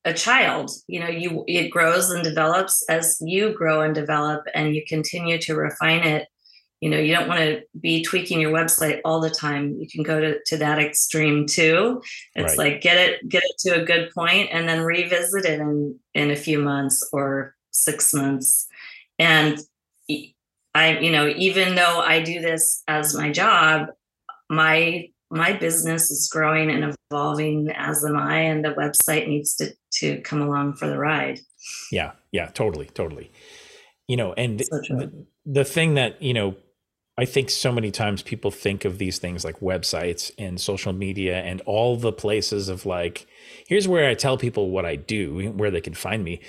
a 0.05 0.13
child 0.13 0.71
you 0.87 0.99
know 0.99 1.09
you 1.09 1.43
it 1.47 1.69
grows 1.69 2.09
and 2.09 2.23
develops 2.23 2.87
as 2.89 3.17
you 3.21 3.53
grow 3.53 3.81
and 3.81 3.93
develop 3.93 4.45
and 4.55 4.75
you 4.75 4.83
continue 4.87 5.37
to 5.39 5.55
refine 5.55 6.03
it. 6.03 6.27
You 6.79 6.89
know 6.89 6.97
you 6.97 7.13
don't 7.13 7.27
want 7.27 7.41
to 7.41 7.61
be 7.79 8.03
tweaking 8.03 8.39
your 8.39 8.53
website 8.53 9.01
all 9.03 9.19
the 9.19 9.29
time. 9.29 9.75
You 9.77 9.87
can 9.89 10.03
go 10.03 10.21
to, 10.21 10.39
to 10.45 10.57
that 10.57 10.79
extreme 10.79 11.45
too. 11.45 12.01
It's 12.35 12.57
right. 12.57 12.73
like 12.73 12.81
get 12.81 12.97
it 12.97 13.27
get 13.27 13.43
it 13.43 13.57
to 13.67 13.81
a 13.81 13.85
good 13.85 14.11
point 14.15 14.49
and 14.51 14.67
then 14.67 14.81
revisit 14.81 15.45
it 15.45 15.59
in 15.59 15.99
in 16.13 16.31
a 16.31 16.37
few 16.37 16.59
months 16.59 17.07
or 17.11 17.55
six 17.71 18.13
months. 18.13 18.67
And 19.17 19.59
i 20.75 20.99
you 20.99 21.11
know 21.11 21.27
even 21.35 21.73
though 21.73 21.99
i 21.99 22.21
do 22.21 22.39
this 22.39 22.83
as 22.87 23.15
my 23.15 23.31
job 23.31 23.87
my 24.49 25.09
my 25.31 25.53
business 25.53 26.09
is 26.09 26.27
growing 26.27 26.71
and 26.71 26.95
evolving 27.11 27.69
as 27.75 28.03
am 28.03 28.17
I, 28.17 28.39
and 28.41 28.65
the 28.65 28.73
website 28.73 29.27
needs 29.27 29.55
to 29.57 29.71
to 29.91 30.21
come 30.21 30.41
along 30.41 30.73
for 30.73 30.87
the 30.87 30.97
ride. 30.97 31.39
Yeah, 31.91 32.11
yeah, 32.31 32.47
totally, 32.47 32.87
totally. 32.87 33.31
You 34.07 34.17
know, 34.17 34.33
and 34.33 34.61
so 34.63 34.77
the, 34.95 35.25
the 35.45 35.65
thing 35.65 35.95
that 35.95 36.21
you 36.21 36.33
know, 36.33 36.55
I 37.17 37.25
think 37.25 37.49
so 37.49 37.71
many 37.71 37.91
times 37.91 38.21
people 38.21 38.49
think 38.51 38.85
of 38.85 38.97
these 38.97 39.19
things 39.19 39.43
like 39.43 39.59
websites 39.59 40.31
and 40.37 40.59
social 40.59 40.93
media 40.93 41.41
and 41.41 41.61
all 41.61 41.97
the 41.97 42.13
places 42.13 42.69
of 42.69 42.85
like, 42.85 43.27
here's 43.67 43.87
where 43.87 44.07
I 44.07 44.13
tell 44.13 44.37
people 44.37 44.69
what 44.69 44.85
I 44.85 44.95
do, 44.95 45.51
where 45.51 45.69
they 45.69 45.81
can 45.81 45.93
find 45.93 46.23
me 46.23 46.41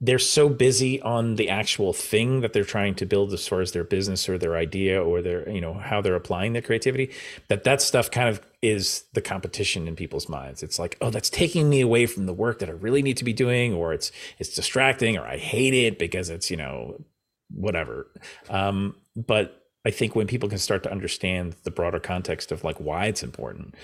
they're 0.00 0.18
so 0.18 0.48
busy 0.48 1.02
on 1.02 1.34
the 1.34 1.48
actual 1.48 1.92
thing 1.92 2.40
that 2.40 2.52
they're 2.52 2.64
trying 2.64 2.94
to 2.94 3.04
build 3.04 3.32
as 3.32 3.48
far 3.48 3.60
as 3.60 3.72
their 3.72 3.82
business 3.82 4.28
or 4.28 4.38
their 4.38 4.56
idea 4.56 5.02
or 5.02 5.20
their 5.20 5.48
you 5.48 5.60
know 5.60 5.74
how 5.74 6.00
they're 6.00 6.14
applying 6.14 6.52
their 6.52 6.62
creativity 6.62 7.10
that 7.48 7.64
that 7.64 7.82
stuff 7.82 8.10
kind 8.10 8.28
of 8.28 8.40
is 8.62 9.04
the 9.12 9.20
competition 9.20 9.88
in 9.88 9.96
people's 9.96 10.28
minds. 10.28 10.62
It's 10.62 10.78
like 10.78 10.96
oh 11.00 11.10
that's 11.10 11.30
taking 11.30 11.68
me 11.68 11.80
away 11.80 12.06
from 12.06 12.26
the 12.26 12.32
work 12.32 12.60
that 12.60 12.68
i 12.68 12.72
really 12.72 13.02
need 13.02 13.16
to 13.16 13.24
be 13.24 13.32
doing 13.32 13.74
or 13.74 13.92
it's 13.92 14.12
it's 14.38 14.54
distracting 14.54 15.16
or 15.16 15.26
i 15.26 15.36
hate 15.36 15.74
it 15.74 15.98
because 15.98 16.30
it's 16.30 16.50
you 16.50 16.56
know 16.56 17.02
whatever. 17.50 18.06
Um, 18.48 18.94
but 19.16 19.64
i 19.84 19.90
think 19.90 20.14
when 20.14 20.26
people 20.26 20.48
can 20.48 20.58
start 20.58 20.82
to 20.84 20.92
understand 20.92 21.56
the 21.64 21.70
broader 21.70 21.98
context 21.98 22.52
of 22.52 22.62
like 22.62 22.78
why 22.78 23.06
it's 23.06 23.22
important 23.22 23.74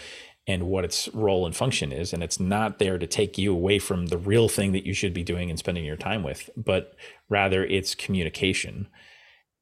and 0.47 0.65
what 0.65 0.85
its 0.85 1.09
role 1.15 1.47
and 1.47 1.57
function 1.57 1.91
is. 1.91 2.13
And 2.13 2.23
it's 2.23 2.39
not 2.39 2.79
there 2.79 2.99
to 2.99 3.07
take 3.07 3.39
you 3.39 3.53
away 3.53 3.79
from 3.79 4.07
the 4.07 4.19
real 4.19 4.49
thing 4.49 4.73
that 4.73 4.85
you 4.85 4.93
should 4.93 5.15
be 5.15 5.23
doing 5.23 5.49
and 5.49 5.59
spending 5.59 5.85
your 5.85 5.97
time 5.97 6.23
with, 6.23 6.51
but 6.57 6.95
rather 7.29 7.65
it's 7.65 7.95
communication 7.95 8.89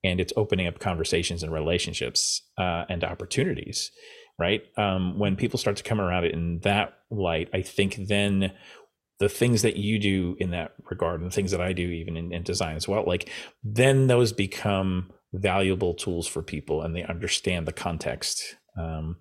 and 0.03 0.21
it's 0.21 0.33
opening 0.37 0.67
up 0.67 0.81
conversations 0.81 1.43
and 1.43 1.53
relationships 1.53 2.43
uh, 2.59 2.85
and 2.89 3.05
opportunities. 3.05 3.91
Right. 4.39 4.63
Um, 4.77 5.19
when 5.19 5.37
people 5.37 5.59
start 5.59 5.77
to 5.77 5.83
come 5.85 6.01
around 6.01 6.25
it 6.25 6.33
in 6.33 6.61
that 6.61 6.95
light, 7.11 7.49
I 7.55 7.63
think 7.63 7.97
then 8.09 8.53
the 9.21 9.29
things 9.29 9.63
that 9.63 9.77
you 9.77 10.01
do 10.01 10.37
in 10.41 10.51
that 10.51 10.73
regard 10.91 11.21
and 11.21 11.31
the 11.31 11.35
things 11.35 11.53
that 11.53 11.61
I 11.61 11.73
do 11.73 11.89
even 11.89 12.17
in, 12.17 12.33
in 12.33 12.43
design 12.43 12.75
as 12.75 12.89
well, 12.89 13.05
like 13.07 13.31
then 13.63 14.09
those 14.09 14.33
become 14.33 15.13
valuable 15.33 15.95
tools 15.95 16.27
for 16.27 16.43
people 16.43 16.83
and 16.83 16.97
they 16.97 17.05
understand 17.05 17.67
the 17.67 17.73
context. 17.73 18.57
Um, 18.77 19.17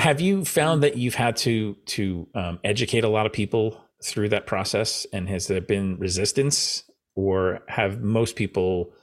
have 0.00 0.18
you 0.18 0.46
found 0.46 0.82
that 0.82 0.96
you've 0.96 1.14
had 1.14 1.36
to 1.36 1.76
to 1.86 2.26
um, 2.34 2.58
educate 2.64 3.04
a 3.04 3.08
lot 3.08 3.26
of 3.26 3.32
people 3.32 3.78
through 4.02 4.30
that 4.30 4.46
process, 4.46 5.06
and 5.12 5.28
has 5.28 5.46
there 5.46 5.60
been 5.60 5.98
resistance, 5.98 6.84
or 7.14 7.60
have 7.68 8.00
most 8.00 8.34
people 8.34 8.94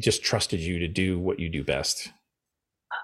just 0.00 0.24
trusted 0.24 0.58
you 0.58 0.80
to 0.80 0.88
do 0.88 1.16
what 1.16 1.38
you 1.38 1.48
do 1.48 1.62
best? 1.62 2.10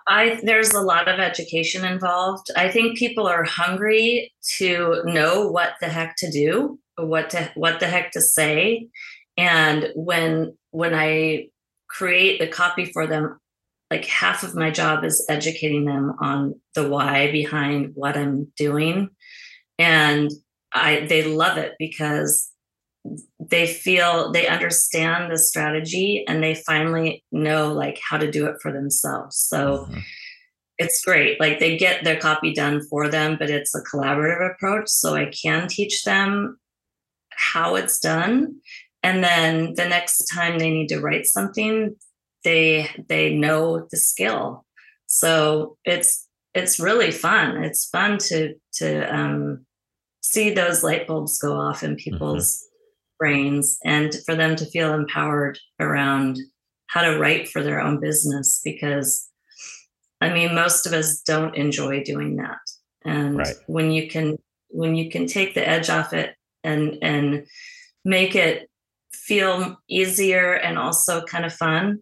I 0.08 0.40
there's 0.42 0.72
a 0.72 0.80
lot 0.80 1.06
of 1.06 1.20
education 1.20 1.84
involved. 1.84 2.48
I 2.56 2.68
think 2.68 2.98
people 2.98 3.28
are 3.28 3.44
hungry 3.44 4.32
to 4.58 5.02
know 5.04 5.48
what 5.48 5.74
the 5.80 5.88
heck 5.88 6.16
to 6.18 6.30
do, 6.30 6.80
what 6.96 7.30
to 7.30 7.52
what 7.54 7.78
the 7.78 7.86
heck 7.86 8.10
to 8.12 8.20
say, 8.20 8.88
and 9.36 9.90
when 9.94 10.56
when 10.72 10.92
I 10.92 11.50
create 11.88 12.40
the 12.40 12.48
copy 12.48 12.86
for 12.86 13.06
them, 13.06 13.38
like 13.92 14.06
half 14.06 14.42
of 14.42 14.54
my 14.54 14.70
job 14.70 15.04
is 15.04 15.22
educating 15.28 15.84
them 15.84 16.14
on 16.18 16.58
the 16.74 16.88
why 16.88 17.30
behind 17.30 17.90
what 17.94 18.16
I'm 18.16 18.50
doing. 18.56 19.10
And 19.78 20.30
I 20.72 21.00
they 21.00 21.24
love 21.24 21.58
it 21.58 21.74
because 21.78 22.50
they 23.38 23.66
feel 23.66 24.32
they 24.32 24.46
understand 24.46 25.30
the 25.30 25.36
strategy 25.36 26.24
and 26.26 26.42
they 26.42 26.54
finally 26.54 27.22
know 27.32 27.70
like 27.70 28.00
how 28.08 28.16
to 28.16 28.30
do 28.30 28.46
it 28.46 28.56
for 28.62 28.72
themselves 28.72 29.36
so 29.36 29.88
mm-hmm. 29.90 29.98
it's 30.78 31.04
great 31.04 31.40
like 31.40 31.58
they 31.58 31.76
get 31.76 32.04
their 32.04 32.16
copy 32.16 32.54
done 32.54 32.80
for 32.88 33.08
them 33.08 33.36
but 33.36 33.50
it's 33.50 33.74
a 33.74 33.82
collaborative 33.82 34.54
approach 34.54 34.88
so 34.88 35.16
i 35.16 35.24
can 35.42 35.66
teach 35.66 36.04
them 36.04 36.56
how 37.30 37.74
it's 37.74 37.98
done 37.98 38.54
and 39.02 39.24
then 39.24 39.74
the 39.74 39.88
next 39.88 40.26
time 40.32 40.60
they 40.60 40.70
need 40.70 40.88
to 40.88 41.00
write 41.00 41.26
something 41.26 41.96
they 42.44 42.88
they 43.08 43.34
know 43.34 43.86
the 43.90 43.96
skill 43.96 44.64
so 45.06 45.76
it's 45.84 46.28
it's 46.54 46.80
really 46.80 47.10
fun 47.10 47.62
it's 47.62 47.88
fun 47.88 48.18
to 48.18 48.54
to 48.72 49.14
um, 49.14 49.64
see 50.22 50.50
those 50.50 50.82
light 50.82 51.06
bulbs 51.06 51.38
go 51.38 51.54
off 51.54 51.82
in 51.82 51.90
mm-hmm. 51.90 51.96
people's 51.96 52.56
mm-hmm. 52.56 53.16
brains 53.18 53.78
and 53.84 54.16
for 54.26 54.34
them 54.34 54.56
to 54.56 54.66
feel 54.66 54.94
empowered 54.94 55.58
around 55.80 56.38
how 56.86 57.02
to 57.02 57.18
write 57.18 57.48
for 57.48 57.62
their 57.62 57.80
own 57.80 58.00
business 58.00 58.60
because 58.64 59.28
i 60.20 60.32
mean 60.32 60.54
most 60.54 60.86
of 60.86 60.92
us 60.92 61.20
don't 61.20 61.56
enjoy 61.56 62.02
doing 62.02 62.36
that 62.36 62.60
and 63.04 63.38
right. 63.38 63.56
when 63.66 63.90
you 63.90 64.08
can 64.08 64.36
when 64.68 64.94
you 64.94 65.10
can 65.10 65.26
take 65.26 65.54
the 65.54 65.68
edge 65.68 65.90
off 65.90 66.12
it 66.12 66.34
and 66.64 66.98
and 67.02 67.46
make 68.04 68.34
it 68.34 68.68
feel 69.12 69.76
easier 69.88 70.54
and 70.54 70.78
also 70.78 71.22
kind 71.24 71.44
of 71.44 71.52
fun 71.52 72.00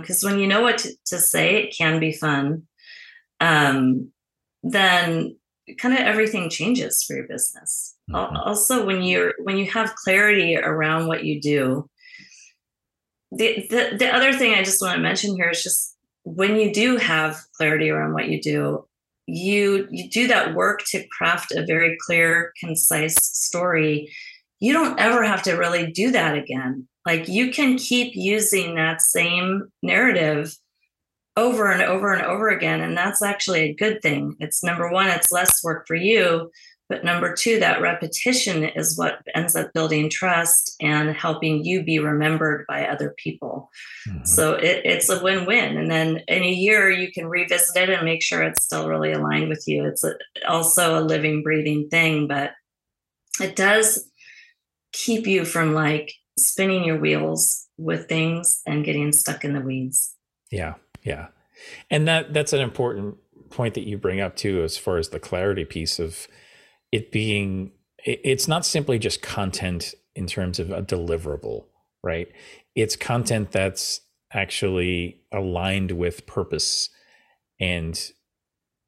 because 0.00 0.24
um, 0.24 0.30
when 0.30 0.40
you 0.40 0.46
know 0.46 0.62
what 0.62 0.78
to, 0.78 0.90
to, 1.06 1.18
say 1.18 1.56
it 1.56 1.76
can 1.76 2.00
be 2.00 2.12
fun. 2.12 2.62
Um, 3.40 4.10
then 4.62 5.36
kind 5.78 5.94
of 5.94 6.00
everything 6.00 6.48
changes 6.48 7.02
for 7.02 7.16
your 7.16 7.26
business. 7.26 7.94
Mm-hmm. 8.10 8.36
also 8.36 8.86
when 8.86 9.02
you're 9.02 9.34
when 9.42 9.56
you 9.56 9.68
have 9.72 9.96
clarity 9.96 10.56
around 10.56 11.08
what 11.08 11.24
you 11.24 11.40
do 11.40 11.90
the, 13.32 13.66
the 13.68 13.96
the 13.98 14.14
other 14.14 14.32
thing 14.32 14.54
i 14.54 14.62
just 14.62 14.80
want 14.80 14.94
to 14.94 15.02
mention 15.02 15.34
here 15.34 15.50
is 15.50 15.60
just 15.60 15.96
when 16.22 16.54
you 16.54 16.72
do 16.72 16.98
have 16.98 17.36
clarity 17.56 17.90
around 17.90 18.12
what 18.12 18.28
you 18.28 18.40
do 18.40 18.86
you 19.26 19.88
you 19.90 20.08
do 20.08 20.28
that 20.28 20.54
work 20.54 20.82
to 20.86 21.06
craft 21.08 21.52
a 21.52 21.66
very 21.66 21.96
clear 22.06 22.52
concise 22.58 23.16
story. 23.16 24.12
You 24.60 24.72
don't 24.72 24.98
ever 24.98 25.22
have 25.24 25.42
to 25.42 25.54
really 25.54 25.90
do 25.90 26.12
that 26.12 26.36
again 26.36 26.88
like 27.06 27.28
you 27.28 27.52
can 27.52 27.78
keep 27.78 28.14
using 28.14 28.74
that 28.74 29.00
same 29.00 29.72
narrative 29.82 30.54
over 31.36 31.70
and 31.70 31.82
over 31.82 32.12
and 32.12 32.26
over 32.26 32.48
again. 32.48 32.80
And 32.80 32.96
that's 32.96 33.22
actually 33.22 33.60
a 33.60 33.74
good 33.74 34.02
thing. 34.02 34.34
It's 34.40 34.64
number 34.64 34.90
one, 34.90 35.06
it's 35.06 35.30
less 35.30 35.62
work 35.62 35.86
for 35.86 35.94
you. 35.94 36.50
But 36.88 37.04
number 37.04 37.34
two, 37.34 37.58
that 37.60 37.80
repetition 37.80 38.64
is 38.64 38.96
what 38.96 39.18
ends 39.34 39.56
up 39.56 39.72
building 39.72 40.08
trust 40.08 40.76
and 40.80 41.10
helping 41.10 41.64
you 41.64 41.82
be 41.82 41.98
remembered 41.98 42.64
by 42.68 42.86
other 42.86 43.14
people. 43.16 43.70
Mm-hmm. 44.08 44.24
So 44.24 44.54
it, 44.54 44.82
it's 44.84 45.08
a 45.08 45.22
win 45.22 45.46
win. 45.46 45.76
And 45.76 45.90
then 45.90 46.18
in 46.28 46.42
a 46.42 46.52
year, 46.52 46.88
you 46.88 47.10
can 47.10 47.26
revisit 47.26 47.76
it 47.76 47.90
and 47.90 48.04
make 48.04 48.22
sure 48.22 48.42
it's 48.42 48.64
still 48.64 48.88
really 48.88 49.12
aligned 49.12 49.48
with 49.48 49.64
you. 49.66 49.84
It's 49.84 50.04
a, 50.04 50.14
also 50.46 50.98
a 50.98 51.02
living, 51.02 51.42
breathing 51.42 51.88
thing, 51.88 52.28
but 52.28 52.52
it 53.40 53.56
does 53.56 54.08
keep 54.92 55.26
you 55.26 55.44
from 55.44 55.74
like 55.74 56.12
spinning 56.38 56.84
your 56.84 56.98
wheels 56.98 57.68
with 57.78 58.08
things 58.08 58.60
and 58.66 58.84
getting 58.84 59.12
stuck 59.12 59.44
in 59.44 59.52
the 59.52 59.60
weeds. 59.60 60.14
Yeah. 60.50 60.74
Yeah. 61.02 61.28
And 61.90 62.06
that 62.08 62.32
that's 62.32 62.52
an 62.52 62.60
important 62.60 63.16
point 63.50 63.74
that 63.74 63.86
you 63.86 63.96
bring 63.96 64.20
up 64.20 64.36
too 64.36 64.62
as 64.62 64.76
far 64.76 64.98
as 64.98 65.10
the 65.10 65.20
clarity 65.20 65.64
piece 65.64 65.98
of 65.98 66.26
it 66.92 67.10
being 67.12 67.72
it's 68.04 68.46
not 68.46 68.64
simply 68.64 68.98
just 68.98 69.22
content 69.22 69.94
in 70.14 70.26
terms 70.26 70.58
of 70.58 70.70
a 70.70 70.82
deliverable, 70.82 71.64
right? 72.02 72.28
It's 72.74 72.94
content 72.96 73.50
that's 73.50 74.00
actually 74.32 75.22
aligned 75.32 75.92
with 75.92 76.26
purpose 76.26 76.88
and 77.60 78.12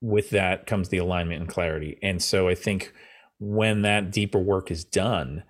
with 0.01 0.31
that 0.31 0.67
comes 0.67 0.89
the 0.89 0.99
alignment 0.99 1.41
and 1.41 1.51
clarity. 1.51 1.99
And 2.03 2.23
so 2.23 2.49
I 2.49 2.55
think 2.55 2.93
when 3.41 3.83
that 3.83 4.13
deeper 4.13 4.39
work 4.39 4.71
is 4.71 4.85
done, 4.85 5.43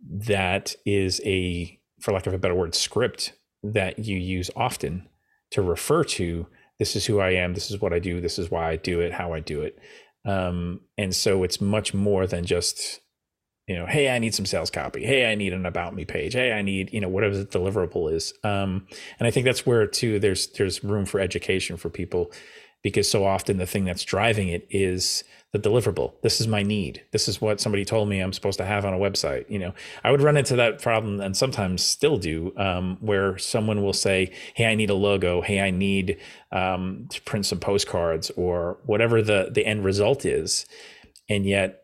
that 0.00 0.74
is 0.84 1.20
a, 1.24 1.78
for 2.00 2.12
lack 2.12 2.26
of 2.26 2.34
a 2.34 2.38
better 2.38 2.54
word, 2.54 2.74
script 2.74 3.32
that 3.62 3.98
you 3.98 4.16
use 4.16 4.50
often 4.56 5.08
to 5.50 5.62
refer 5.62 6.04
to 6.04 6.46
this 6.78 6.94
is 6.94 7.06
who 7.06 7.20
I 7.20 7.30
am, 7.30 7.54
this 7.54 7.70
is 7.70 7.80
what 7.80 7.92
I 7.92 7.98
do, 7.98 8.20
this 8.20 8.38
is 8.38 8.50
why 8.50 8.70
I 8.70 8.76
do 8.76 9.00
it, 9.00 9.12
how 9.12 9.32
I 9.32 9.40
do 9.40 9.62
it. 9.62 9.78
Um, 10.24 10.80
and 10.98 11.14
so 11.14 11.42
it's 11.42 11.60
much 11.60 11.94
more 11.94 12.26
than 12.26 12.44
just, 12.44 13.00
you 13.66 13.74
know, 13.74 13.86
hey, 13.86 14.10
I 14.10 14.18
need 14.18 14.34
some 14.34 14.46
sales 14.46 14.70
copy. 14.70 15.04
Hey, 15.04 15.30
I 15.30 15.34
need 15.34 15.52
an 15.52 15.66
about 15.66 15.94
me 15.94 16.04
page. 16.04 16.34
Hey, 16.34 16.52
I 16.52 16.62
need, 16.62 16.92
you 16.92 17.00
know, 17.00 17.08
whatever 17.08 17.36
the 17.36 17.46
deliverable 17.46 18.12
is. 18.12 18.34
Um, 18.44 18.86
and 19.18 19.26
I 19.26 19.30
think 19.30 19.46
that's 19.46 19.64
where 19.64 19.86
too 19.86 20.18
there's 20.18 20.48
there's 20.48 20.84
room 20.84 21.06
for 21.06 21.20
education 21.20 21.76
for 21.76 21.88
people 21.88 22.30
because 22.82 23.10
so 23.10 23.24
often 23.24 23.56
the 23.56 23.66
thing 23.66 23.84
that's 23.84 24.04
driving 24.04 24.48
it 24.48 24.66
is 24.70 25.24
the 25.62 25.68
deliverable. 25.68 26.14
This 26.22 26.40
is 26.40 26.46
my 26.46 26.62
need. 26.62 27.02
This 27.12 27.28
is 27.28 27.40
what 27.40 27.60
somebody 27.60 27.84
told 27.84 28.08
me 28.08 28.20
I'm 28.20 28.32
supposed 28.32 28.58
to 28.58 28.64
have 28.64 28.84
on 28.84 28.94
a 28.94 28.98
website. 28.98 29.48
You 29.48 29.58
know, 29.58 29.74
I 30.04 30.10
would 30.10 30.20
run 30.20 30.36
into 30.36 30.56
that 30.56 30.82
problem 30.82 31.20
and 31.20 31.36
sometimes 31.36 31.82
still 31.82 32.18
do, 32.18 32.52
um, 32.56 32.98
where 33.00 33.38
someone 33.38 33.82
will 33.82 33.92
say, 33.92 34.32
"Hey, 34.54 34.66
I 34.66 34.74
need 34.74 34.90
a 34.90 34.94
logo. 34.94 35.40
Hey, 35.40 35.60
I 35.60 35.70
need 35.70 36.18
um, 36.52 37.06
to 37.10 37.20
print 37.22 37.46
some 37.46 37.60
postcards 37.60 38.30
or 38.36 38.78
whatever 38.84 39.22
the 39.22 39.50
the 39.52 39.66
end 39.66 39.84
result 39.84 40.24
is," 40.24 40.66
and 41.28 41.46
yet 41.46 41.82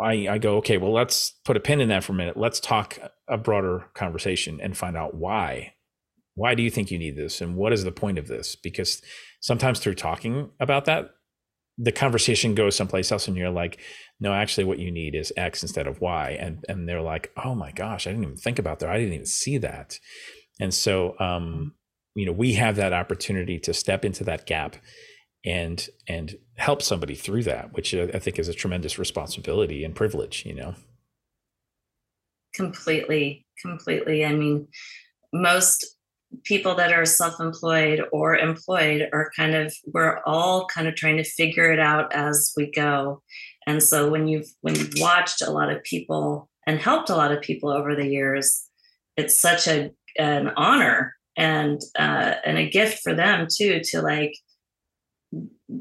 I, 0.00 0.28
I 0.28 0.38
go, 0.38 0.56
okay, 0.58 0.78
well, 0.78 0.92
let's 0.92 1.32
put 1.44 1.56
a 1.56 1.60
pin 1.60 1.80
in 1.80 1.88
that 1.88 2.04
for 2.04 2.12
a 2.12 2.16
minute. 2.16 2.36
Let's 2.36 2.60
talk 2.60 2.98
a 3.26 3.36
broader 3.36 3.86
conversation 3.94 4.60
and 4.62 4.76
find 4.76 4.96
out 4.96 5.14
why. 5.14 5.74
Why 6.34 6.54
do 6.54 6.62
you 6.62 6.70
think 6.70 6.92
you 6.92 6.98
need 7.00 7.16
this, 7.16 7.40
and 7.40 7.56
what 7.56 7.72
is 7.72 7.82
the 7.82 7.90
point 7.90 8.18
of 8.18 8.28
this? 8.28 8.54
Because 8.54 9.02
sometimes 9.40 9.80
through 9.80 9.96
talking 9.96 10.50
about 10.60 10.84
that 10.84 11.10
the 11.78 11.92
conversation 11.92 12.54
goes 12.54 12.74
someplace 12.76 13.12
else 13.12 13.28
and 13.28 13.36
you're 13.36 13.50
like 13.50 13.80
no 14.18 14.34
actually 14.34 14.64
what 14.64 14.80
you 14.80 14.90
need 14.90 15.14
is 15.14 15.32
x 15.36 15.62
instead 15.62 15.86
of 15.86 16.00
y 16.00 16.36
and 16.40 16.64
and 16.68 16.88
they're 16.88 17.00
like 17.02 17.30
oh 17.44 17.54
my 17.54 17.70
gosh 17.70 18.06
i 18.06 18.10
didn't 18.10 18.24
even 18.24 18.36
think 18.36 18.58
about 18.58 18.80
that. 18.80 18.90
I 18.90 18.98
didn't 18.98 19.14
even 19.14 19.26
see 19.26 19.58
that. 19.58 19.98
And 20.60 20.74
so 20.74 21.14
um 21.20 21.74
you 22.14 22.26
know 22.26 22.32
we 22.32 22.54
have 22.54 22.76
that 22.76 22.92
opportunity 22.92 23.58
to 23.60 23.72
step 23.72 24.04
into 24.04 24.24
that 24.24 24.46
gap 24.46 24.76
and 25.44 25.88
and 26.08 26.36
help 26.56 26.82
somebody 26.82 27.14
through 27.14 27.44
that 27.44 27.72
which 27.72 27.94
i 27.94 28.18
think 28.18 28.40
is 28.40 28.48
a 28.48 28.54
tremendous 28.54 28.98
responsibility 28.98 29.84
and 29.84 29.94
privilege 29.94 30.44
you 30.44 30.54
know? 30.54 30.74
Completely 32.54 33.46
completely. 33.62 34.24
I 34.24 34.32
mean 34.32 34.66
most 35.32 35.97
people 36.44 36.74
that 36.74 36.92
are 36.92 37.04
self-employed 37.04 38.02
or 38.12 38.36
employed 38.36 39.08
are 39.12 39.30
kind 39.34 39.54
of 39.54 39.74
we're 39.86 40.20
all 40.26 40.66
kind 40.66 40.86
of 40.86 40.94
trying 40.94 41.16
to 41.16 41.24
figure 41.24 41.72
it 41.72 41.80
out 41.80 42.12
as 42.12 42.52
we 42.56 42.70
go. 42.70 43.22
And 43.66 43.82
so 43.82 44.08
when 44.10 44.28
you've 44.28 44.48
when 44.60 44.74
you've 44.74 44.94
watched 44.96 45.42
a 45.42 45.50
lot 45.50 45.70
of 45.70 45.82
people 45.84 46.48
and 46.66 46.78
helped 46.78 47.10
a 47.10 47.16
lot 47.16 47.32
of 47.32 47.42
people 47.42 47.70
over 47.70 47.94
the 47.94 48.06
years 48.06 48.68
it's 49.18 49.38
such 49.38 49.66
a 49.66 49.90
an 50.18 50.48
honor 50.56 51.14
and 51.36 51.80
uh, 51.98 52.34
and 52.44 52.56
a 52.56 52.70
gift 52.70 53.00
for 53.02 53.14
them 53.14 53.46
too 53.54 53.80
to 53.84 54.00
like 54.00 54.34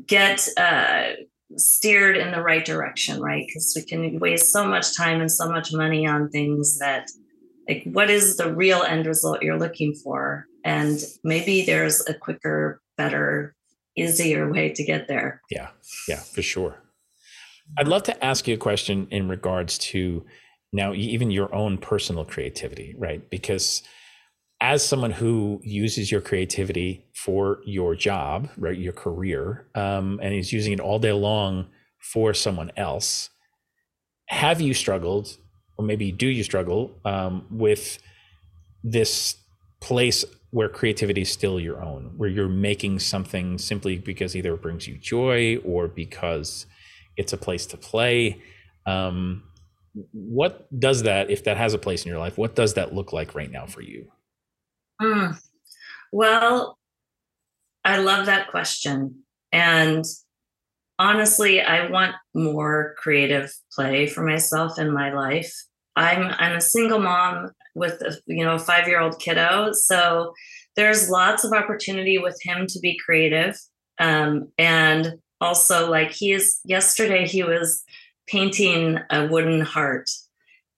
get 0.05 0.47
uh, 0.57 1.11
steered 1.55 2.17
in 2.17 2.31
the 2.31 2.41
right 2.41 2.65
direction 2.65 3.21
right? 3.21 3.45
Because 3.47 3.73
we 3.75 3.83
can 3.83 4.19
waste 4.19 4.51
so 4.51 4.67
much 4.67 4.97
time 4.97 5.21
and 5.21 5.31
so 5.31 5.49
much 5.49 5.71
money 5.71 6.05
on 6.05 6.29
things 6.29 6.79
that 6.79 7.07
like 7.67 7.83
what 7.85 8.09
is 8.09 8.37
the 8.37 8.53
real 8.53 8.83
end 8.83 9.05
result 9.05 9.41
you're 9.41 9.59
looking 9.59 9.93
for? 9.93 10.45
And 10.63 10.99
maybe 11.23 11.65
there's 11.65 12.05
a 12.07 12.13
quicker 12.13 12.81
better 12.97 13.55
easier 13.95 14.51
way 14.51 14.69
to 14.69 14.83
get 14.83 15.07
there. 15.07 15.41
Yeah 15.49 15.69
yeah 16.07 16.19
for 16.19 16.41
sure. 16.41 16.75
I'd 17.77 17.87
love 17.87 18.03
to 18.03 18.25
ask 18.25 18.47
you 18.47 18.53
a 18.53 18.57
question 18.57 19.07
in 19.11 19.27
regards 19.27 19.77
to 19.79 20.25
now 20.71 20.93
even 20.93 21.31
your 21.31 21.53
own 21.53 21.77
personal 21.77 22.25
creativity 22.25 22.95
right? 22.97 23.29
Because 23.29 23.83
as 24.59 24.87
someone 24.87 25.11
who 25.11 25.59
uses 25.63 26.11
your 26.11 26.21
creativity 26.21 27.05
for 27.13 27.59
your 27.65 27.95
job 27.95 28.49
right 28.57 28.77
your 28.77 28.93
career 28.93 29.67
um, 29.75 30.19
and 30.21 30.33
is 30.33 30.51
using 30.51 30.73
it 30.73 30.79
all 30.79 30.99
day 30.99 31.11
long 31.11 31.67
for 31.99 32.33
someone 32.33 32.71
else 32.77 33.29
have 34.27 34.59
you 34.59 34.73
struggled 34.73 35.37
or 35.77 35.85
maybe 35.85 36.11
do 36.11 36.27
you 36.27 36.43
struggle 36.43 36.97
um, 37.05 37.45
with 37.49 37.99
this 38.83 39.37
place 39.79 40.25
where 40.51 40.69
creativity 40.69 41.21
is 41.21 41.31
still 41.31 41.59
your 41.59 41.83
own, 41.83 42.13
where 42.17 42.29
you're 42.29 42.47
making 42.47 42.99
something 42.99 43.57
simply 43.57 43.97
because 43.97 44.35
either 44.35 44.53
it 44.53 44.61
brings 44.61 44.87
you 44.87 44.97
joy 44.97 45.57
or 45.65 45.87
because 45.87 46.65
it's 47.17 47.33
a 47.33 47.37
place 47.37 47.65
to 47.65 47.77
play. 47.77 48.41
Um, 48.85 49.43
what 50.11 50.67
does 50.79 51.03
that, 51.03 51.29
if 51.29 51.43
that 51.43 51.57
has 51.57 51.73
a 51.73 51.77
place 51.77 52.05
in 52.05 52.09
your 52.09 52.19
life, 52.19 52.37
what 52.37 52.55
does 52.55 52.75
that 52.75 52.93
look 52.93 53.11
like 53.11 53.35
right 53.35 53.51
now 53.51 53.65
for 53.65 53.81
you? 53.81 54.07
Mm. 55.01 55.37
Well, 56.11 56.77
I 57.83 57.97
love 57.97 58.27
that 58.27 58.49
question. 58.49 59.23
And 59.51 60.05
honestly, 60.99 61.61
I 61.61 61.89
want 61.89 62.15
more 62.33 62.95
creative 62.97 63.53
play 63.73 64.07
for 64.07 64.23
myself 64.23 64.79
in 64.79 64.91
my 64.91 65.13
life. 65.13 65.53
I'm 65.95 66.33
I'm 66.37 66.55
a 66.55 66.61
single 66.61 66.99
mom 66.99 67.51
with 67.75 68.01
a 68.01 68.17
you 68.27 68.45
know 68.45 68.55
a 68.55 68.59
five 68.59 68.87
year 68.87 68.99
old 68.99 69.19
kiddo, 69.19 69.71
so 69.73 70.33
there's 70.75 71.09
lots 71.09 71.43
of 71.43 71.53
opportunity 71.53 72.17
with 72.17 72.37
him 72.43 72.67
to 72.67 72.79
be 72.79 72.99
creative, 73.03 73.59
um, 73.99 74.49
and 74.57 75.13
also 75.41 75.89
like 75.89 76.11
he 76.11 76.33
is. 76.33 76.59
Yesterday 76.65 77.27
he 77.27 77.43
was 77.43 77.83
painting 78.27 78.99
a 79.09 79.27
wooden 79.27 79.61
heart, 79.61 80.09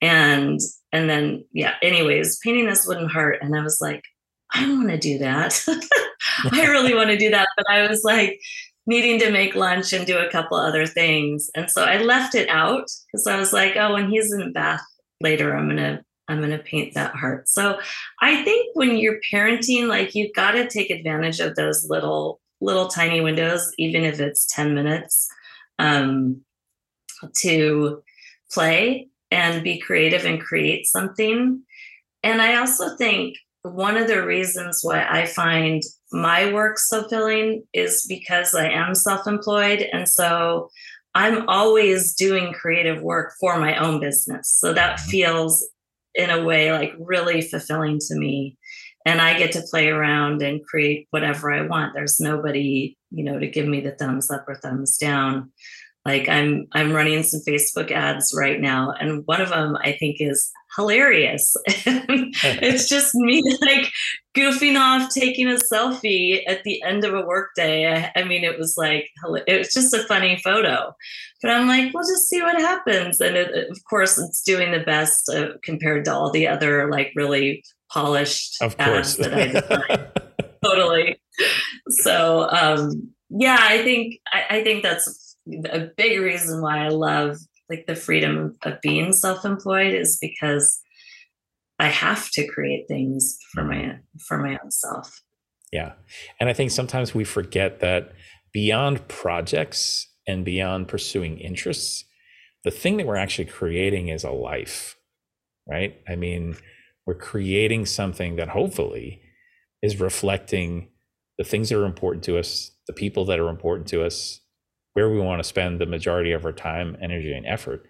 and 0.01 0.59
and 0.93 1.09
then 1.09 1.43
yeah. 1.51 1.75
Anyways, 1.81 2.39
painting 2.39 2.67
this 2.67 2.87
wooden 2.87 3.09
heart, 3.09 3.39
and 3.41 3.57
I 3.57 3.61
was 3.61 3.79
like, 3.81 4.03
I 4.53 4.67
want 4.69 4.89
to 4.89 4.97
do 4.97 5.17
that. 5.19 5.61
I 6.51 6.65
really 6.67 6.93
want 6.93 7.09
to 7.09 7.17
do 7.17 7.29
that, 7.31 7.49
but 7.55 7.65
I 7.69 7.87
was 7.87 8.03
like 8.03 8.39
needing 8.89 9.19
to 9.19 9.29
make 9.29 9.53
lunch 9.53 9.93
and 9.93 10.07
do 10.07 10.17
a 10.17 10.31
couple 10.31 10.57
other 10.57 10.87
things. 10.87 11.51
And 11.55 11.69
so 11.69 11.83
I 11.83 11.97
left 11.97 12.33
it 12.33 12.49
out 12.49 12.89
because 13.05 13.27
I 13.27 13.37
was 13.37 13.53
like, 13.53 13.75
oh, 13.75 13.93
when 13.93 14.09
he's 14.09 14.33
in 14.33 14.51
bath 14.51 14.81
later, 15.21 15.55
I'm 15.55 15.69
gonna 15.69 16.01
I'm 16.27 16.41
gonna 16.41 16.57
paint 16.57 16.95
that 16.95 17.15
heart. 17.15 17.47
So 17.47 17.79
I 18.19 18.43
think 18.43 18.75
when 18.75 18.97
you're 18.97 19.19
parenting, 19.31 19.87
like 19.87 20.15
you've 20.15 20.33
got 20.33 20.51
to 20.53 20.67
take 20.67 20.89
advantage 20.89 21.39
of 21.39 21.55
those 21.55 21.87
little 21.87 22.41
little 22.61 22.87
tiny 22.87 23.21
windows, 23.21 23.71
even 23.77 24.03
if 24.03 24.19
it's 24.19 24.47
10 24.47 24.73
minutes, 24.73 25.27
um, 25.77 26.41
to 27.35 28.01
play 28.51 29.07
and 29.29 29.63
be 29.63 29.79
creative 29.79 30.25
and 30.25 30.41
create 30.41 30.87
something. 30.87 31.61
And 32.23 32.41
I 32.41 32.55
also 32.55 32.97
think 32.97 33.37
one 33.63 33.97
of 33.97 34.07
the 34.07 34.25
reasons 34.25 34.79
why 34.83 35.05
I 35.09 35.25
find 35.25 35.81
my 36.11 36.51
work 36.53 36.77
so 36.77 37.07
filling 37.07 37.63
is 37.73 38.05
because 38.07 38.55
I 38.55 38.69
am 38.69 38.95
self 38.95 39.27
employed. 39.27 39.87
And 39.91 40.07
so 40.07 40.69
I'm 41.15 41.47
always 41.49 42.15
doing 42.15 42.53
creative 42.53 43.01
work 43.01 43.33
for 43.39 43.59
my 43.59 43.77
own 43.77 43.99
business. 43.99 44.49
So 44.49 44.73
that 44.73 44.99
mm-hmm. 44.99 45.09
feels, 45.09 45.67
in 46.15 46.29
a 46.29 46.43
way, 46.43 46.71
like 46.71 46.93
really 46.99 47.41
fulfilling 47.41 47.99
to 48.07 48.15
me. 48.15 48.57
And 49.05 49.21
I 49.21 49.37
get 49.37 49.51
to 49.53 49.61
play 49.69 49.89
around 49.89 50.41
and 50.41 50.63
create 50.63 51.07
whatever 51.11 51.51
I 51.51 51.61
want. 51.65 51.93
There's 51.93 52.19
nobody, 52.19 52.97
you 53.11 53.23
know, 53.23 53.39
to 53.39 53.47
give 53.47 53.67
me 53.67 53.81
the 53.81 53.91
thumbs 53.91 54.29
up 54.29 54.45
or 54.47 54.55
thumbs 54.55 54.97
down 54.97 55.51
like 56.05 56.29
i'm 56.29 56.67
i'm 56.73 56.93
running 56.93 57.23
some 57.23 57.41
facebook 57.47 57.91
ads 57.91 58.33
right 58.35 58.59
now 58.59 58.91
and 58.99 59.23
one 59.25 59.41
of 59.41 59.49
them 59.49 59.77
i 59.81 59.91
think 59.99 60.17
is 60.19 60.51
hilarious. 60.75 61.55
It's 62.43 62.87
just 62.87 63.15
me 63.15 63.41
like 63.61 63.91
goofing 64.35 64.79
off 64.79 65.13
taking 65.13 65.49
a 65.49 65.55
selfie 65.55 66.41
at 66.47 66.63
the 66.63 66.81
end 66.83 67.03
of 67.03 67.13
a 67.13 67.25
workday. 67.25 67.91
I, 67.91 68.11
I 68.19 68.23
mean 68.23 68.43
it 68.43 68.57
was 68.57 68.75
like 68.77 69.09
it 69.47 69.57
was 69.57 69.73
just 69.73 69.93
a 69.93 70.03
funny 70.03 70.37
photo. 70.43 70.93
But 71.41 71.51
i'm 71.51 71.67
like 71.67 71.93
we'll 71.93 72.03
just 72.03 72.29
see 72.29 72.41
what 72.41 72.59
happens. 72.59 73.19
And 73.19 73.35
it, 73.35 73.69
of 73.69 73.79
course 73.89 74.17
it's 74.17 74.43
doing 74.43 74.71
the 74.71 74.79
best 74.79 75.29
uh, 75.29 75.53
compared 75.63 76.05
to 76.05 76.13
all 76.13 76.31
the 76.31 76.47
other 76.47 76.89
like 76.89 77.11
really 77.15 77.63
polished 77.91 78.61
of 78.61 78.77
course. 78.77 79.15
that 79.15 79.33
i 79.33 80.47
totally. 80.63 81.19
So 82.03 82.49
um 82.49 83.11
yeah 83.29 83.57
i 83.59 83.83
think 83.83 84.19
I, 84.31 84.57
I 84.57 84.63
think 84.63 84.83
that's 84.83 85.29
a 85.71 85.89
big 85.97 86.19
reason 86.19 86.61
why 86.61 86.85
I 86.85 86.89
love 86.89 87.37
like 87.69 87.85
the 87.85 87.95
freedom 87.95 88.55
of 88.63 88.81
being 88.81 89.13
self-employed 89.13 89.93
is 89.93 90.17
because 90.19 90.81
I 91.77 91.87
have 91.87 92.29
to 92.31 92.47
create 92.47 92.87
things 92.87 93.37
for 93.53 93.63
my 93.63 93.99
for 94.27 94.37
my 94.37 94.57
own 94.61 94.71
self. 94.71 95.21
Yeah. 95.71 95.93
And 96.39 96.49
I 96.49 96.53
think 96.53 96.71
sometimes 96.71 97.13
we 97.13 97.23
forget 97.23 97.79
that 97.79 98.11
beyond 98.51 99.07
projects 99.07 100.07
and 100.27 100.43
beyond 100.43 100.87
pursuing 100.87 101.37
interests, 101.37 102.05
the 102.63 102.71
thing 102.71 102.97
that 102.97 103.05
we're 103.05 103.15
actually 103.15 103.45
creating 103.45 104.09
is 104.09 104.23
a 104.23 104.31
life. 104.31 104.97
Right? 105.67 106.01
I 106.07 106.15
mean, 106.15 106.57
we're 107.05 107.13
creating 107.13 107.85
something 107.85 108.35
that 108.37 108.49
hopefully 108.49 109.21
is 109.81 109.99
reflecting 109.99 110.89
the 111.37 111.43
things 111.43 111.69
that 111.69 111.77
are 111.77 111.85
important 111.85 112.23
to 112.25 112.37
us, 112.37 112.71
the 112.87 112.93
people 112.93 113.23
that 113.25 113.39
are 113.39 113.49
important 113.49 113.87
to 113.89 114.03
us, 114.03 114.41
where 114.93 115.09
we 115.09 115.19
want 115.19 115.41
to 115.41 115.47
spend 115.47 115.79
the 115.79 115.85
majority 115.85 116.31
of 116.31 116.45
our 116.45 116.51
time, 116.51 116.97
energy, 117.01 117.33
and 117.33 117.45
effort, 117.45 117.85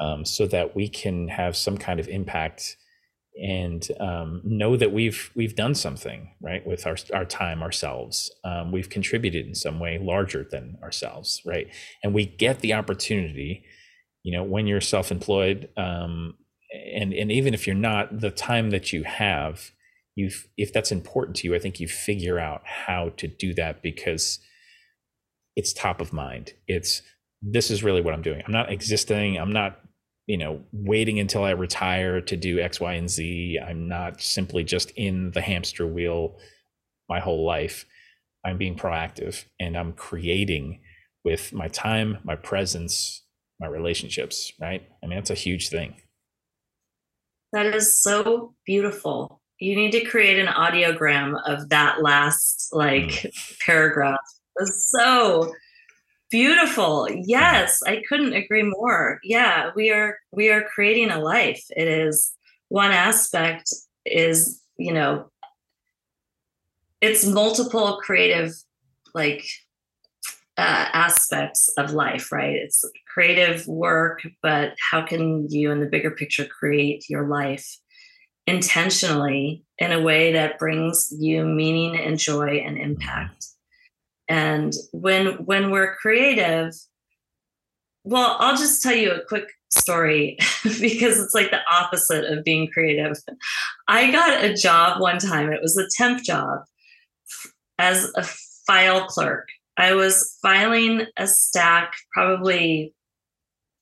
um, 0.00 0.24
so 0.24 0.46
that 0.46 0.76
we 0.76 0.88
can 0.88 1.28
have 1.28 1.56
some 1.56 1.76
kind 1.78 2.00
of 2.00 2.08
impact 2.08 2.76
and 3.42 3.88
um, 4.00 4.40
know 4.44 4.76
that 4.76 4.92
we've 4.92 5.30
we've 5.34 5.54
done 5.54 5.74
something 5.74 6.30
right 6.40 6.66
with 6.66 6.86
our 6.86 6.96
our 7.12 7.24
time 7.24 7.62
ourselves. 7.62 8.30
Um, 8.44 8.72
we've 8.72 8.88
contributed 8.88 9.46
in 9.46 9.54
some 9.54 9.78
way 9.78 9.98
larger 9.98 10.46
than 10.50 10.78
ourselves, 10.82 11.42
right? 11.44 11.68
And 12.02 12.14
we 12.14 12.26
get 12.26 12.60
the 12.60 12.72
opportunity, 12.72 13.64
you 14.22 14.32
know, 14.32 14.42
when 14.42 14.66
you're 14.66 14.80
self-employed, 14.80 15.68
um, 15.76 16.34
and 16.94 17.12
and 17.12 17.30
even 17.30 17.52
if 17.52 17.66
you're 17.66 17.76
not, 17.76 18.20
the 18.20 18.30
time 18.30 18.70
that 18.70 18.92
you 18.92 19.04
have, 19.04 19.70
you 20.14 20.30
if 20.56 20.72
that's 20.72 20.92
important 20.92 21.36
to 21.38 21.48
you, 21.48 21.54
I 21.54 21.58
think 21.58 21.78
you 21.78 21.88
figure 21.88 22.38
out 22.38 22.62
how 22.64 23.10
to 23.18 23.26
do 23.28 23.52
that 23.54 23.82
because 23.82 24.38
it's 25.56 25.72
top 25.72 26.00
of 26.00 26.12
mind. 26.12 26.52
It's 26.68 27.02
this 27.42 27.70
is 27.70 27.82
really 27.82 28.02
what 28.02 28.14
I'm 28.14 28.22
doing. 28.22 28.42
I'm 28.46 28.52
not 28.52 28.70
existing. 28.70 29.38
I'm 29.38 29.52
not, 29.52 29.80
you 30.26 30.36
know, 30.36 30.60
waiting 30.72 31.18
until 31.18 31.44
I 31.44 31.50
retire 31.50 32.20
to 32.20 32.36
do 32.36 32.60
X, 32.60 32.80
Y, 32.80 32.92
and 32.92 33.10
Z. 33.10 33.58
I'm 33.66 33.88
not 33.88 34.20
simply 34.20 34.64
just 34.64 34.90
in 34.92 35.30
the 35.32 35.40
hamster 35.40 35.86
wheel 35.86 36.38
my 37.08 37.20
whole 37.20 37.44
life. 37.44 37.86
I'm 38.44 38.58
being 38.58 38.76
proactive 38.76 39.44
and 39.58 39.76
I'm 39.76 39.92
creating 39.92 40.80
with 41.24 41.52
my 41.52 41.68
time, 41.68 42.18
my 42.22 42.36
presence, 42.36 43.22
my 43.58 43.66
relationships, 43.66 44.52
right? 44.60 44.86
I 45.02 45.06
mean, 45.06 45.16
that's 45.18 45.30
a 45.30 45.34
huge 45.34 45.68
thing. 45.68 45.96
That 47.52 47.66
is 47.66 48.02
so 48.02 48.54
beautiful. 48.64 49.40
You 49.58 49.74
need 49.74 49.92
to 49.92 50.04
create 50.04 50.38
an 50.38 50.46
audiogram 50.46 51.40
of 51.46 51.70
that 51.70 52.02
last 52.02 52.68
like 52.72 53.04
mm. 53.04 53.58
paragraph 53.60 54.20
so 54.64 55.52
beautiful. 56.30 57.08
Yes 57.10 57.82
i 57.86 58.02
couldn't 58.08 58.32
agree 58.32 58.62
more. 58.62 59.20
Yeah 59.22 59.70
we 59.76 59.90
are 59.90 60.18
we 60.32 60.50
are 60.50 60.62
creating 60.62 61.10
a 61.10 61.20
life. 61.20 61.64
It 61.70 61.88
is 61.88 62.32
one 62.68 62.90
aspect 62.92 63.72
is 64.04 64.60
you 64.76 64.92
know 64.92 65.30
it's 67.00 67.26
multiple 67.26 67.98
creative 68.02 68.52
like 69.14 69.46
uh, 70.58 70.88
aspects 70.92 71.68
of 71.76 71.92
life 71.92 72.32
right? 72.32 72.56
It's 72.56 72.84
creative 73.12 73.66
work 73.66 74.22
but 74.42 74.74
how 74.90 75.02
can 75.02 75.48
you 75.50 75.70
in 75.70 75.80
the 75.80 75.86
bigger 75.86 76.10
picture 76.10 76.46
create 76.46 77.08
your 77.08 77.28
life 77.28 77.78
intentionally 78.46 79.64
in 79.78 79.92
a 79.92 80.00
way 80.00 80.32
that 80.32 80.58
brings 80.58 81.12
you 81.18 81.44
meaning 81.44 81.96
and 81.98 82.18
joy 82.18 82.62
and 82.64 82.78
impact 82.78 83.46
and 84.28 84.72
when 84.92 85.44
when 85.44 85.70
we're 85.70 85.94
creative 85.96 86.72
well 88.04 88.36
i'll 88.40 88.56
just 88.56 88.82
tell 88.82 88.94
you 88.94 89.12
a 89.12 89.24
quick 89.24 89.48
story 89.70 90.36
because 90.64 91.18
it's 91.20 91.34
like 91.34 91.50
the 91.50 91.60
opposite 91.70 92.24
of 92.24 92.44
being 92.44 92.68
creative. 92.68 93.16
I 93.88 94.10
got 94.10 94.44
a 94.44 94.54
job 94.54 95.00
one 95.00 95.18
time. 95.18 95.52
It 95.52 95.62
was 95.62 95.76
a 95.76 95.88
temp 95.96 96.22
job 96.22 96.60
as 97.78 98.10
a 98.16 98.22
file 98.66 99.06
clerk. 99.06 99.48
I 99.76 99.94
was 99.94 100.38
filing 100.40 101.06
a 101.16 101.26
stack 101.26 101.94
probably 102.12 102.94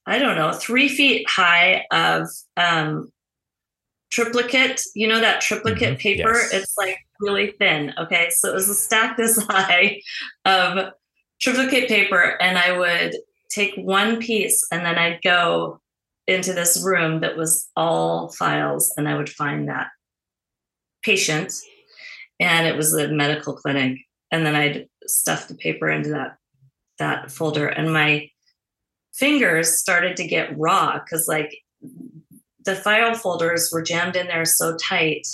i 0.06 0.18
don't 0.18 0.36
know 0.36 0.52
three 0.52 0.88
feet 0.88 1.24
high 1.28 1.86
of 1.90 2.28
um, 2.56 3.10
triplicate 4.14 4.80
you 4.94 5.08
know 5.08 5.20
that 5.20 5.40
triplicate 5.40 5.98
mm-hmm. 5.98 6.08
paper 6.08 6.34
yes. 6.34 6.52
it's 6.52 6.74
like 6.78 6.98
really 7.20 7.52
thin. 7.58 7.92
Okay. 7.98 8.28
So 8.30 8.48
it 8.50 8.54
was 8.54 8.68
a 8.68 8.74
stack 8.74 9.16
this 9.16 9.36
high 9.38 10.00
of 10.44 10.92
triplicate 11.40 11.88
paper, 11.88 12.40
and 12.40 12.56
I 12.58 12.76
would 12.76 13.16
take 13.50 13.74
one 13.76 14.20
piece 14.20 14.66
and 14.72 14.84
then 14.84 14.96
I'd 14.96 15.22
go 15.22 15.80
into 16.26 16.52
this 16.52 16.82
room 16.82 17.20
that 17.20 17.36
was 17.36 17.68
all 17.76 18.30
files, 18.32 18.92
and 18.96 19.08
I 19.08 19.16
would 19.16 19.28
find 19.28 19.68
that 19.68 19.88
patient, 21.02 21.52
and 22.40 22.66
it 22.66 22.76
was 22.76 22.94
a 22.94 23.08
medical 23.08 23.54
clinic, 23.54 23.98
and 24.30 24.46
then 24.46 24.54
I'd 24.54 24.88
stuff 25.06 25.48
the 25.48 25.54
paper 25.54 25.90
into 25.90 26.10
that 26.10 26.36
that 26.98 27.30
folder, 27.30 27.66
and 27.66 27.92
my 27.92 28.30
fingers 29.12 29.78
started 29.78 30.16
to 30.16 30.26
get 30.26 30.58
raw 30.58 30.98
because 30.98 31.28
like 31.28 31.54
the 32.64 32.74
file 32.74 33.14
folders 33.14 33.70
were 33.72 33.82
jammed 33.82 34.16
in 34.16 34.26
there 34.26 34.44
so 34.44 34.76
tight 34.76 35.26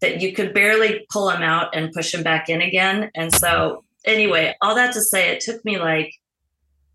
that 0.00 0.20
you 0.20 0.32
could 0.32 0.54
barely 0.54 1.06
pull 1.10 1.28
them 1.28 1.42
out 1.42 1.74
and 1.74 1.92
push 1.92 2.12
them 2.12 2.22
back 2.22 2.48
in 2.48 2.62
again. 2.62 3.10
And 3.14 3.32
so, 3.34 3.84
anyway, 4.04 4.54
all 4.62 4.74
that 4.74 4.94
to 4.94 5.00
say, 5.00 5.28
it 5.30 5.40
took 5.40 5.64
me 5.64 5.78
like 5.78 6.14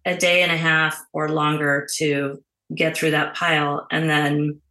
a 0.06 0.16
day 0.16 0.42
and 0.42 0.52
a 0.52 0.58
half 0.58 1.00
or 1.14 1.30
longer 1.30 1.88
to 1.98 2.44
get 2.74 2.98
through 2.98 3.12
that 3.12 3.36
pile. 3.36 3.86
And 3.92 4.10
then 4.10 4.62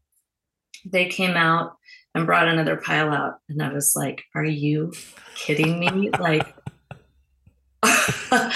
they 0.84 1.06
came 1.06 1.36
out 1.36 1.76
and 2.14 2.26
brought 2.26 2.48
another 2.48 2.76
pile 2.76 3.12
out. 3.12 3.34
And 3.48 3.62
I 3.62 3.72
was 3.72 3.94
like, 3.96 4.24
Are 4.34 4.44
you 4.44 4.92
kidding 5.34 5.78
me? 5.78 6.10
like, 6.18 6.54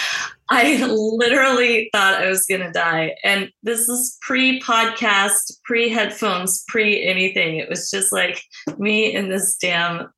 I 0.50 0.84
literally 0.90 1.90
thought 1.92 2.22
I 2.22 2.28
was 2.28 2.46
going 2.46 2.62
to 2.62 2.72
die. 2.72 3.14
And 3.24 3.50
this 3.62 3.88
is 3.88 4.16
pre 4.20 4.60
podcast, 4.60 5.60
pre 5.64 5.88
headphones, 5.88 6.64
pre 6.68 7.04
anything. 7.04 7.56
It 7.56 7.68
was 7.68 7.90
just 7.90 8.12
like 8.12 8.42
me 8.78 9.14
in 9.14 9.28
this 9.28 9.56
damn 9.60 10.12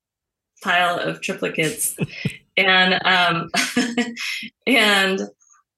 pile 0.63 0.97
of 0.99 1.21
triplicates. 1.21 1.95
and, 2.57 2.99
um, 3.05 3.49
and, 4.67 5.21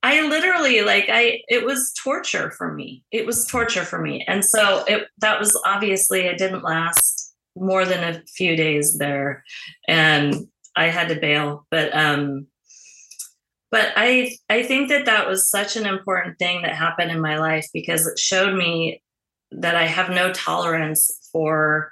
I 0.05 0.27
literally 0.27 0.81
like 0.81 1.05
I 1.07 1.39
it 1.47 1.65
was 1.65 1.93
torture 2.03 2.51
for 2.51 2.73
me. 2.73 3.05
It 3.11 3.25
was 3.25 3.47
torture 3.47 3.85
for 3.85 4.01
me. 4.01 4.23
And 4.27 4.43
so 4.43 4.83
it 4.85 5.07
that 5.19 5.39
was 5.39 5.57
obviously 5.65 6.21
it 6.21 6.37
didn't 6.37 6.61
last 6.61 7.33
more 7.55 7.85
than 7.85 8.03
a 8.03 8.21
few 8.27 8.57
days 8.57 8.97
there 8.97 9.45
and 9.87 10.35
I 10.75 10.87
had 10.87 11.07
to 11.07 11.15
bail. 11.15 11.65
But 11.71 11.95
um 11.95 12.47
but 13.73 13.91
I 13.95 14.37
I 14.51 14.61
think 14.61 14.89
that 14.89 15.05
that 15.07 15.27
was 15.27 15.49
such 15.49 15.75
an 15.75 15.87
important 15.87 16.37
thing 16.37 16.61
that 16.61 16.75
happened 16.75 17.09
in 17.09 17.19
my 17.19 17.39
life 17.39 17.65
because 17.73 18.05
it 18.05 18.19
showed 18.19 18.55
me 18.55 19.01
that 19.49 19.75
I 19.75 19.87
have 19.87 20.11
no 20.11 20.31
tolerance 20.31 21.27
for 21.31 21.91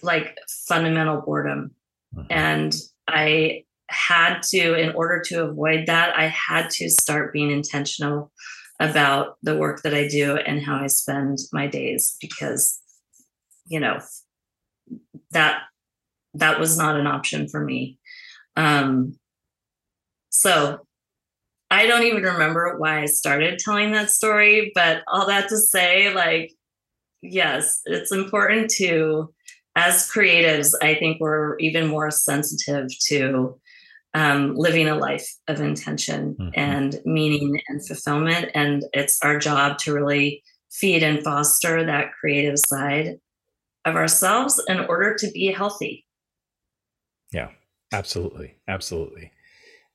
like 0.00 0.38
fundamental 0.66 1.20
boredom 1.20 1.72
mm-hmm. 2.14 2.26
and 2.30 2.74
I 3.06 3.64
had 3.90 4.40
to 4.44 4.74
in 4.80 4.94
order 4.94 5.20
to 5.26 5.44
avoid 5.44 5.88
that 5.88 6.16
I 6.16 6.28
had 6.28 6.70
to 6.70 6.88
start 6.88 7.34
being 7.34 7.50
intentional 7.50 8.32
about 8.80 9.36
the 9.42 9.58
work 9.58 9.82
that 9.82 9.92
I 9.92 10.08
do 10.08 10.36
and 10.36 10.62
how 10.62 10.76
I 10.76 10.86
spend 10.86 11.36
my 11.52 11.66
days 11.66 12.16
because 12.18 12.80
you 13.66 13.78
know 13.78 14.00
that 15.32 15.64
that 16.32 16.58
was 16.58 16.78
not 16.78 16.96
an 16.96 17.06
option 17.06 17.46
for 17.46 17.62
me 17.62 17.98
um 18.56 19.18
so 20.36 20.86
I 21.70 21.86
don't 21.86 22.02
even 22.02 22.22
remember 22.22 22.76
why 22.76 23.00
I 23.00 23.06
started 23.06 23.58
telling 23.58 23.92
that 23.92 24.10
story, 24.10 24.70
but 24.74 25.02
all 25.08 25.26
that 25.26 25.48
to 25.48 25.56
say, 25.56 26.12
like, 26.12 26.52
yes, 27.22 27.80
it's 27.86 28.12
important 28.12 28.70
to, 28.72 29.32
as 29.74 30.08
creatives, 30.10 30.68
I 30.82 30.94
think 30.94 31.20
we're 31.20 31.58
even 31.58 31.86
more 31.88 32.10
sensitive 32.10 32.88
to 33.06 33.58
um, 34.12 34.54
living 34.54 34.88
a 34.88 34.94
life 34.94 35.26
of 35.48 35.60
intention 35.60 36.36
mm-hmm. 36.38 36.50
and 36.54 37.00
meaning 37.06 37.62
and 37.68 37.84
fulfillment. 37.86 38.50
And 38.54 38.84
it's 38.92 39.18
our 39.22 39.38
job 39.38 39.78
to 39.78 39.94
really 39.94 40.42
feed 40.70 41.02
and 41.02 41.24
foster 41.24 41.84
that 41.84 42.12
creative 42.12 42.58
side 42.58 43.16
of 43.86 43.96
ourselves 43.96 44.62
in 44.68 44.80
order 44.80 45.14
to 45.14 45.30
be 45.30 45.50
healthy. 45.50 46.04
Yeah, 47.32 47.48
absolutely. 47.90 48.56
Absolutely 48.68 49.32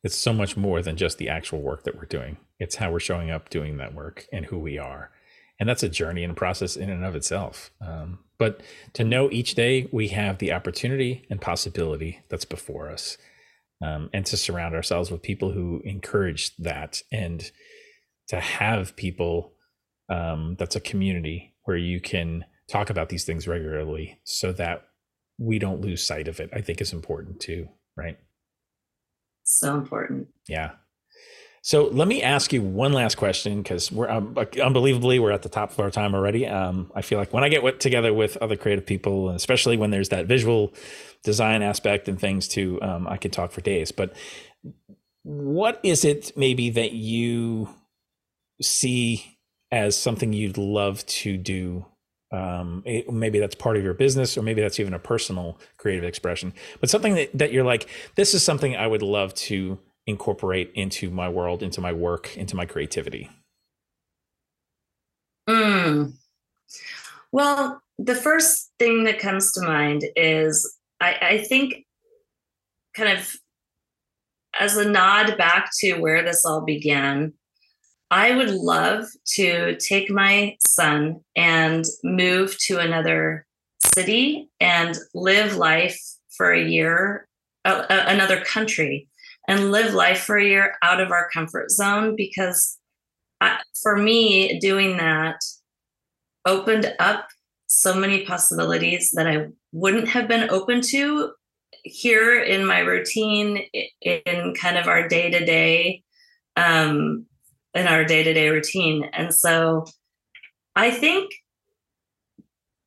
it's 0.04 0.18
so 0.18 0.34
much 0.34 0.58
more 0.58 0.82
than 0.82 0.98
just 0.98 1.18
the 1.18 1.30
actual 1.30 1.62
work 1.62 1.84
that 1.84 1.96
we're 1.96 2.06
doing. 2.06 2.38
It's 2.60 2.76
how 2.76 2.92
we're 2.92 3.00
showing 3.00 3.30
up 3.30 3.50
doing 3.50 3.78
that 3.78 3.94
work 3.94 4.26
and 4.32 4.46
who 4.46 4.58
we 4.60 4.78
are. 4.78 5.12
And 5.60 5.70
that's 5.70 5.84
a 5.84 5.90
journey 5.90 6.24
and 6.24 6.36
process 6.36 6.76
in 6.76 6.90
and 6.90 7.06
of 7.06 7.16
itself. 7.16 7.70
Um, 7.86 8.20
but 8.40 8.62
to 8.94 9.04
know 9.04 9.30
each 9.30 9.54
day 9.54 9.88
we 9.92 10.08
have 10.08 10.40
the 10.40 10.52
opportunity 10.54 11.26
and 11.30 11.40
possibility 11.40 12.22
that's 12.30 12.46
before 12.46 12.90
us, 12.90 13.18
um, 13.84 14.10
and 14.14 14.26
to 14.26 14.38
surround 14.38 14.74
ourselves 14.74 15.12
with 15.12 15.22
people 15.22 15.52
who 15.52 15.82
encourage 15.86 16.56
that, 16.58 17.04
and 17.12 17.52
to 18.30 18.40
have 18.40 18.96
people 18.96 19.54
um, 20.10 20.56
that's 20.58 20.76
a 20.76 20.80
community 20.80 21.54
where 21.66 21.78
you 21.78 22.02
can 22.02 22.46
talk 22.68 22.90
about 22.90 23.10
these 23.10 23.24
things 23.24 23.48
regularly 23.48 24.20
so 24.24 24.52
that 24.54 24.88
we 25.38 25.60
don't 25.60 25.82
lose 25.82 26.04
sight 26.04 26.28
of 26.28 26.40
it, 26.40 26.50
I 26.54 26.62
think 26.62 26.82
is 26.82 26.94
important 26.94 27.40
too, 27.40 27.68
right? 27.96 28.18
So 29.44 29.76
important. 29.76 30.28
Yeah. 30.48 30.72
So 31.64 31.88
let 31.90 32.08
me 32.08 32.24
ask 32.24 32.52
you 32.52 32.62
one 32.64 32.92
last 32.92 33.16
question 33.16 33.62
because 33.62 33.92
we're 33.92 34.10
um, 34.10 34.36
unbelievably 34.60 35.20
we're 35.20 35.32
at 35.32 35.44
the 35.44 35.50
top 35.50 35.72
of 35.72 35.80
our 35.80 35.92
time 35.92 36.16
already. 36.16 36.48
Um, 36.48 36.92
I 36.96 37.04
feel 37.04 37.20
like 37.20 37.34
when 37.34 37.44
I 37.44 37.50
get 37.50 37.80
together 37.80 38.14
with 38.14 38.36
other 38.38 38.56
creative 38.56 38.86
people, 38.86 39.30
especially 39.30 39.78
when 39.78 39.92
there's 39.92 40.10
that 40.10 40.26
visual 40.26 40.74
design 41.24 41.62
aspect 41.62 42.08
and 42.08 42.20
things 42.20 42.48
too, 42.48 42.82
um, 42.82 43.08
I 43.08 43.18
could 43.18 43.32
talk 43.32 43.52
for 43.52 43.62
days. 43.62 43.92
But 43.92 44.16
what 45.22 45.80
is 45.84 46.04
it 46.04 46.32
maybe 46.36 46.72
that 46.72 46.94
you 46.94 47.70
see 48.60 49.38
as 49.72 49.96
something 49.96 50.34
you'd 50.34 50.58
love 50.58 51.06
to 51.06 51.38
do 51.38 51.86
um, 52.32 52.82
it, 52.86 53.12
maybe 53.12 53.40
that's 53.40 53.56
part 53.56 53.78
of 53.78 53.84
your 53.84 53.94
business 53.94 54.38
or 54.38 54.42
maybe 54.42 54.62
that's 54.62 54.80
even 54.80 54.94
a 54.94 55.00
personal 55.00 55.58
creative 55.78 56.04
expression 56.04 56.54
but 56.80 56.90
something 56.90 57.16
that, 57.16 57.30
that 57.38 57.52
you're 57.52 57.66
like 57.66 57.90
this 58.16 58.34
is 58.34 58.44
something 58.44 58.76
i 58.76 58.88
would 58.88 59.02
love 59.02 59.34
to 59.34 59.78
incorporate 60.08 60.72
into 60.74 61.10
my 61.10 61.30
world 61.30 61.62
into 61.62 61.82
my 61.82 61.92
work 61.92 62.36
into 62.38 62.56
my 62.56 62.66
creativity 62.66 63.30
mm. 65.50 66.12
well 67.32 67.82
the 67.98 68.16
first 68.16 68.72
thing 68.80 69.04
that 69.04 69.20
comes 69.20 69.52
to 69.54 69.62
mind 69.62 70.06
is 70.16 70.78
I, 71.00 71.18
I 71.22 71.38
think 71.40 71.86
kind 72.96 73.18
of 73.18 73.32
as 74.60 74.78
a 74.78 74.90
nod 74.90 75.38
back 75.38 75.70
to 75.80 76.00
where 76.00 76.24
this 76.24 76.46
all 76.46 76.62
began 76.62 77.34
I 78.12 78.36
would 78.36 78.50
love 78.50 79.06
to 79.36 79.78
take 79.78 80.10
my 80.10 80.58
son 80.60 81.22
and 81.38 81.86
move 82.04 82.58
to 82.66 82.78
another 82.78 83.48
city 83.82 84.50
and 84.60 84.98
live 85.16 85.56
life 85.56 85.98
for 86.36 86.52
a 86.52 86.62
year, 86.62 87.30
uh, 87.64 87.86
another 87.90 88.42
country, 88.42 89.08
and 89.48 89.72
live 89.72 89.94
life 89.94 90.20
for 90.20 90.38
a 90.38 90.46
year 90.46 90.76
out 90.84 91.00
of 91.00 91.12
our 91.12 91.30
comfort 91.34 91.72
zone 91.72 92.16
because 92.18 92.78
I, 93.40 93.60
for 93.82 93.96
me, 93.96 94.60
doing 94.60 94.98
that 94.98 95.40
opened 96.46 96.94
up 97.00 97.30
so 97.68 97.96
many 97.96 98.26
possibilities 98.26 99.12
that 99.12 99.26
I 99.26 99.48
wouldn't 99.72 100.10
have 100.10 100.28
been 100.28 100.50
open 100.50 100.82
to 100.82 101.32
here 101.84 102.42
in 102.42 102.66
my 102.66 102.80
routine, 102.80 103.64
in 104.02 104.54
kind 104.54 104.78
of 104.78 104.88
our 104.88 105.08
day 105.08 105.32
to 105.32 105.46
day 105.46 106.04
in 107.74 107.88
our 107.88 108.04
day-to-day 108.04 108.50
routine. 108.50 109.10
And 109.14 109.34
so 109.34 109.86
i 110.76 110.90
think 110.90 111.32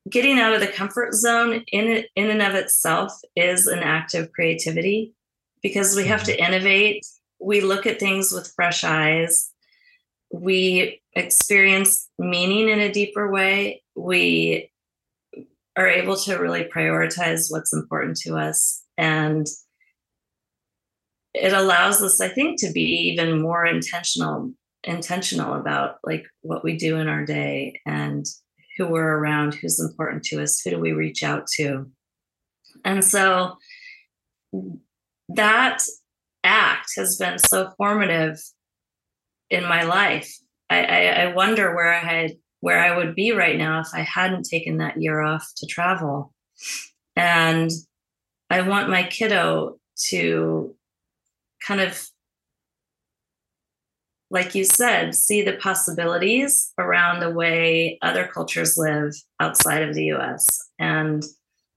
getting 0.08 0.38
out 0.38 0.54
of 0.54 0.60
the 0.60 0.66
comfort 0.66 1.14
zone 1.14 1.64
in 1.72 2.04
in 2.14 2.30
and 2.30 2.42
of 2.42 2.54
itself 2.54 3.12
is 3.36 3.66
an 3.66 3.80
act 3.80 4.14
of 4.14 4.32
creativity 4.32 5.14
because 5.62 5.96
we 5.96 6.06
have 6.06 6.24
to 6.24 6.32
mm-hmm. 6.32 6.52
innovate. 6.52 7.06
We 7.40 7.60
look 7.60 7.86
at 7.86 7.98
things 7.98 8.32
with 8.32 8.52
fresh 8.54 8.84
eyes. 8.84 9.50
We 10.30 11.02
experience 11.14 12.08
meaning 12.18 12.68
in 12.68 12.80
a 12.80 12.92
deeper 12.92 13.30
way. 13.30 13.82
We 13.94 14.70
are 15.76 15.88
able 15.88 16.16
to 16.16 16.36
really 16.36 16.64
prioritize 16.64 17.46
what's 17.50 17.72
important 17.72 18.16
to 18.18 18.36
us. 18.36 18.82
And 18.96 19.46
it 21.34 21.52
allows 21.52 22.00
us 22.00 22.20
i 22.20 22.28
think 22.28 22.60
to 22.60 22.70
be 22.70 22.82
even 22.82 23.42
more 23.42 23.66
intentional 23.66 24.52
intentional 24.84 25.54
about 25.54 25.96
like 26.04 26.24
what 26.42 26.64
we 26.64 26.76
do 26.76 26.96
in 26.96 27.08
our 27.08 27.24
day 27.24 27.80
and 27.86 28.24
who 28.76 28.86
we're 28.86 29.18
around, 29.18 29.54
who's 29.54 29.80
important 29.80 30.24
to 30.24 30.42
us, 30.42 30.60
who 30.60 30.70
do 30.70 30.78
we 30.78 30.92
reach 30.92 31.22
out 31.22 31.46
to. 31.56 31.90
And 32.84 33.04
so 33.04 33.56
that 35.28 35.82
act 36.42 36.90
has 36.96 37.16
been 37.16 37.38
so 37.38 37.72
formative 37.76 38.38
in 39.50 39.64
my 39.64 39.82
life. 39.82 40.36
I, 40.68 40.84
I, 40.84 41.00
I 41.00 41.34
wonder 41.34 41.74
where 41.74 41.92
I 41.92 41.98
had 41.98 42.32
where 42.60 42.80
I 42.80 42.96
would 42.96 43.14
be 43.14 43.32
right 43.32 43.58
now 43.58 43.80
if 43.80 43.88
I 43.92 44.00
hadn't 44.00 44.48
taken 44.48 44.78
that 44.78 45.00
year 45.00 45.20
off 45.20 45.46
to 45.58 45.66
travel. 45.66 46.32
And 47.14 47.70
I 48.48 48.62
want 48.62 48.88
my 48.88 49.02
kiddo 49.02 49.76
to 50.08 50.74
kind 51.66 51.82
of 51.82 52.08
like 54.30 54.54
you 54.54 54.64
said, 54.64 55.14
see 55.14 55.42
the 55.42 55.54
possibilities 55.54 56.72
around 56.78 57.20
the 57.20 57.30
way 57.30 57.98
other 58.02 58.26
cultures 58.26 58.76
live 58.76 59.12
outside 59.40 59.82
of 59.82 59.94
the 59.94 60.06
US. 60.06 60.46
And 60.78 61.22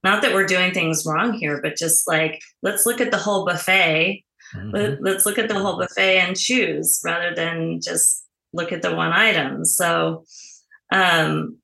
not 0.04 0.22
that 0.22 0.34
we're 0.34 0.46
doing 0.46 0.74
things 0.74 1.06
wrong 1.06 1.34
here, 1.34 1.60
but 1.62 1.76
just 1.76 2.08
like, 2.08 2.42
let's 2.64 2.86
look 2.86 3.02
at 3.02 3.12
the 3.12 3.18
whole 3.18 3.46
buffet. 3.46 4.24
Mm-hmm. 4.56 5.04
Let, 5.04 5.18
us 5.18 5.26
look 5.26 5.38
at 5.38 5.50
the 5.50 5.60
whole 5.60 5.78
buffet 5.78 6.20
and 6.20 6.38
choose 6.38 7.02
rather 7.04 7.36
than 7.36 7.82
just 7.82 8.26
look 8.54 8.72
at 8.72 8.82
the 8.82 8.96
one 8.96 9.12
item. 9.12 9.66
So, 9.66 10.24
um, 10.92 11.58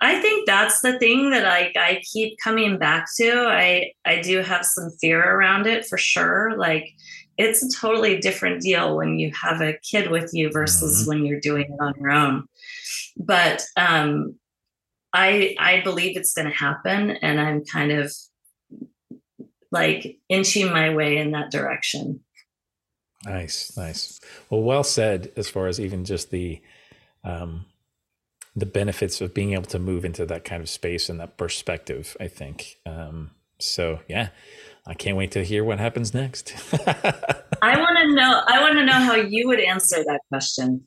I 0.00 0.20
think 0.20 0.46
that's 0.46 0.80
the 0.80 0.98
thing 0.98 1.30
that 1.30 1.46
I, 1.46 1.72
I 1.76 2.02
keep 2.12 2.36
coming 2.42 2.78
back 2.78 3.06
to. 3.16 3.46
I, 3.46 3.92
I 4.04 4.20
do 4.20 4.38
have 4.40 4.64
some 4.64 4.90
fear 5.00 5.22
around 5.22 5.66
it 5.66 5.86
for 5.86 5.96
sure. 5.96 6.56
Like, 6.56 6.88
it's 7.36 7.62
a 7.62 7.80
totally 7.80 8.18
different 8.18 8.62
deal 8.62 8.96
when 8.96 9.18
you 9.18 9.32
have 9.32 9.60
a 9.60 9.78
kid 9.78 10.10
with 10.10 10.30
you 10.32 10.50
versus 10.50 11.00
mm-hmm. 11.00 11.08
when 11.08 11.24
you're 11.26 11.40
doing 11.40 11.64
it 11.64 11.80
on 11.80 11.94
your 11.98 12.10
own. 12.10 12.46
But 13.16 13.64
um, 13.76 14.36
I 15.12 15.54
I 15.58 15.80
believe 15.82 16.16
it's 16.16 16.34
going 16.34 16.48
to 16.48 16.56
happen, 16.56 17.10
and 17.10 17.40
I'm 17.40 17.64
kind 17.64 17.92
of 17.92 18.12
like 19.70 20.18
inching 20.28 20.70
my 20.70 20.94
way 20.94 21.18
in 21.18 21.32
that 21.32 21.50
direction. 21.50 22.20
Nice, 23.24 23.76
nice. 23.76 24.20
Well, 24.50 24.62
well 24.62 24.84
said. 24.84 25.32
As 25.36 25.48
far 25.48 25.66
as 25.66 25.80
even 25.80 26.04
just 26.04 26.30
the 26.30 26.60
um, 27.24 27.66
the 28.54 28.66
benefits 28.66 29.20
of 29.20 29.34
being 29.34 29.52
able 29.54 29.64
to 29.64 29.78
move 29.78 30.04
into 30.04 30.26
that 30.26 30.44
kind 30.44 30.62
of 30.62 30.68
space 30.68 31.08
and 31.08 31.18
that 31.20 31.36
perspective, 31.36 32.16
I 32.20 32.28
think. 32.28 32.76
Um, 32.86 33.30
so 33.58 34.00
yeah, 34.08 34.28
I 34.86 34.94
can't 34.94 35.16
wait 35.16 35.32
to 35.32 35.44
hear 35.44 35.64
what 35.64 35.78
happens 35.78 36.12
next. 36.12 36.54
I 37.62 37.78
want 37.78 37.98
to 37.98 38.14
know. 38.14 38.42
I 38.46 38.60
want 38.60 38.74
to 38.78 38.84
know 38.84 38.92
how 38.92 39.14
you 39.14 39.48
would 39.48 39.60
answer 39.60 40.04
that 40.04 40.20
question. 40.28 40.86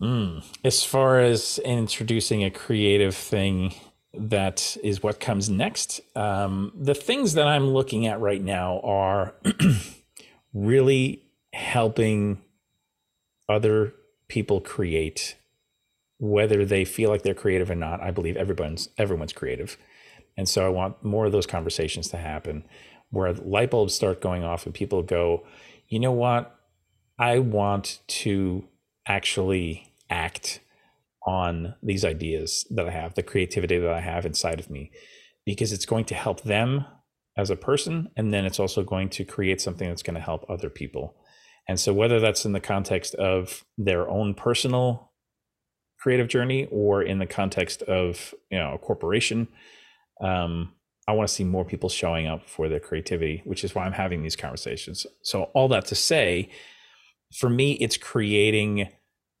Mm. 0.00 0.44
As 0.64 0.84
far 0.84 1.20
as 1.20 1.58
introducing 1.64 2.44
a 2.44 2.50
creative 2.50 3.14
thing, 3.14 3.74
that 4.14 4.76
is 4.82 5.02
what 5.02 5.20
comes 5.20 5.48
next. 5.48 6.00
Um, 6.16 6.72
the 6.74 6.94
things 6.94 7.34
that 7.34 7.46
I'm 7.46 7.68
looking 7.68 8.06
at 8.06 8.20
right 8.20 8.42
now 8.42 8.80
are 8.80 9.34
really 10.54 11.24
helping 11.52 12.42
other 13.48 13.94
people 14.28 14.60
create, 14.60 15.36
whether 16.18 16.64
they 16.64 16.84
feel 16.84 17.10
like 17.10 17.22
they're 17.22 17.34
creative 17.34 17.70
or 17.70 17.74
not. 17.74 18.00
I 18.00 18.10
believe 18.10 18.36
everyone's 18.36 18.88
everyone's 18.98 19.32
creative, 19.32 19.76
and 20.36 20.48
so 20.48 20.66
I 20.66 20.70
want 20.70 21.04
more 21.04 21.26
of 21.26 21.32
those 21.32 21.46
conversations 21.46 22.08
to 22.08 22.16
happen, 22.16 22.64
where 23.10 23.32
light 23.32 23.70
bulbs 23.70 23.94
start 23.94 24.20
going 24.20 24.42
off 24.44 24.64
and 24.64 24.74
people 24.74 25.02
go, 25.02 25.44
you 25.88 25.98
know 25.98 26.12
what, 26.12 26.58
I 27.18 27.38
want 27.38 28.00
to 28.08 28.64
actually 29.06 29.94
act 30.08 30.60
on 31.26 31.74
these 31.82 32.04
ideas 32.04 32.66
that 32.70 32.88
I 32.88 32.90
have, 32.90 33.14
the 33.14 33.22
creativity 33.22 33.78
that 33.78 33.92
I 33.92 34.00
have 34.00 34.26
inside 34.26 34.58
of 34.58 34.70
me, 34.70 34.90
because 35.44 35.72
it's 35.72 35.86
going 35.86 36.04
to 36.06 36.14
help 36.14 36.42
them 36.42 36.84
as 37.36 37.50
a 37.50 37.56
person. 37.56 38.10
And 38.16 38.32
then 38.32 38.44
it's 38.44 38.58
also 38.58 38.82
going 38.82 39.08
to 39.10 39.24
create 39.24 39.60
something 39.60 39.88
that's 39.88 40.02
going 40.02 40.14
to 40.14 40.20
help 40.20 40.44
other 40.48 40.70
people. 40.70 41.16
And 41.68 41.78
so, 41.78 41.92
whether 41.92 42.18
that's 42.18 42.44
in 42.44 42.52
the 42.52 42.60
context 42.60 43.14
of 43.14 43.64
their 43.78 44.08
own 44.08 44.34
personal 44.34 45.12
creative 46.00 46.26
journey 46.26 46.66
or 46.72 47.02
in 47.02 47.20
the 47.20 47.26
context 47.26 47.82
of 47.82 48.34
you 48.50 48.58
know 48.58 48.74
a 48.74 48.78
corporation, 48.78 49.46
um, 50.22 50.72
I 51.08 51.12
want 51.12 51.28
to 51.28 51.34
see 51.34 51.44
more 51.44 51.64
people 51.64 51.88
showing 51.88 52.26
up 52.26 52.48
for 52.48 52.68
their 52.68 52.80
creativity, 52.80 53.42
which 53.44 53.64
is 53.64 53.74
why 53.74 53.84
I'm 53.84 53.92
having 53.92 54.22
these 54.22 54.36
conversations. 54.36 55.04
So, 55.22 55.44
all 55.54 55.68
that 55.68 55.86
to 55.86 55.94
say, 55.94 56.50
for 57.36 57.50
me, 57.50 57.72
it's 57.72 57.96
creating 57.96 58.88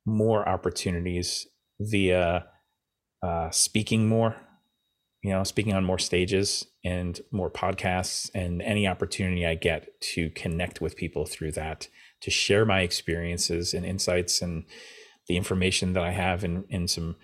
more 0.04 0.48
opportunities 0.48 1.46
via 1.78 2.46
uh, 3.22 3.50
speaking 3.50 4.08
more, 4.08 4.36
you 5.22 5.30
know, 5.30 5.44
speaking 5.44 5.72
on 5.72 5.84
more 5.84 5.98
stages 5.98 6.66
and 6.84 7.20
more 7.30 7.50
podcasts, 7.50 8.28
and 8.34 8.60
any 8.60 8.88
opportunity 8.88 9.46
I 9.46 9.54
get 9.54 10.00
to 10.14 10.30
connect 10.30 10.80
with 10.80 10.96
people 10.96 11.26
through 11.26 11.52
that, 11.52 11.86
to 12.22 12.30
share 12.30 12.64
my 12.64 12.80
experiences 12.80 13.72
and 13.72 13.86
insights 13.86 14.42
and 14.42 14.64
the 15.28 15.36
information 15.36 15.92
that 15.92 16.02
I 16.02 16.10
have 16.10 16.42
in, 16.42 16.64
in 16.68 16.88
some 16.88 17.14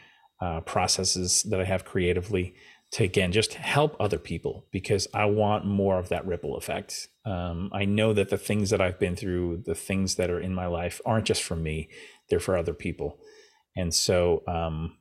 uh, 0.41 0.61
processes 0.61 1.43
that 1.45 1.61
I 1.61 1.65
have 1.65 1.85
creatively 1.85 2.55
to 2.93 3.05
again 3.05 3.33
just 3.33 3.55
help 3.55 3.97
other 4.01 4.19
people 4.19 4.67
because 4.73 5.09
I 5.15 5.27
want 5.27 5.67
more 5.67 5.99
of 5.99 6.09
that 6.11 6.27
ripple 6.27 6.57
effect. 6.57 7.09
Um, 7.25 7.71
I 7.73 7.85
know 7.85 8.13
that 8.15 8.31
the 8.31 8.39
things 8.39 8.71
that 8.71 8.81
I've 8.81 8.99
been 8.99 9.17
through, 9.17 9.65
the 9.67 9.75
things 9.75 10.17
that 10.17 10.31
are 10.31 10.41
in 10.41 10.55
my 10.55 10.67
life, 10.67 11.01
aren't 11.07 11.27
just 11.27 11.43
for 11.43 11.57
me; 11.57 11.91
they're 12.31 12.41
for 12.41 12.57
other 12.57 12.75
people 12.75 13.19
and 13.77 13.95
so 13.95 14.43
um, 14.49 14.97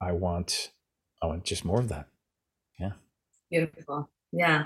I 0.00 0.12
want 0.12 0.70
I 1.22 1.26
want 1.26 1.44
just 1.44 1.64
more 1.64 1.78
of 1.78 1.88
that. 1.90 2.08
Yeah. 2.80 2.92
Beautiful. 3.50 4.08
Yeah. 4.32 4.64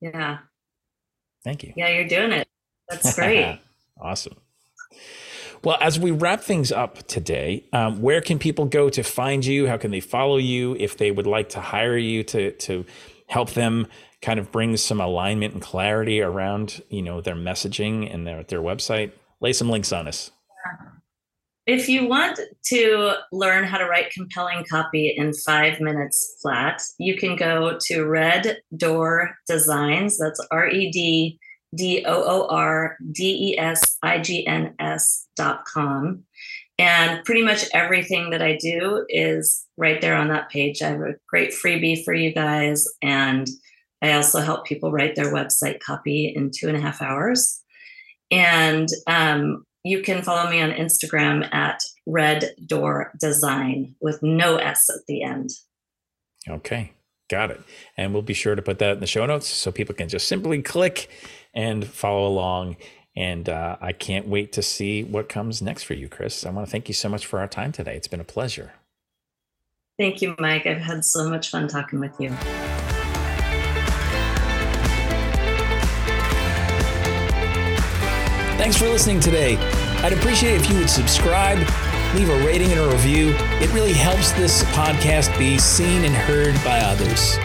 Yeah. 0.00 0.38
Thank 1.44 1.62
you. 1.62 1.72
Yeah, 1.76 1.88
you're 1.88 2.08
doing 2.08 2.32
it. 2.32 2.48
That's 2.88 3.14
great. 3.14 3.60
awesome. 4.00 4.36
Well, 5.64 5.78
as 5.80 5.98
we 5.98 6.10
wrap 6.10 6.42
things 6.42 6.70
up 6.70 7.06
today, 7.06 7.64
um, 7.72 8.02
where 8.02 8.20
can 8.20 8.38
people 8.38 8.66
go 8.66 8.90
to 8.90 9.02
find 9.02 9.42
you? 9.46 9.66
How 9.66 9.78
can 9.78 9.92
they 9.92 10.00
follow 10.00 10.36
you 10.36 10.76
if 10.78 10.98
they 10.98 11.10
would 11.10 11.26
like 11.26 11.48
to 11.50 11.60
hire 11.60 11.96
you 11.96 12.22
to 12.24 12.50
to 12.52 12.84
help 13.28 13.52
them 13.52 13.86
kind 14.20 14.38
of 14.38 14.52
bring 14.52 14.76
some 14.76 15.00
alignment 15.00 15.54
and 15.54 15.62
clarity 15.62 16.20
around 16.20 16.82
you 16.90 17.00
know 17.00 17.22
their 17.22 17.34
messaging 17.34 18.12
and 18.12 18.26
their 18.26 18.42
their 18.42 18.60
website? 18.60 19.12
Lay 19.40 19.54
some 19.54 19.70
links 19.70 19.90
on 19.90 20.06
us. 20.06 20.30
If 21.66 21.88
you 21.88 22.06
want 22.06 22.38
to 22.66 23.14
learn 23.32 23.64
how 23.64 23.78
to 23.78 23.86
write 23.86 24.12
compelling 24.12 24.66
copy 24.70 25.14
in 25.16 25.32
five 25.32 25.80
minutes 25.80 26.36
flat, 26.42 26.82
you 26.98 27.16
can 27.16 27.36
go 27.36 27.78
to 27.86 28.04
Red 28.04 28.58
Door 28.76 29.34
Designs. 29.48 30.18
That's 30.18 30.46
R 30.50 30.68
E 30.68 30.90
D 30.90 31.38
D 31.74 32.04
O 32.06 32.22
O 32.22 32.48
R 32.48 32.96
D 33.12 33.52
E 33.52 33.58
S 33.58 33.96
I 34.02 34.18
G 34.20 34.46
N 34.46 34.74
S 34.78 35.26
dot 35.36 35.64
com. 35.64 36.24
And 36.78 37.24
pretty 37.24 37.42
much 37.42 37.66
everything 37.72 38.30
that 38.30 38.42
I 38.42 38.56
do 38.60 39.06
is 39.08 39.64
right 39.76 40.00
there 40.00 40.16
on 40.16 40.28
that 40.28 40.50
page. 40.50 40.82
I 40.82 40.88
have 40.88 41.00
a 41.00 41.14
great 41.28 41.52
freebie 41.52 42.04
for 42.04 42.12
you 42.12 42.32
guys. 42.32 42.86
And 43.00 43.48
I 44.02 44.14
also 44.14 44.40
help 44.40 44.66
people 44.66 44.90
write 44.90 45.14
their 45.14 45.32
website 45.32 45.80
copy 45.80 46.32
in 46.34 46.50
two 46.50 46.68
and 46.68 46.76
a 46.76 46.80
half 46.80 47.00
hours. 47.00 47.62
And 48.30 48.88
um, 49.06 49.64
you 49.84 50.02
can 50.02 50.22
follow 50.22 50.50
me 50.50 50.60
on 50.60 50.72
Instagram 50.72 51.52
at 51.54 51.80
Red 52.06 52.54
Door 52.66 53.12
Design 53.20 53.94
with 54.00 54.22
no 54.22 54.56
S 54.56 54.90
at 54.90 55.06
the 55.06 55.22
end. 55.22 55.50
Okay, 56.48 56.92
got 57.30 57.50
it. 57.50 57.60
And 57.96 58.12
we'll 58.12 58.22
be 58.22 58.34
sure 58.34 58.54
to 58.54 58.62
put 58.62 58.78
that 58.80 58.94
in 58.94 59.00
the 59.00 59.06
show 59.06 59.24
notes 59.26 59.46
so 59.46 59.70
people 59.70 59.94
can 59.94 60.08
just 60.08 60.26
simply 60.26 60.60
click 60.60 61.08
and 61.54 61.86
follow 61.86 62.26
along. 62.26 62.76
And 63.16 63.48
uh, 63.48 63.76
I 63.80 63.92
can't 63.92 64.26
wait 64.26 64.52
to 64.54 64.62
see 64.62 65.04
what 65.04 65.28
comes 65.28 65.62
next 65.62 65.84
for 65.84 65.94
you, 65.94 66.08
Kris. 66.08 66.44
I 66.44 66.50
want 66.50 66.66
to 66.66 66.70
thank 66.70 66.88
you 66.88 66.94
so 66.94 67.08
much 67.08 67.26
for 67.26 67.38
our 67.38 67.46
time 67.46 67.70
today. 67.70 67.96
It's 67.96 68.08
been 68.08 68.20
a 68.20 68.24
pleasure. 68.24 68.72
Thank 69.98 70.20
you, 70.20 70.34
Mike. 70.40 70.66
I've 70.66 70.78
had 70.78 71.04
so 71.04 71.30
much 71.30 71.50
fun 71.50 71.68
talking 71.68 72.00
with 72.00 72.18
you. 72.18 72.30
Thanks 78.58 78.76
for 78.76 78.88
listening 78.88 79.20
today. 79.20 79.56
I'd 80.02 80.12
appreciate 80.12 80.54
if 80.54 80.68
you 80.70 80.78
would 80.78 80.90
subscribe, 80.90 81.58
leave 82.14 82.28
a 82.28 82.44
rating 82.44 82.72
and 82.72 82.80
a 82.80 82.88
review. 82.88 83.34
It 83.60 83.72
really 83.72 83.92
helps 83.92 84.32
this 84.32 84.64
podcast 84.64 85.38
be 85.38 85.58
seen 85.58 86.04
and 86.04 86.14
heard 86.14 86.54
by 86.64 86.80
others. 86.80 87.38